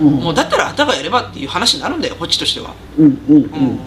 [0.00, 0.10] うん。
[0.16, 2.74] もうだったらあんたがやればっていう話になるんだよこっちとしては。
[2.98, 3.36] うんうん。
[3.36, 3.80] うん、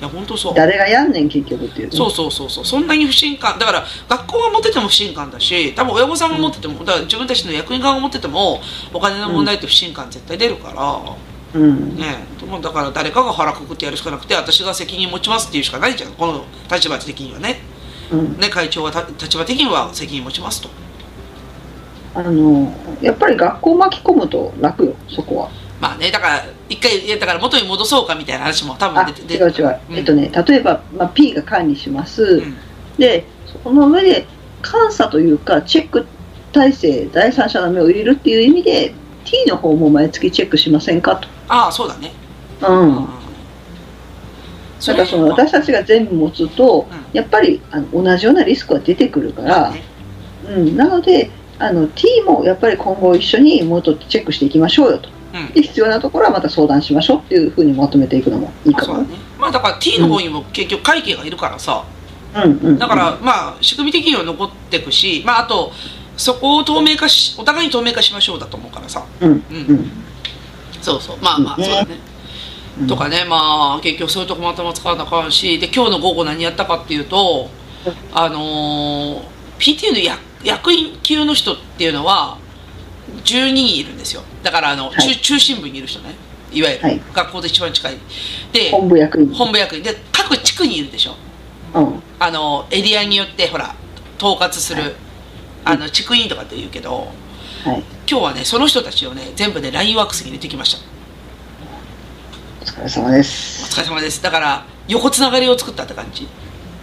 [0.00, 0.08] いうん。
[0.08, 1.96] や本当そう誰がやんねん、結局っていうね。
[1.96, 8.60] そうそうそうそうそんなに不信感だから学校が持ってても不信感だし多分親御さんが持っててもだから自分たちの役員側が持ってても
[8.92, 11.96] お金の問題って不信感絶対出るから、うん。
[11.96, 12.26] ね
[12.62, 17.60] だから誰かが腹くくってやるしかなくて私が責任持ちますっていうしかないじゃんこの立場的にはね
[18.10, 18.38] うん。
[18.38, 20.68] ね会長はた立場的には責任持ちますと
[22.14, 25.50] あの、やっぱり学校巻き込むと楽よ、そこは。
[25.80, 29.80] まあねだから一回だから元に戻そうかみたいな話も多分あ、出て違う違う。
[29.90, 32.22] うんえっとね、例えば、まあ、P が管理します。
[32.22, 32.56] うん
[33.00, 34.26] で、そこの上で、
[34.62, 36.06] 監査というか、チェック
[36.52, 38.92] 体制、第三者の目を入れるっていう意味で、
[39.24, 41.26] T の方も毎月チェックしませんかと。
[41.48, 42.12] ああそうだね
[42.60, 43.08] うん。
[44.78, 49.82] それだからその私たちが全部持つと、うんやっぱりあの同じようなリスクは出てくるから、ね
[50.48, 51.28] うん、なので
[51.58, 55.14] あの T もやっぱり今後一緒にもっとチェックしていきましょうよとうん
[55.54, 59.02] で必要なところはまた相談しましょうっていうふうにまとめていくのもいいかも。
[59.02, 59.16] ね。
[59.38, 61.84] まあだから T の方にも結局会計がいるからさ、
[62.34, 65.72] うんうんだからまあ仕組み的には残っていくしまああと
[66.16, 69.04] そこを透明化しお互いに透明化しましょうだと思うからさ。
[69.20, 69.90] うんうん、うん。
[70.80, 71.16] そうそう。
[71.20, 71.96] まあまあねそうだね、
[72.80, 72.86] うん。
[72.86, 75.58] とかねまあ結局そういうとこも頭使わなあかんし。
[75.58, 77.48] で今日の午後何やったかっていうと
[78.12, 79.22] あのー
[79.58, 82.38] PTA の役役員級の人っていうのは
[83.24, 84.22] 12人いるんですよ。
[84.42, 84.96] だからあの、はい。
[84.96, 86.14] 中中心部にいる人ね。
[86.52, 87.00] いわゆる、はい。
[87.12, 87.96] 学校で一番近い。
[88.52, 89.32] で本部役員。
[89.32, 89.82] 本部役員。
[89.82, 91.14] で各地区にいるでしょ。
[91.74, 92.02] うん。
[92.18, 93.74] あのエリアによってほら
[94.18, 94.92] 統括する、はい。
[95.64, 97.08] あの地区委員とかって言うけど
[97.64, 97.82] はい。
[98.08, 100.80] 今日はねその人たちをね全部ね LINE ワークスに入れてきました。
[102.62, 103.64] お疲れ様です。
[103.64, 104.22] お疲れ様です。
[104.22, 106.28] だから横つながりを作ったって感じ。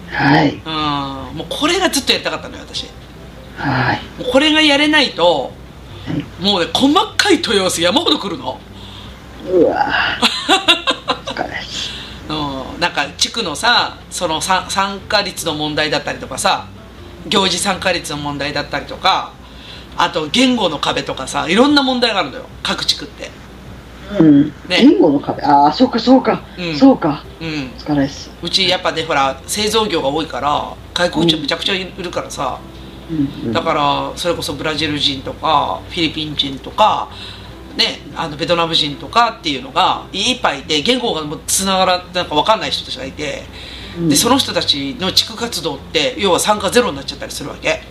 [0.10, 0.54] はい。
[0.54, 1.38] うん。
[1.38, 2.88] もうこれがずっとやりたかったのよ私。
[3.58, 4.22] はい。
[4.22, 5.67] もうこれがやれないとはい
[6.40, 8.60] もうね細かい問い合わせ山ほど来るの
[9.50, 9.86] うわ。
[12.30, 16.66] うん、なんか地区のさその参参加率の問題だったりとかさ
[17.28, 19.32] 行事参加率の問題だったりとか
[19.96, 23.32] あと言語の壁とかさいろんな問題があるのよ各地区って
[24.20, 24.54] うん。
[24.70, 25.44] 言語の壁。
[25.44, 26.42] ああ、そうか、そうか。
[26.58, 27.26] うんそうか。
[27.42, 28.32] うんお疲れです。
[28.42, 32.77] うちやっぱねほら製造業が多いから外国人めちゃくちゃいるからさ、うんうん
[33.54, 37.10] だからそれこそブラジル人とかフィリピン人とか
[37.78, 43.44] ねあのベトナム人とかっていうのがいっぱいいて言語がもうつながらなんか分かんない人たちがいて
[43.98, 44.10] うん。
[44.10, 47.82] でその人たちの地区活動って要は参加ゼロになっちゃったりするわけ。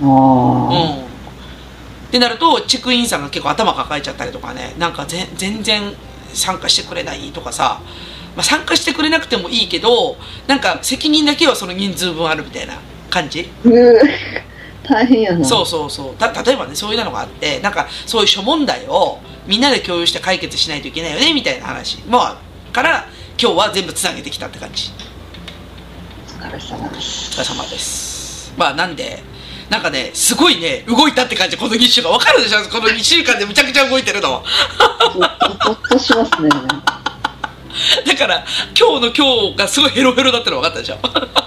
[0.00, 1.04] あうん。
[1.04, 5.94] ってなると地区員さんが結構頭抱えちゃったりとかねなんかぜ全然
[6.34, 7.80] 参加してくれないとかさ、
[8.36, 10.16] まあ、参加してくれなくてもいいけど
[10.46, 12.74] なんか責任だけはその人数分あるみたいな
[13.12, 13.48] 感じ？
[13.64, 13.68] あ。
[13.68, 13.98] うー
[14.82, 15.44] 大変やな。
[15.44, 23.06] そうそうそうた例えばねそういうのがあってなんかそういう諸問題をみんなで共有して解決しないといけないよねみたいな話もあるから
[23.40, 24.90] 今日は全部つなげてきたって感じ
[26.40, 27.30] お疲れ様です。
[27.30, 29.22] お疲れ様ですまあなんで
[29.70, 32.58] なんかねすごいね動いたって感じこの2週間わかるでしょ？
[32.68, 36.48] この2週間でむちゃくちゃ動いてるのほっとほっとしますね。
[38.06, 38.44] だから
[38.78, 40.98] 今日の今日がすごいヘロヘロだったの分かったでしょ？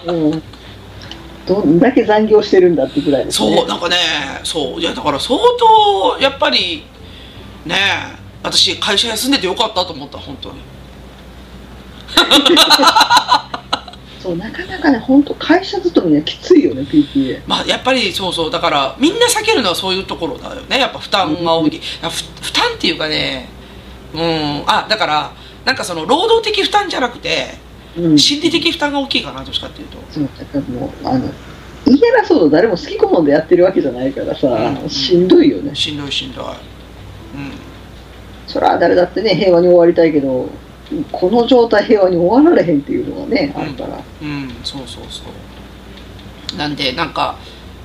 [0.07, 0.43] うん。
[1.45, 3.55] どんだけ残業してるんだってぐらいですね。
[3.55, 3.95] そうなんかね
[4.43, 4.79] そう。
[4.79, 6.83] いやだから相当やっぱり
[7.65, 10.61] ねえ私会社休んでてよかったと思った本当に。
[14.25, 17.41] そう、なかなかね、本当会社勤めにはきついよね、PTA。
[17.45, 18.51] まあやっぱりそうそう。
[18.51, 20.79] だからみんな避けるのはそういうところだよね。
[20.79, 23.49] やっぱ負担が大きい、あふ負担っていうかね
[24.15, 24.63] うん。
[24.65, 25.31] あだから
[25.63, 27.55] なんかその労働的負担じゃなくて
[27.97, 28.19] うん。
[28.19, 29.97] 心理的負担が大きいかなどっちかっていうと。
[30.11, 31.31] そう、だからもう、あの、
[31.85, 34.89] 言い争うと誰も好き好んでやってるわけじゃないからさ、うん。
[34.89, 35.73] しんどいよね。
[35.75, 36.45] しんどいしんどい。
[36.45, 36.51] うん。
[38.47, 40.49] そら誰だってね、平和に終わりたいけど、
[41.11, 43.61] この状態平和に終わられへんっていうのがね、うん。
[43.61, 43.99] あるから。
[44.21, 46.57] うんそうそうそう。
[46.57, 47.37] なんでなんか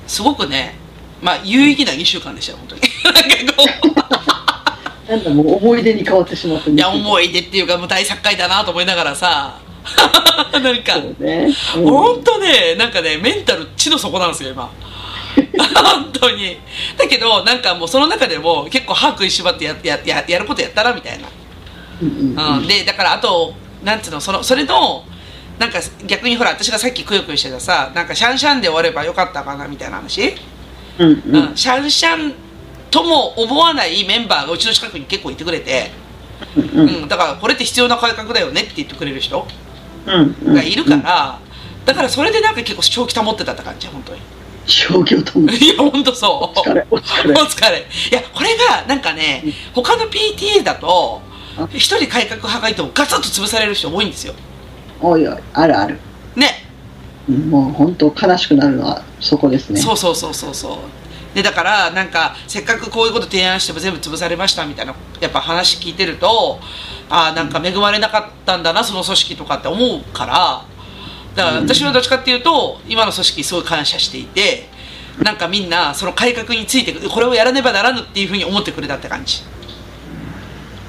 [0.07, 0.75] すごくね
[1.21, 2.81] まあ有意義な2週間でしたよ本当に。
[5.09, 9.59] なん だもう思い出に変わってしまったいや思い出っていうかもう大作会だなと思いながらさ
[10.53, 11.53] なんかね。
[11.77, 11.85] うん。
[11.85, 14.71] 本当ねなんかねメンタル地の底なんですよ今。
[15.83, 16.57] 本当に。
[16.97, 21.27] だけどなんかもうその中でも結構歯食いしばってややややることやったなみたいな。
[22.01, 23.53] うんうんうん、でだからあと
[23.83, 25.05] なんつうのそのそれの
[25.59, 30.35] なんか逆にほら私がさっきくよくよしてたさなんかシャンシャンで終わればよかったかなみたいな話、
[30.97, 31.53] うんううん。
[31.53, 32.33] んシャンシャン
[32.89, 35.91] とも思わないメンバーがうちの近くに結構いてくれて、
[36.55, 37.07] うん。
[37.07, 39.47] だからこれって必要な改革だよねって言ってくれる人
[40.05, 41.39] がいるから、
[41.85, 44.21] だからそれでなんか結構正気保ってたって感じ本当に。
[44.65, 46.59] 商業ともいや本当そう。
[46.59, 47.33] お疲れお疲れ。
[47.33, 47.79] お疲れ。
[47.79, 51.21] いやこれがなんかね他の PTA だと
[51.57, 51.67] あ。
[51.73, 54.33] 一人改革派がいてもガツッと潰される人多いんですよ。
[55.01, 55.97] おいおいあるある。
[56.35, 56.47] ね。
[57.27, 59.79] うんもう本当悲しくなるのはそこですね。
[59.79, 60.77] そうそうそうそうそう。
[61.35, 66.59] でだからなんかせっかくこういうこと提案しても全部潰されましたみたいなやっぱ話聞いてると
[67.11, 70.65] ああなんか恵まれなかったんだなその組織とかって思うから。
[71.35, 74.67] だから私はどっちかっていうと今の組織すごい感謝していて
[75.23, 79.43] なんかみんなその改革についてこれをやらねばならぬっていうふうに思ってくれたって感じ。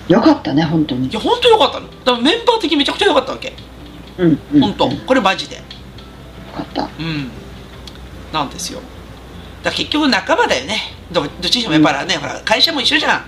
[0.09, 1.09] よかったね本当に。
[1.09, 1.86] いや本当よかったの。
[1.86, 3.53] だからメンバー的にめちゃくちゃよかったわけ。
[4.19, 4.61] うんうん。
[4.61, 4.86] 本当。
[4.86, 5.57] うんよこれマジで。
[6.55, 6.82] かった。
[6.82, 7.31] うん。
[8.32, 8.81] なんですよ。
[9.62, 10.77] だ結局仲間だよね。
[11.11, 13.23] どどっちにしてもやっぱりね、ほら会社も一緒じゃん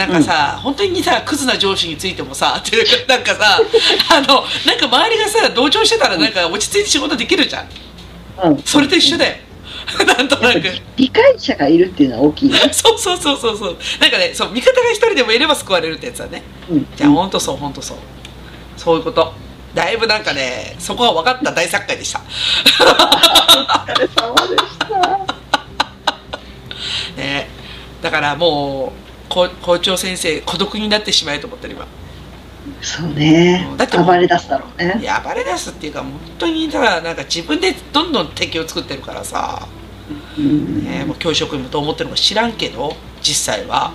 [0.00, 3.60] なんかさ、本当にさクズな上司についてもさっていうかなんかさ
[4.10, 7.68] あのなんか周りがさ同調してたらなんか落ち着いて仕事できるじゃん。
[8.48, 8.62] うん。
[8.62, 9.36] それと一緒だよ。
[10.06, 10.60] なんとなく。
[10.96, 12.58] 理解者がいるっていうのは大きいね。
[12.72, 13.76] そうそうそうそうそう。
[14.00, 16.42] なんかねそう味方が一人でもいれば救われるってやつだね。
[16.70, 16.88] うん。
[16.96, 17.98] じゃあ本当そう本当そう。
[18.78, 19.34] そういうこと。
[19.74, 21.52] だいぶなんかねそこが分かった。
[21.52, 22.22] 大作会でした。
[22.80, 22.84] お
[23.86, 24.86] 疲れ様でした。
[27.20, 27.50] ね。
[28.00, 31.86] だからもう校校長先生孤独になってしまえと思ってる今。
[32.82, 33.66] そうね。
[33.78, 35.00] だって暴れ出すだろうね。
[35.02, 39.66] やばれ出すっていうか本当にだからなんか自分でどんどん敵を作ってるからさ、
[40.36, 40.84] うん。
[40.84, 43.92] ね、もう教職員もどう思ってるのか知らんけど実際は。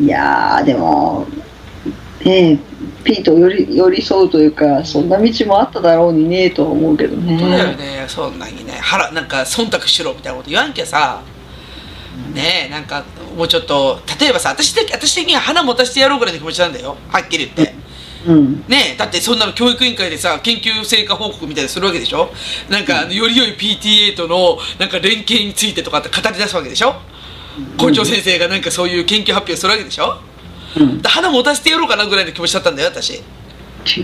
[0.00, 1.26] いやーでも
[2.24, 2.58] ねえ
[3.04, 7.38] P と寄り寄り添うというかそんな道もあっただろうにねとは思うけどね。
[7.38, 8.04] そうだよね。
[8.08, 11.22] そんなにね腹なんか忖度しろみたいなこと言わんきゃさ
[12.34, 13.04] ねえなんか
[13.36, 16.96] もうちょっと例えばさ私的私的には花持たせてやろうぐらいの気持ちなんだよ。
[17.08, 17.74] はっきり言って。
[18.26, 18.64] うん。
[18.68, 22.30] ねえだってそんなの教育委員会でさ研究成果報告みたいにするわけでしょ？
[22.70, 26.94] なんかあのより良い PTA とのなんか連携についてとかって語り出すわけでしょ？
[27.78, 30.18] 校長先生がなんかそういう研究発表するわけでしょ？
[30.76, 31.02] うん。
[31.02, 33.22] で花持たせてやろうかなぐらいの気持ちだったんだよ私。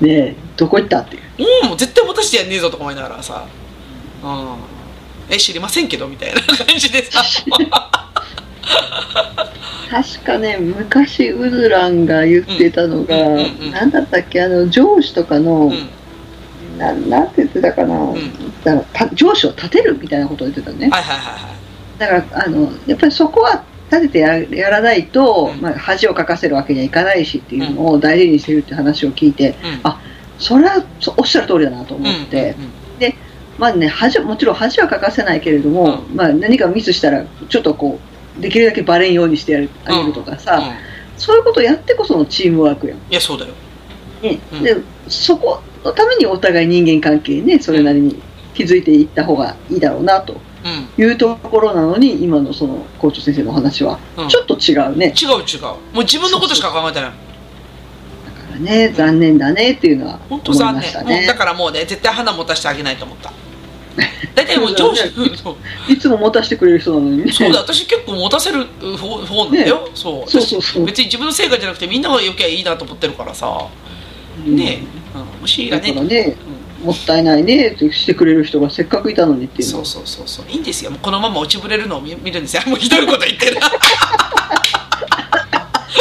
[0.00, 1.22] ねえどこ行ったっていう。
[1.62, 3.44] うんもう絶対持たせてやんねえぞとか思いながらさ。
[4.22, 4.56] うん
[5.30, 7.22] え知りませんけどみたいな感じでさ。
[9.90, 13.70] 確かね昔ウズランが言ってたのが、うんうんうんうん。
[13.72, 16.78] 何だったっけあの上司とかの、うん。
[16.78, 18.14] ななんて言ってたかな、ん。
[18.64, 20.88] だからた上司を立てるみたいなことを言ってたね。
[20.90, 21.98] はいはいはいはい。
[21.98, 25.60] だからあのやっぱりそこは立ててややらないと、うん。
[25.60, 29.80] まあ、恥をかかせるわけにはいかないしっていうのを大事にしてるって話を聞いて、うん。
[29.82, 30.00] あ
[30.38, 32.70] それはそおっしゃる通りだなと思って、うんうん
[33.60, 36.16] まあね恥もちろん恥はかかせないけれども、うん。
[36.16, 38.00] まあ、何かミスしたらちょっとこ
[38.38, 41.18] うできるだけバレんようにしてやるあげるとかさ、うん。
[41.18, 43.52] そういうことをやってこそのチームワークやん、いやそうだよ。
[44.22, 44.40] ね。
[44.52, 44.62] うん。
[44.62, 44.76] で
[45.08, 48.22] そこのためにお互い人間関係ねそれなりに
[48.54, 50.40] 築いていった方がいいだろうなと。
[50.64, 51.02] うん。
[51.02, 54.28] いうところなのに今のその校長先生のお話はうん。
[54.28, 55.62] ちょっと違うね、違う違う。
[55.62, 57.10] もう自分のことしか考えてない。
[57.10, 57.16] だ
[58.32, 61.26] からね残念だねっていうのは思いましたね。
[61.26, 63.32] だからもうね絶対花持たせてあげないと思った
[64.34, 65.04] 大体もう上司
[65.88, 67.32] いつも持たせてくれる人なのにね。
[67.32, 70.30] そうだ私結構持たせる方方なんだよ、そう。
[70.30, 70.84] そうそうそう。
[70.84, 73.66] 私別に自分の成果じゃなくてみんなが余計いいなと思ってるからさ。
[74.46, 74.82] ね。
[75.14, 76.36] え、うん、もしいいがらねね
[76.82, 80.46] もったいないねってしてくれる人がせっかくいたのにっていうそうそうそうそう。
[80.50, 80.92] いいんですよ。
[81.02, 82.62] このまま落ちぶれるのを見見るんですよ。
[82.66, 83.56] もうひどいこと言ってる。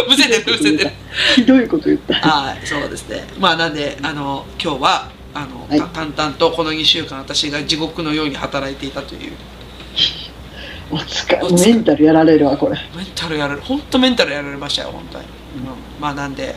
[0.07, 0.91] むせてるむせてる。
[1.35, 2.13] ひどいこと言った。
[2.13, 3.27] はいそうですね。
[3.39, 5.80] まあなんであの今日はあの、はい。
[5.80, 9.34] た淡々とこの2週間私が地獄のように働いていたという。
[10.91, 12.76] お疲れメンタルやられるわこれ。
[12.95, 15.31] メンタルやられ本当メンタルやられましたよ本当に、うん。
[16.01, 16.56] まあなんで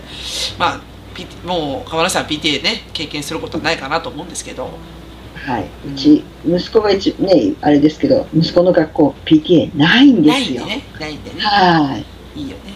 [0.58, 0.80] まあ
[1.14, 4.70] PT もう河原さん PTA ね経験することはないかなと思うんですけど。
[5.34, 10.64] はい、うち息子が一ねあれですけど息子の学校 PTA ないんですよ。
[10.64, 10.84] ないんでね。
[11.00, 11.40] ないんでね。
[11.40, 11.96] は
[12.36, 12.40] い。
[12.40, 12.71] いいよね、うん、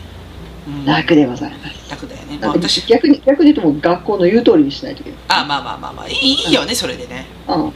[0.85, 1.91] 楽でございます。
[1.91, 6.09] 楽だよね、私逆に逆に言うともう学校の言う通りにしないといけないあまあまあまあまあ。
[6.09, 7.65] いいよねそれでね、うん。
[7.67, 7.73] うん、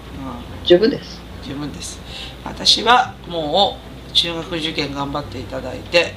[0.65, 1.21] 十分です。
[1.45, 2.01] 十分です。
[2.45, 6.15] 私はもう中学受験頑張っていただいて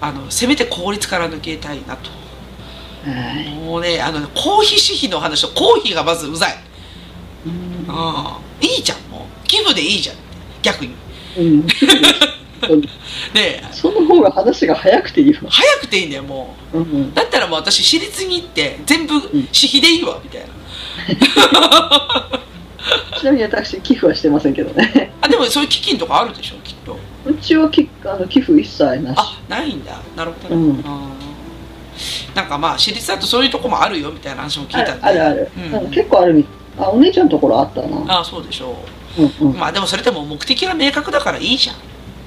[0.00, 2.10] あのせめて公立から抜けたいなと。
[3.08, 3.54] はい。
[3.54, 6.54] もうねあのね公費私費の話と公費がまずうざい。
[7.46, 7.52] うん。
[7.52, 8.66] うん。
[8.66, 9.46] いいじゃんもう。
[9.46, 10.16] 寄付でいいじゃん
[10.62, 10.94] 逆に。
[11.38, 11.66] うん
[13.34, 16.78] ねその方が話が早くていいわ、早くていいんだよもう。
[16.78, 17.10] んうん。
[17.10, 19.14] うだったらもう私私立に行って全部
[19.52, 20.46] 私費でいいわみたいな。
[23.18, 25.12] ちなみに私寄付はしてませんけどね。
[25.20, 26.96] あでもそういう基金とかあるでしょきっと。
[27.26, 29.18] うちはきあの寄付一切なし。
[29.18, 29.98] あないんだ。
[30.16, 30.68] なるほどね、うん。
[30.70, 30.84] うん
[32.34, 35.02] なんかまあ私立だとそういうとこもあるよみたいな話も聞いあたんで。
[35.02, 35.74] るあるある、うん。
[35.84, 36.44] うん結構あるみ
[36.78, 38.14] あお姉ちゃんのところあったな。
[38.14, 38.76] ああそうでしょ
[39.18, 39.22] う。
[39.22, 39.52] んうん。
[39.52, 41.76] うまあでもそれでも目的が明確だからいいじゃん、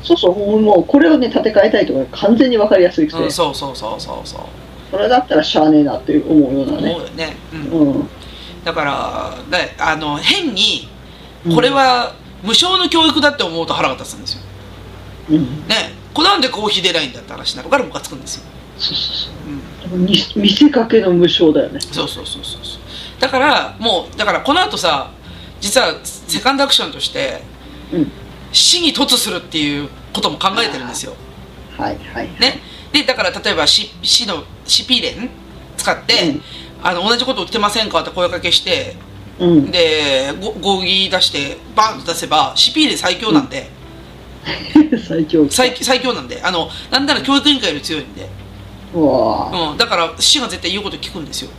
[0.04, 4.42] そうそうもうこれをね建て替えたいとか完全に分かりやすくて、うん、そうそうそうそうそう。
[4.92, 7.92] それだったらしゃあねえなって思うような思うねよね、うん。
[7.94, 8.10] うん。
[8.64, 10.88] だからだあの変に
[11.54, 12.14] これは
[12.44, 14.42] 無償の教育だって思うと腹が立つんですよ。
[15.32, 15.68] うん。
[15.68, 16.04] ね。
[16.14, 18.44] これなんでコーヒー出ないんだって話になるからムカつくんですよ、
[18.78, 19.16] そうそう
[19.90, 19.98] そう。
[19.98, 21.80] うん、に見せかけの無償だよね。
[21.80, 22.82] そうそうそうそうそう。
[23.20, 25.12] だからもうだからこの後さ
[25.60, 27.42] 実はセカンドアクションとして
[27.92, 28.12] うん
[28.54, 31.14] 死に突するっていうことも考えてるんですよ。
[31.78, 32.30] はいはい。
[32.40, 32.60] ね。
[32.94, 35.30] でだから例えば死死の死 P 連
[35.76, 36.36] 使って、
[36.84, 38.02] あの同じこと言ってませんか？
[38.02, 38.96] って声かけして
[39.40, 43.70] うん、うん、でご合議出してバンと出せば CP で最強なんで、
[45.08, 46.40] 最強最最強なんで。
[46.44, 48.30] あのなんなら教育委員会より強いんで、
[48.94, 51.50] うわうん、だから市が絶対言うこと聞くんですよ、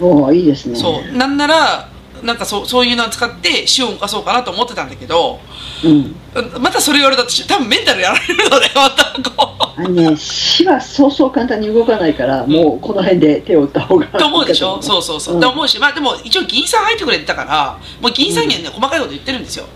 [0.00, 0.76] ーうわーいいですね。
[0.76, 1.16] そう。
[1.16, 1.88] なんなら
[2.22, 5.38] なんかそうそういうのを使って市を動かそうかなと思ってたんだけど
[5.84, 6.14] うん。
[6.60, 14.06] またそれ言われたとし多分メンタルやられるのでまたこあのね死はそうそう簡単に動かないから、もうこの辺で手を打った方が。
[14.06, 14.76] うと思うでしょ？
[14.76, 19.66] うそうそうそう、うんと思うしまあでも一応議員さん入ってくれてたからもう議員さんにはね、細かいこと言ってるんですよ。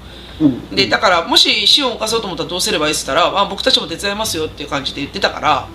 [0.40, 0.70] うん。
[0.74, 5.68] でだからもし市を動かそうと思ったらどうすればいいっつったら、まあ、僕たちも手伝いますよっていう感じで言ってたから。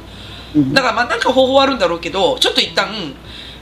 [0.56, 0.74] うん。
[0.74, 2.88] だからまあなんか方法はあるんだろうけどちょっと一旦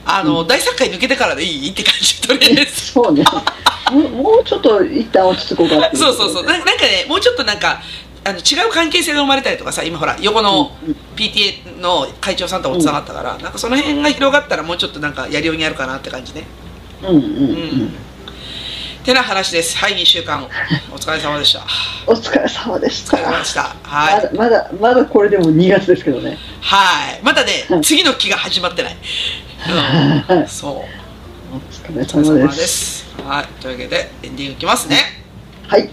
[0.08, 1.70] あの、大作会抜けてからでいい？
[1.70, 3.24] って感じとりあえずそうね。
[3.92, 6.44] もうちょっと一旦落ち着こうかっていそうそうそう。
[6.44, 7.80] ななんかねもうちょっとなんか
[8.24, 16.44] あの違う関係性が生まれたりとかさ今ほら横のうん PTA の会長さんともつながったから、なんかその辺が広がったらもうちょっとなんかやりようにあるかなって感じね。
[17.02, 17.26] うんうんううん
[17.86, 17.94] ん
[19.06, 19.78] てな話です。
[19.78, 20.42] はい2週間。
[20.92, 21.64] お疲れ様でした。
[22.08, 23.44] お疲れ様でした。
[23.44, 23.76] した。
[23.84, 24.34] はい。
[24.34, 26.36] まだまだまだこれでも2月ですけどね。
[26.60, 27.22] はい。
[27.22, 28.96] まだねうん次の期が始まってない、
[30.28, 30.48] うん、はい。
[30.48, 30.74] そう。
[31.54, 33.06] お疲れ様様です。
[33.22, 33.46] はい。
[33.62, 34.96] というわけでエンディングいきますね。
[35.68, 35.88] はい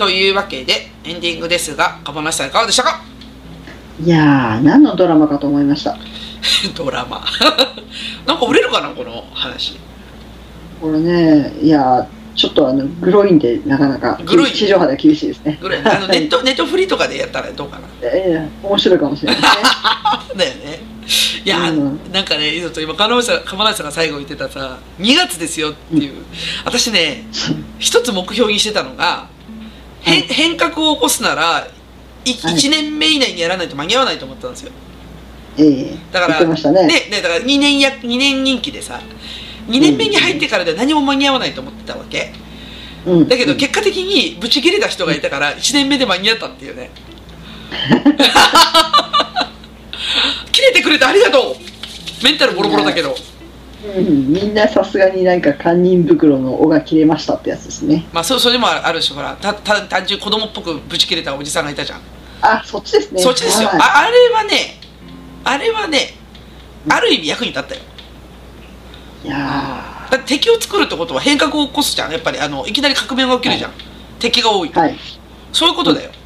[0.00, 3.02] というわけでエンディングですが鴨梨さんいかがでしたか？
[4.02, 5.94] いやー何のドラマかと思いました。
[6.74, 7.22] ドラマ。
[8.26, 9.78] なんか売れるかなこの話。
[10.80, 14.52] これねいやーちょっとあのグロいんでなかなかグロい。
[14.52, 15.58] 地上波では厳しいですね。
[15.60, 15.82] ぐらい。
[15.84, 17.82] あのネット ネットフリとかでやったらどうかな。
[18.00, 19.62] ええ面白いかもしれないですね。
[20.34, 20.80] だよね。
[21.44, 22.00] いや、うん。
[22.10, 26.14] なんかね今鴨梨さん鴨梨さんが最後言ってたさ2月ですよっていう、
[26.64, 27.26] 私ね
[27.78, 29.26] 一つ目標にしてたのが、
[30.02, 30.28] へんうん。
[30.28, 31.66] 変革を起こすなら
[32.24, 32.54] いはい。
[32.54, 34.72] 1年目以内にやらないと間に合わないと思ったんですよ。
[35.58, 35.96] ええ。
[36.12, 36.86] だからね。
[36.86, 39.00] ねだから2年や2年任期でさ
[39.68, 42.32] 2年目に入ってからでは何も間に合わないと思ってたわけ。
[43.06, 43.28] うん。
[43.28, 46.90] だけど結果的にブチ切れた人がいたから1年目で間に合ったっていうね。
[50.52, 52.24] 切れてくれてありがとう。
[52.24, 53.14] メンタルボロボロだけど
[53.82, 58.06] うん、みんなさすがになんか堪忍袋の尾が切れましたってやつですね。
[58.12, 62.00] まあそそれもあるしほらたた単純に子供っぽくブチ切れたおじさんがいたじゃん、
[62.42, 63.22] あそっちですね。
[63.22, 63.80] そっちですよ、はい。
[63.80, 64.80] ああれはね
[65.44, 66.14] あれはね
[66.88, 67.80] ある意味役に立ったよ。
[69.24, 72.12] いやだ敵を作るってことは変革を起こすじゃん。
[72.12, 73.72] やっぱりあのいきなり革命が起きるじゃん、
[74.18, 74.96] 敵が多いはい。
[75.52, 76.19] そういうことだよ、うん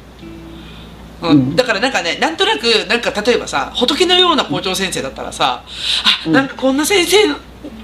[1.21, 1.55] うん。
[1.55, 6.33] だからなんかねなんとなくなんか例えばさ仏のような校長先生だったらさあうん。
[6.33, 7.17] なんかこんな先生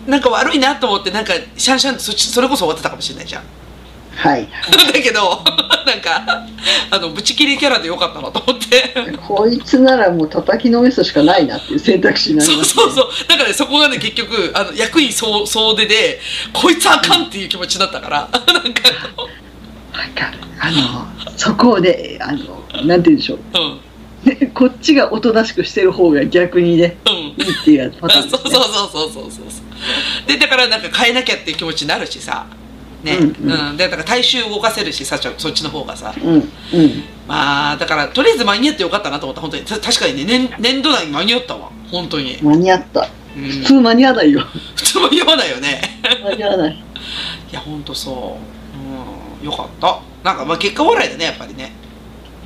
[0.08, 3.44] なんか悪いなと思ってなんかシャンシャンとそっちそれこそ終わってたかもしれないじゃん。
[4.16, 4.48] はい。
[4.94, 5.44] だけど
[5.86, 6.46] なんか
[6.92, 8.94] あのブチ切りキャラでよかったなと思って。
[9.28, 16.20] こいつならもう叩きのめすしかないなっていう選択肢になりそうます、ね、そうそうだからねそこがね結局あの役員総総出で
[16.54, 18.30] こいつあかんっていう気持ちだったから。
[18.54, 18.82] なんか
[19.94, 23.40] わかるあのそこであのなんて言うんでしょう。
[23.54, 23.82] うん。
[24.24, 27.14] ねこっちがおとなしくしてる方が逆にねうん。
[27.14, 28.28] いいっていうパターンね。
[28.28, 30.28] うそうそうそうそうそう。
[30.28, 32.46] でだからなんか変えなきゃっていう気持ちになるしさ。
[33.04, 33.18] ね。
[33.18, 33.52] ううん。
[33.52, 33.74] うん。
[33.74, 36.14] ん、でだから大衆動かせるしさちょそっちの方がさ。
[36.24, 36.44] うんうん。
[37.28, 39.42] まあだからとりあえず間に合ってよかったなと思った。
[39.42, 41.72] 本当にた確かにね年年度内に間に合ったわ。
[41.92, 43.10] 本当に、間に合った。
[43.36, 44.42] うん、普通間に合わないよ。
[44.76, 45.82] 普通間に合わないよね。
[46.24, 46.74] 間に合わない。
[47.52, 48.46] いや本当そう。
[48.46, 48.61] うん
[49.44, 50.02] よかった。
[50.24, 51.72] なんかまあ結果オーライだねやっぱりね。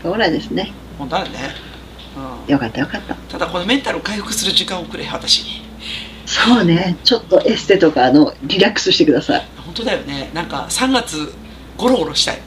[0.01, 0.72] そうなんですね。
[0.97, 1.30] 本当だね、
[2.47, 3.15] うん、よかったよかった。
[3.15, 5.65] ただこのメンタルを回復する時間をくれ私に。
[6.26, 6.97] そうね。
[7.03, 9.47] ちょっとエステとかあのリラックスしてください。
[9.57, 10.31] 本当だよね。
[10.34, 11.34] なんか3月
[11.77, 12.39] ゴロゴロしたい。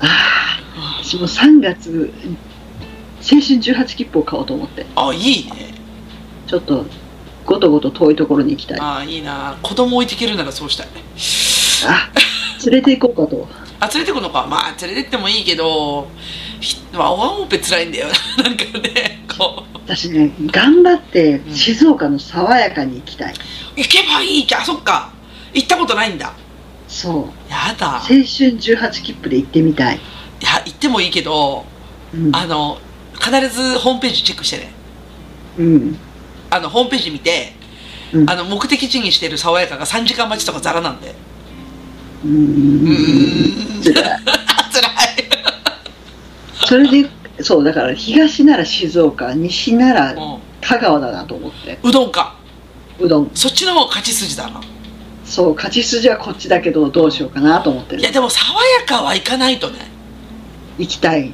[0.00, 2.12] ああ私も3月
[3.20, 4.86] 青春18切符を買おうと思って。
[4.94, 5.74] あいいね。
[6.46, 6.86] ちょっと
[7.44, 8.80] ごとごと遠いところに行きたい。
[8.80, 9.58] ああいいな。
[9.62, 10.88] 子供置いていけるならそうしたい
[12.66, 13.48] 連れて行こうかと。
[13.80, 14.46] あ連れてくのか。
[14.46, 16.08] まあ連れてってもいいけど
[16.92, 18.44] ワンオペ辛いんだよな。
[18.44, 19.78] なんかねこう。
[19.86, 23.34] 私ね頑張って静岡の爽やかに行きたい、
[23.76, 24.60] 行けばいいじゃん。
[24.62, 25.12] あそっか。
[25.54, 26.32] 行ったことないんだ。
[26.88, 27.50] そう。
[27.50, 27.96] やだ。
[27.96, 29.98] 青春18切符で行ってみたい、い
[30.44, 31.64] や行ってもいいけど
[32.12, 32.34] うん。
[32.34, 32.78] あの
[33.18, 34.72] 必ずホームページチェックしてね。
[35.58, 35.98] うん。
[36.50, 37.52] あのホームページ見て、
[38.12, 38.30] うん。
[38.30, 41.14] あの目的地にしてる爽やかが3時間待ちとかザラなんで
[42.24, 43.94] うんん辛い。
[43.94, 44.18] 辛い。
[46.66, 47.08] それで
[47.40, 51.74] そうだから東なら静岡西ならう香川だなと思って。
[51.74, 52.36] んうどんか。
[52.98, 53.30] うどん。
[53.34, 54.60] そっちの方が勝ち筋だな。
[55.24, 58.00] そう勝ち筋はこっちだけどどうしようかなと思ってる。
[58.00, 58.42] いやでも爽
[58.80, 59.78] やかは行かないとね。
[60.78, 61.32] 行きたい。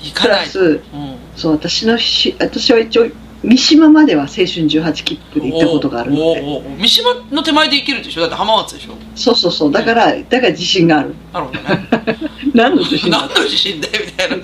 [0.00, 0.48] 行プかない。
[0.48, 3.06] と、ラスうん、そう私のし私は一応
[3.42, 6.62] 三島までは青春18切符で行ったことがあるので。
[6.78, 8.20] 三島の手前で行けるでしょ？
[8.20, 8.94] だって浜松でしょ？
[9.14, 9.72] そうそうそう。
[9.72, 11.14] だからだから自信がある。
[11.32, 11.88] なるほどね。
[12.54, 14.36] 何の自信何がの自信だよみたいな。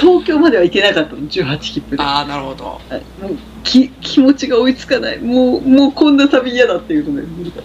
[0.00, 2.02] 東京までは行けなかったの18切符で。
[2.02, 2.64] ああなるほど。
[2.64, 2.80] も
[3.32, 5.18] うき気持ちが追いつかない。
[5.18, 7.26] もうもうこんな旅嫌だっていうので。
[7.26, 7.62] 無理だ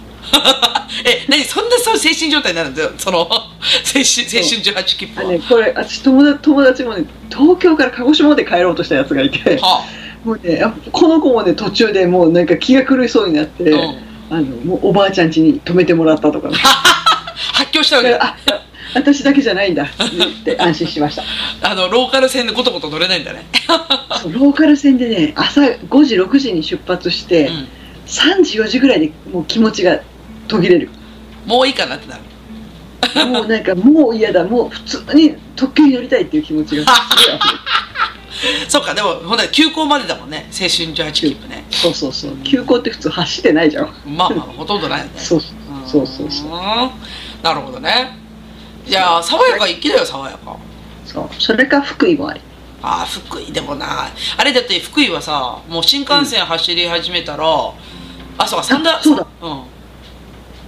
[1.06, 9.58] え何そんなそう精神状態になるんだよその 青春青春18切符は、あねこれ私友達友達もね東京から鹿児島まで帰ろうとしたやつがいて。
[9.62, 9.84] は
[10.24, 16.50] もうねこの子もね途中でもうなんか気が狂いそうになって、あ、うん、あのもうおばあちゃん家に泊めてもらったとか。
[16.50, 16.56] ね
[17.54, 18.10] 発狂したわけ。
[18.10, 18.36] だあ
[18.96, 19.88] 私だけじゃないんだっ
[20.44, 21.24] て安心しました。
[21.70, 23.46] あのローカル線でごとごと乗れないんだね、
[24.32, 27.68] ローカル線でね朝5時6時に出発して、うん、
[28.06, 30.00] 3時4時ぐらいでもう気持ちが
[30.48, 30.90] 途切れる。
[31.46, 32.24] もういいかなってなる。
[33.28, 34.44] もうなんかもう嫌だ。
[34.44, 37.60] もう普通に特急に乗りたいっていう気持ちがすごい溢れる
[38.68, 40.50] そっかでもほんと急行までだもんね。
[40.52, 41.66] 青春18切符ね。
[41.72, 42.38] そうそうそう。
[42.44, 43.94] 急行って普通走ってないじゃん。
[44.06, 45.00] まあまあほとんどない。
[45.02, 45.42] よねそう。
[45.86, 46.48] そうそうそう。
[46.48, 46.54] うん。
[47.42, 48.18] なるほどね。
[48.86, 50.58] いやー爽やか行きだよ爽やか。
[51.06, 51.30] そう。
[51.42, 52.42] それか福井もあり。
[52.82, 57.46] ああ福井でもなあれだって福井はさもう新幹線走り始めたら、
[58.38, 59.26] あそうか三田あそうだ。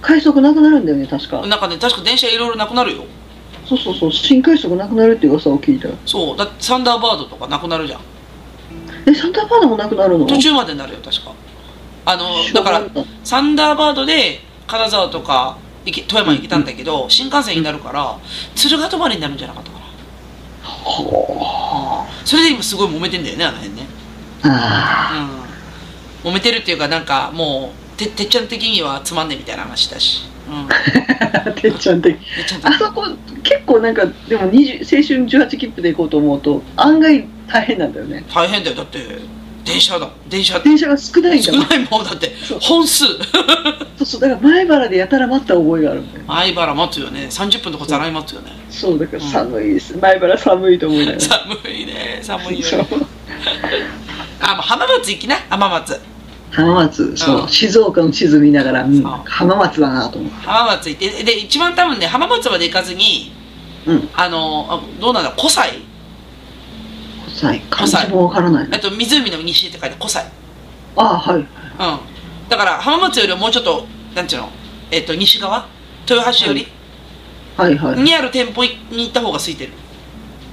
[0.00, 1.40] 快速なくなるんだよね確か。
[1.40, 3.04] うんなんかね確か電車いろいろなくなるよ
[3.68, 5.88] そうそうそう新快速なくなるって噂を聞いた。
[6.06, 8.00] そうだってサンダーバードとかなくなるじゃん。
[9.08, 10.26] えサンダーバードもなくなるの？
[10.26, 11.32] 途中までになるよ確か。
[12.04, 12.24] あの
[12.54, 12.82] だから
[13.24, 18.18] サンダーバードで金沢とか富山に行けたんだけど、新幹線になるから
[18.54, 19.84] 敦賀泊まりになるんじゃなかったかな。
[20.64, 23.82] ほそれで今すごい揉めてんだよねあの辺ね。
[24.44, 25.46] うあ。
[26.24, 26.30] うん。
[26.30, 30.68] 揉めてるっていうかなんかもうててっちゃん的にはつまんねえみたいな話だし、うん、
[31.48, 32.16] あてっちゃん的。
[32.62, 33.06] あそこ
[33.42, 38.24] 結構なんかでも20青春18切符で行こうと思うと案外大変なんだよね。
[38.32, 38.76] 大変だよ。
[38.76, 38.98] だって
[39.64, 40.08] 電車だ。
[40.28, 41.62] 電車電車が少ないんだもん。
[41.62, 42.32] 少ないもんだって。
[42.60, 43.04] 本数。
[43.04, 43.12] そ
[44.02, 44.20] うそう。
[44.20, 47.26] だから前原でやたら待った覚えがある前原待つよね。
[47.28, 48.52] 30分とかざらい待つよね。
[48.70, 51.20] そうだから寒いです、前原寒いと思いながら。
[51.20, 52.20] 寒いね。
[52.22, 52.66] 寒いよ
[54.40, 55.36] あ浜松行きな。
[55.50, 56.00] 浜松
[56.56, 63.32] 浜松そう、うん静岡の地図見ながら、うん浜松だなと思って浜松行ってで一番多分ね浜松まで行かずに
[63.86, 64.08] うん。
[64.14, 65.60] あのあどうなんだ湖西。
[67.28, 67.60] 湖西。
[67.70, 68.68] 漢字もわからない。
[68.72, 70.18] あと湖の西って書いて湖西。
[70.18, 70.30] あ
[70.96, 71.36] あはい。
[71.36, 71.46] うん。
[72.48, 74.48] だから浜松よりもうちょっとなんていうの
[74.90, 75.68] えっ、と西側？
[76.08, 76.66] 豊橋より？
[77.56, 78.02] はいはい。
[78.02, 79.72] にある店舗に行った方が空いてる。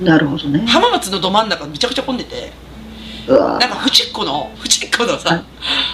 [0.01, 0.65] なるほどね。
[0.67, 2.51] 浜松のど真ん中めちゃくちゃ混んでて
[3.27, 5.43] なんかふちっこのふちっこのはさい。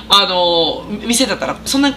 [0.10, 1.93] あの店だったらそんな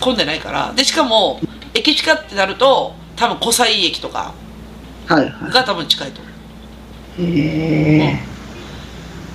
[0.00, 0.72] 混んでないから。
[0.74, 1.40] でしかも
[1.74, 4.32] 駅近ってなると多分湖西駅とか
[5.06, 6.30] はいはが多分近いと思
[7.18, 7.22] う。
[7.30, 8.18] いへえ。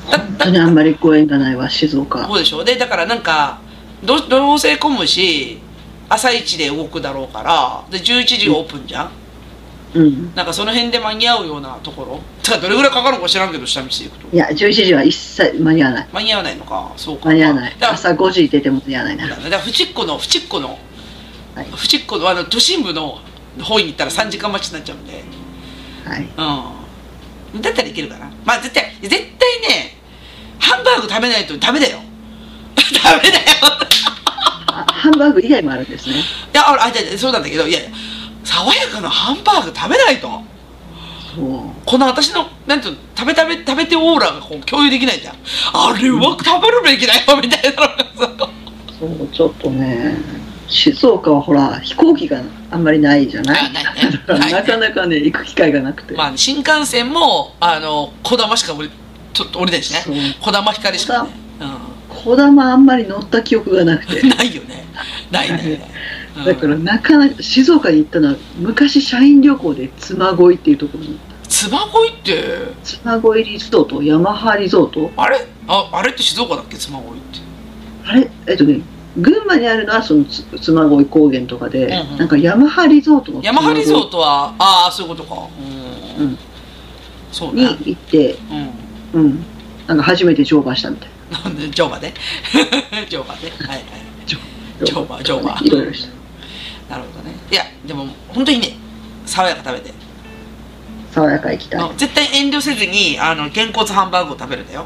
[0.10, 2.26] だ本当にあんまりご縁がないわ静岡。
[2.26, 2.64] そうでしょ？
[2.64, 3.60] でだからなんか
[4.04, 5.60] どどうせ混むし
[6.10, 9.25] 朝一で動くだろうからで11時オープンじゃん、うん
[10.36, 12.20] なんかその辺で間に合うようなところ？
[12.44, 14.36] てかどれぐらいかかるのか知らんけど下道で行くと。
[14.36, 16.08] いや11時は一切間に合わない。
[16.12, 16.92] 間に合わないのか。
[16.98, 17.30] そうか。
[17.30, 17.72] 間に合わない。
[17.72, 19.28] だから朝5時出ても間に合わないな。
[19.30, 20.78] だからふちっこのふちっこの、
[21.56, 21.66] はい。
[21.76, 23.20] ふちっこのあの都心部の
[23.64, 25.24] 方に行ったら3時間待ちになっちゃうんで。
[26.06, 26.28] はい。
[27.54, 27.62] うん。
[27.62, 28.30] だったらいけるかな。
[28.44, 29.96] まあ絶対絶対ね
[30.60, 32.00] ハンバーグ食べないとダメだよ。
[33.04, 33.44] ダメだよ。
[34.68, 36.16] あハンバーグ以外もあるんですね。
[36.16, 36.20] い
[36.54, 37.90] やああじゃそうなんだけどいやいや
[38.46, 40.30] 爽やかなハンバーグ食べないと。
[41.86, 45.36] この私のなんていうの食べ食べ食べてオーラがこう共有できないじゃん。
[45.74, 47.88] あれは食べるべきだよみたいなの
[48.38, 48.50] がさ。
[48.98, 50.16] そうちょっとね
[50.70, 52.42] 静岡はほら飛行機が
[52.72, 53.74] あんまりないじゃない？
[53.74, 53.96] ないない。
[53.96, 58.92] ないだからなかなかね行く機会がなくて、まあ新幹線もあのこだましか降り
[59.34, 60.36] ちょっと降りないしね。
[60.40, 61.24] こだま光しか。
[61.24, 61.30] ね、
[62.08, 64.22] こだまあんまり乗った記憶がなくて。
[64.22, 64.86] うん、ないよね。
[65.32, 71.48] ないね、うんだからなかなか静岡に行ったのは昔社員旅行で妻恋っていうところに行った。
[71.48, 72.44] 妻恋って？
[72.84, 75.12] 妻恋リゾートヤマハリゾート。
[75.16, 75.48] あれ？
[75.68, 76.78] ああれって静岡だっけ？
[76.78, 77.40] 妻恋って。
[78.06, 78.30] あれ？
[78.48, 78.82] えっとね
[79.18, 82.18] 群馬にあるのはそのつ妻恋高原とかで、うんうん。
[82.18, 85.48] なんかヤマハリゾートのヤマハリゾートトはああそういうことか。
[86.18, 86.38] うん、うん。
[87.32, 87.64] そうね。
[87.64, 88.38] に行って
[89.14, 89.22] うん。
[89.22, 89.46] うん。
[89.88, 91.10] なんか初めて乗馬したみたい
[91.44, 91.50] な。
[91.50, 91.70] んで？
[91.70, 92.14] 乗馬で？
[93.08, 93.50] 乗馬で？
[93.52, 93.82] はいはい
[94.84, 95.58] 乗馬乗馬。
[95.64, 96.15] いろいろした
[96.90, 97.36] なるほどね。
[97.52, 98.78] いやでも本当にね
[99.26, 99.94] 爽やか食べて。
[101.12, 101.92] 爽やか行きたい。
[101.98, 104.86] 絶対遠慮せずにあのげんこつハンバーグを食べるんだよ。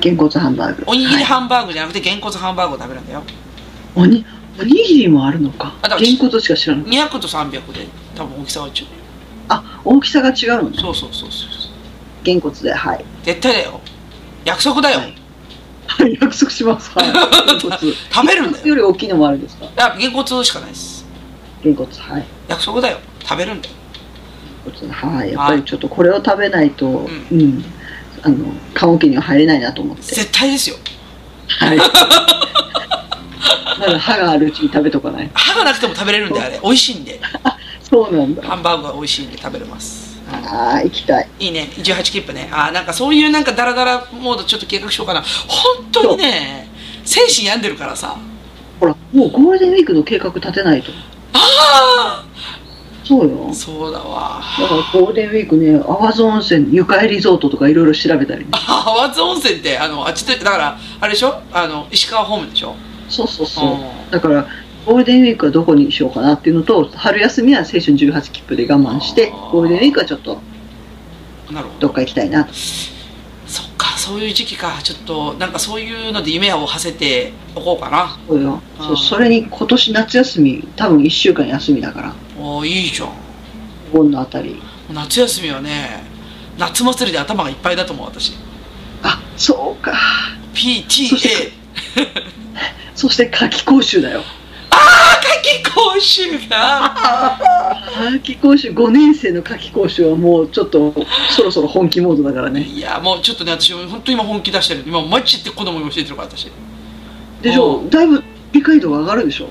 [0.00, 0.84] げんこつハンバーグ。
[0.86, 1.24] おにぎりはい。
[1.24, 3.22] ハンバーグじゃなくてげんこつハンバーグを食べるんだよ。
[3.94, 4.24] おに
[4.60, 5.74] おにぎりもあるのか。
[5.82, 8.72] あだからげんこつしか知らない200と300で多分大きさは違う
[9.48, 10.78] あ大きさが違うのね。
[10.78, 13.04] そうそうそうそうげんこつではい。
[13.22, 13.80] 絶対だよ。
[14.44, 15.14] 約束だよ、はい。
[15.86, 16.90] はい約束します。
[16.98, 17.08] はい。
[18.12, 18.66] 食べるんだよ。
[18.66, 19.66] より大きいのもあるんですか？
[19.76, 20.97] だからげんこつしかないです
[21.62, 22.26] げんこつはい。
[22.48, 22.98] 約束だよ。
[23.20, 23.74] 食べるんだよ。
[24.90, 25.32] はい。
[25.32, 27.64] やっぱりちょっとこれを食べないとんうん、
[28.22, 30.02] あの棺桶には入れないなと思って。
[30.02, 30.76] 絶対ですよ。
[31.48, 31.78] はい。
[33.78, 36.60] まだ歯があるうちに食べとかない歯がなくても食べれるんであれ。
[36.62, 37.20] 美味しいんで。
[37.80, 38.42] そうなんだ。
[38.42, 40.20] ハンバーグが美味しいんで食べれます。
[40.30, 41.28] ああ行きたい。
[41.38, 41.70] いいね。
[41.76, 42.48] 18切符ね。
[42.52, 45.22] あーなんかそういうなんかダラダラモードちょっと計画しようかな。
[45.22, 46.68] 本当にね
[47.04, 48.16] 精神病んでるからさ
[48.78, 50.90] ほらもうゴールデンウィークの計画立てないと
[51.32, 52.24] ああ
[53.04, 53.54] そうよ。
[53.54, 54.42] そうだわ。
[54.58, 58.44] だからゴールデンウィークね、淡津温泉、ゆかえリゾートとかいろいろ調べたり。
[58.50, 61.40] 淡津温泉ってあのあっちでだからあれでしょ？
[61.52, 62.74] あの石川方面でしょ？
[63.08, 63.70] そうそうそう。
[63.72, 64.10] うん。
[64.10, 64.46] だから、
[64.84, 70.34] ゴールデンウィークはどこにしようかなっていうのと、春休みは青春18切符で我慢してゴールデンウィークはちょっと
[71.50, 71.62] ど。
[71.80, 72.46] どっか行きたいな。
[72.46, 72.97] そっか
[74.08, 78.62] そういう時期かちょっとなんかそういうので夢を馳せておこうかなそうよ。
[78.78, 83.08] そうそれに今年夏休み、多分1週間休みだから、おーいいじゃん
[83.92, 84.62] お盆のあたり。
[84.90, 86.02] 夏休みはね
[86.56, 88.32] 夏祭りで頭がいっぱいだと思う私
[89.02, 89.92] あ、そうか。
[90.54, 91.52] PTA て
[92.96, 94.22] そして夏季講習だよ。
[94.70, 97.38] 夏季講習が。
[98.12, 100.94] 夏季講習、5年生の夏季講習はもうちょっと
[101.30, 102.62] そろそろ本気モードだからね。
[102.62, 104.84] いやもうちょっとね私本当に今本気出してる。
[104.86, 106.46] 今マジで子供に教えてるから私。
[106.46, 106.52] ね
[107.42, 108.22] でしょだいぶ
[108.52, 109.48] 理解度が上がるでしょ。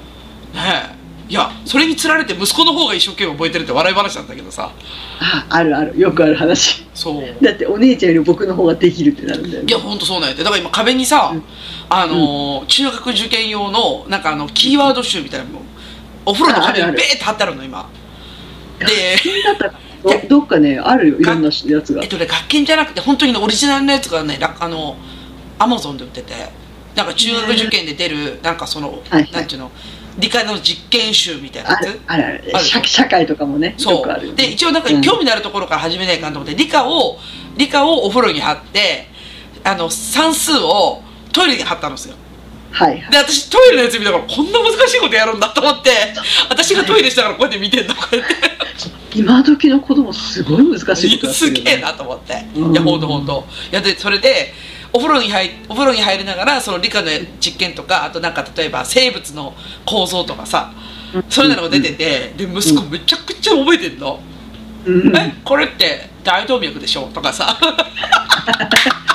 [0.55, 0.96] え
[1.29, 4.71] いやそれにつられて息子の方が一生懸命覚えてるって笑い話なんだけどさ
[5.19, 5.99] あ、あるある。
[5.99, 6.87] よくある話。
[6.93, 9.69] そうだってお姉ちゃんより僕の方ができるってなるんだよね。
[9.69, 11.43] いやほんとそうなんやだから今壁にさ、うん
[11.89, 15.61] あのー中学受験用のなんかあのキーワード集みたいなのも
[16.25, 17.89] お風呂の壁にベーって貼ってあるの今
[18.79, 19.15] で
[20.29, 21.19] どどっかね、あるよ。
[21.19, 22.09] いろんなやつがえっ。
[22.09, 24.95] とね学研じゃなくて本当にねオリジナルのやつがねらあの
[25.59, 26.33] アマゾンで売ってて
[26.95, 29.71] なんか中学受験で出るなんかその、はいはいなんていうの
[30.17, 31.99] 理科の実験集みたいなやつ？
[32.07, 34.33] あるあるあ社社会とかもね、よそくあるよね。
[34.33, 35.01] うで一応なんかうん。
[35.01, 37.17] 興味のあるところから始めないかなと思って理科を
[37.55, 39.07] 理科をお風呂に貼って
[39.63, 42.15] あの算数をトイレに貼ったんですよ。
[42.71, 43.11] はいはい。
[43.11, 45.91] で私トイレのやつ見たからこんな難しいことやるんだと思って
[46.49, 48.35] 私がトイレしたからこうやって見てんのこうやって。
[49.15, 51.71] 今時の子供すごい難しいことやってするよね。
[51.71, 52.45] げえなと思って。
[52.55, 52.71] うん。
[52.71, 53.45] いやほんとほんと。
[53.71, 54.53] いやでそれで
[54.97, 57.07] お風呂に入お風呂に入りながらその理科の
[57.39, 59.53] 実験とかあとなんか例えば生物の
[59.85, 60.71] 構造とかさ
[61.29, 64.19] そういうのが出ててで息子めちゃくちゃ覚えてんの。
[64.85, 65.15] うん。
[65.15, 67.07] えこれって大動脈でしょ？
[67.13, 67.57] とかさ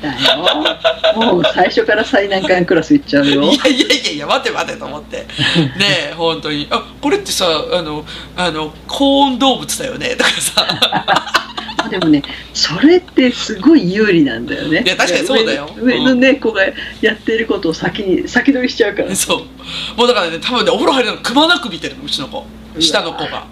[0.00, 1.32] だよ。
[1.32, 3.42] もう最初から最難関クラス行っちゃうよ。
[3.42, 5.16] いやいやいやいや待て待てと思って。
[5.78, 6.66] ねえ本当に。
[6.70, 8.04] あこれってさあの
[8.36, 10.16] あの高温動物だよね。
[10.16, 11.34] とかさ。
[11.88, 12.22] でもね、
[12.52, 14.82] それってすごい有利なんだよね。
[14.84, 15.70] いや確かにそうだよ。
[15.80, 16.62] 上上のね、子が
[17.00, 19.16] やってることを先に、先取りしちゃうから。
[19.16, 19.38] そう。
[19.96, 22.44] もうだからね多分ねお風呂入るのくまなく見てるのうちの子。
[22.78, 23.46] 下の子が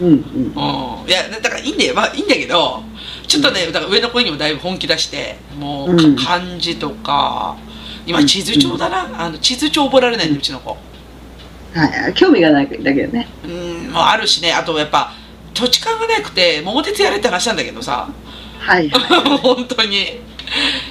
[0.00, 0.14] うんうん。
[0.14, 1.08] うん。
[1.08, 1.94] いやだからいいんだよ。
[1.94, 2.82] まあいいんだけど
[3.26, 6.16] ちょっとねだから上の子にもだいぶ本気出してもう、うん。
[6.16, 7.56] 漢字とか
[8.06, 10.32] 今地図帳だな、あの地図帳覚えられないん。
[10.32, 10.76] でうちの子。
[11.74, 13.28] はい、興味がないだけどね。
[13.44, 14.52] うんもうあるしね。
[14.52, 15.12] あとやっぱ
[15.52, 18.08] 土地勘がなくて桃鉄やれって話なんだけどさ。
[18.58, 19.38] はいはい。
[19.38, 20.20] 本当に。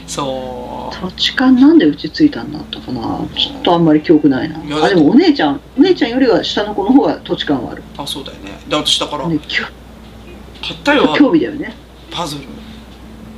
[0.05, 0.23] そ
[0.65, 3.01] う土地勘なんでうちついたんだったかな。
[3.35, 4.59] ちょっとあんまり記憶ないな。
[4.84, 8.59] あでもお姉ちゃんお姉ちゃんよりは下の子の方が土地勘はある、あそうだよね。
[8.68, 9.65] で私だからね、きょ
[10.61, 11.14] 買ったよ。
[11.18, 11.73] 興味だよね。
[12.11, 12.41] パズル。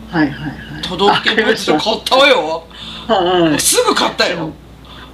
[0.09, 0.81] はいはいはい。
[0.81, 2.63] 都道府県パズル買ったわよ。
[3.07, 4.51] はいすぐ買ったよ。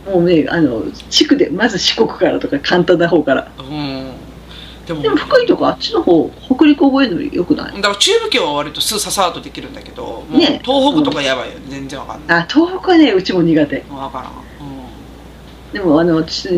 [0.06, 3.52] もうねあの地区でまず四国からとか簡単な方から。
[3.58, 4.15] うん
[4.86, 7.76] でも福井とかあっちの方北陸覚えるのよくない？
[7.76, 10.62] だから中部圏は割とすささっとできるんだけどね。
[10.64, 11.56] 東北とかやばいよ。
[11.68, 12.40] 全然わかんない。
[12.40, 13.84] あ東北はねうちも苦手。
[13.90, 14.72] わからん、う
[15.72, 16.50] ん、でもあの私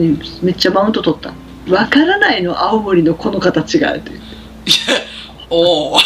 [0.42, 1.34] めっちゃマウント取った。
[1.72, 4.26] わからないの青森のこの形がって言って
[4.72, 5.00] いや
[5.50, 5.98] おお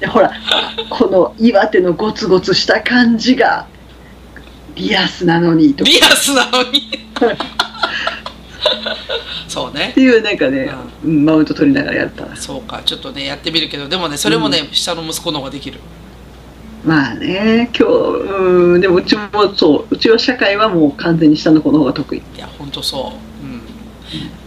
[0.00, 0.32] で ほら
[0.90, 3.66] この岩手のゴツゴツした感じが
[4.74, 5.90] リアスなのにとか。
[5.90, 6.88] リアスなのに
[9.48, 9.90] そうね。
[9.90, 10.72] っていうなんかね、
[11.04, 11.24] うん。
[11.24, 12.26] マウント取りながらやった。
[12.26, 15.80] なそうかちょっとねやってみるけどでもねそれもね、下の息子の方ができる。
[16.84, 22.18] まあね今日うんでもうちもそううちは社会はもう完全に下の子の方が得意。
[22.18, 23.12] いやほんとそ
[23.42, 23.44] う。
[23.44, 23.60] うん。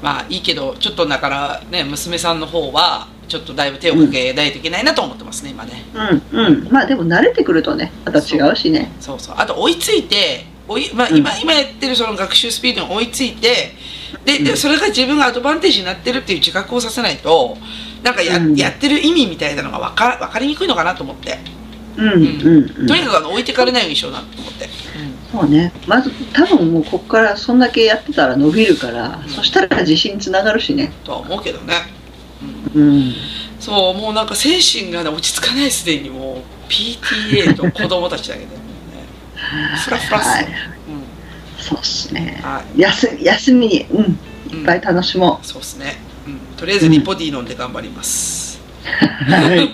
[0.01, 5.83] まあいいけどちょっとだからね娘さんの方はちょっとだいぶ手をかけないといけないなと思ってますね今ね。
[6.31, 6.69] うんうん。
[6.71, 8.91] まあでも慣れてくるとねまた違うしね。
[8.99, 9.35] そうそう。
[9.37, 11.17] あと追いついて追い、まあ、うん。
[11.17, 13.73] 今,、今やってるその学習スピードに追いついて
[14.25, 14.57] ででうん。
[14.57, 17.57] それが自分がアドバンテージになってるっていう自覚をさせないと
[18.03, 18.55] なんかや,、うん。
[18.55, 21.39] やってる意味みたいなのが分か分かりにくいのかなと思って、
[21.97, 22.87] うんうんうん。
[22.87, 24.69] とにかくあの置いてかれないようにしようなと思って、
[25.31, 25.71] そうね。
[25.87, 29.29] まず多分もうここからそんだけやってたら伸びるから、うん。
[29.29, 30.91] そしたら自信つながるしね。
[31.03, 31.75] とは思うけどね、
[32.75, 32.81] うん。
[32.81, 33.13] うん。
[33.61, 38.47] そうもうなんか精神がね落ち着かないすでにもう PTA と子供たちだけで
[39.51, 40.43] もうねフラフラっすはい。
[40.43, 40.49] よ、
[41.57, 42.41] そうっすね。
[42.75, 44.05] 休み休みにうん。
[44.05, 44.59] うん。
[44.59, 45.95] いっぱい楽しもそうですね、
[46.27, 48.59] うん、とりあえずリポディ飲んで頑張ります、
[49.27, 49.69] う、 はい。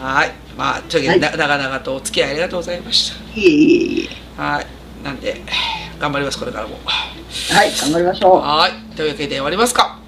[0.00, 0.32] はい。
[0.56, 4.66] まあというわけで、な長々とお付き合いありがとうございましいえいえいたはい。
[5.04, 5.42] なんで
[5.98, 6.78] 頑張りますこれからも。
[7.50, 8.38] えはい頑張りましょう。
[8.38, 8.96] はい。
[8.96, 9.98] というわけで終わりますか。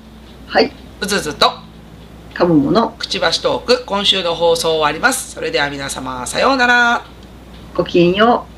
[0.47, 0.73] はい。
[1.01, 1.53] うずうずと
[2.33, 5.33] かむもの、くちばしトーク今週の放送終わります。
[5.33, 7.03] それでは皆様さようなら
[7.79, 8.58] ごきげんよう。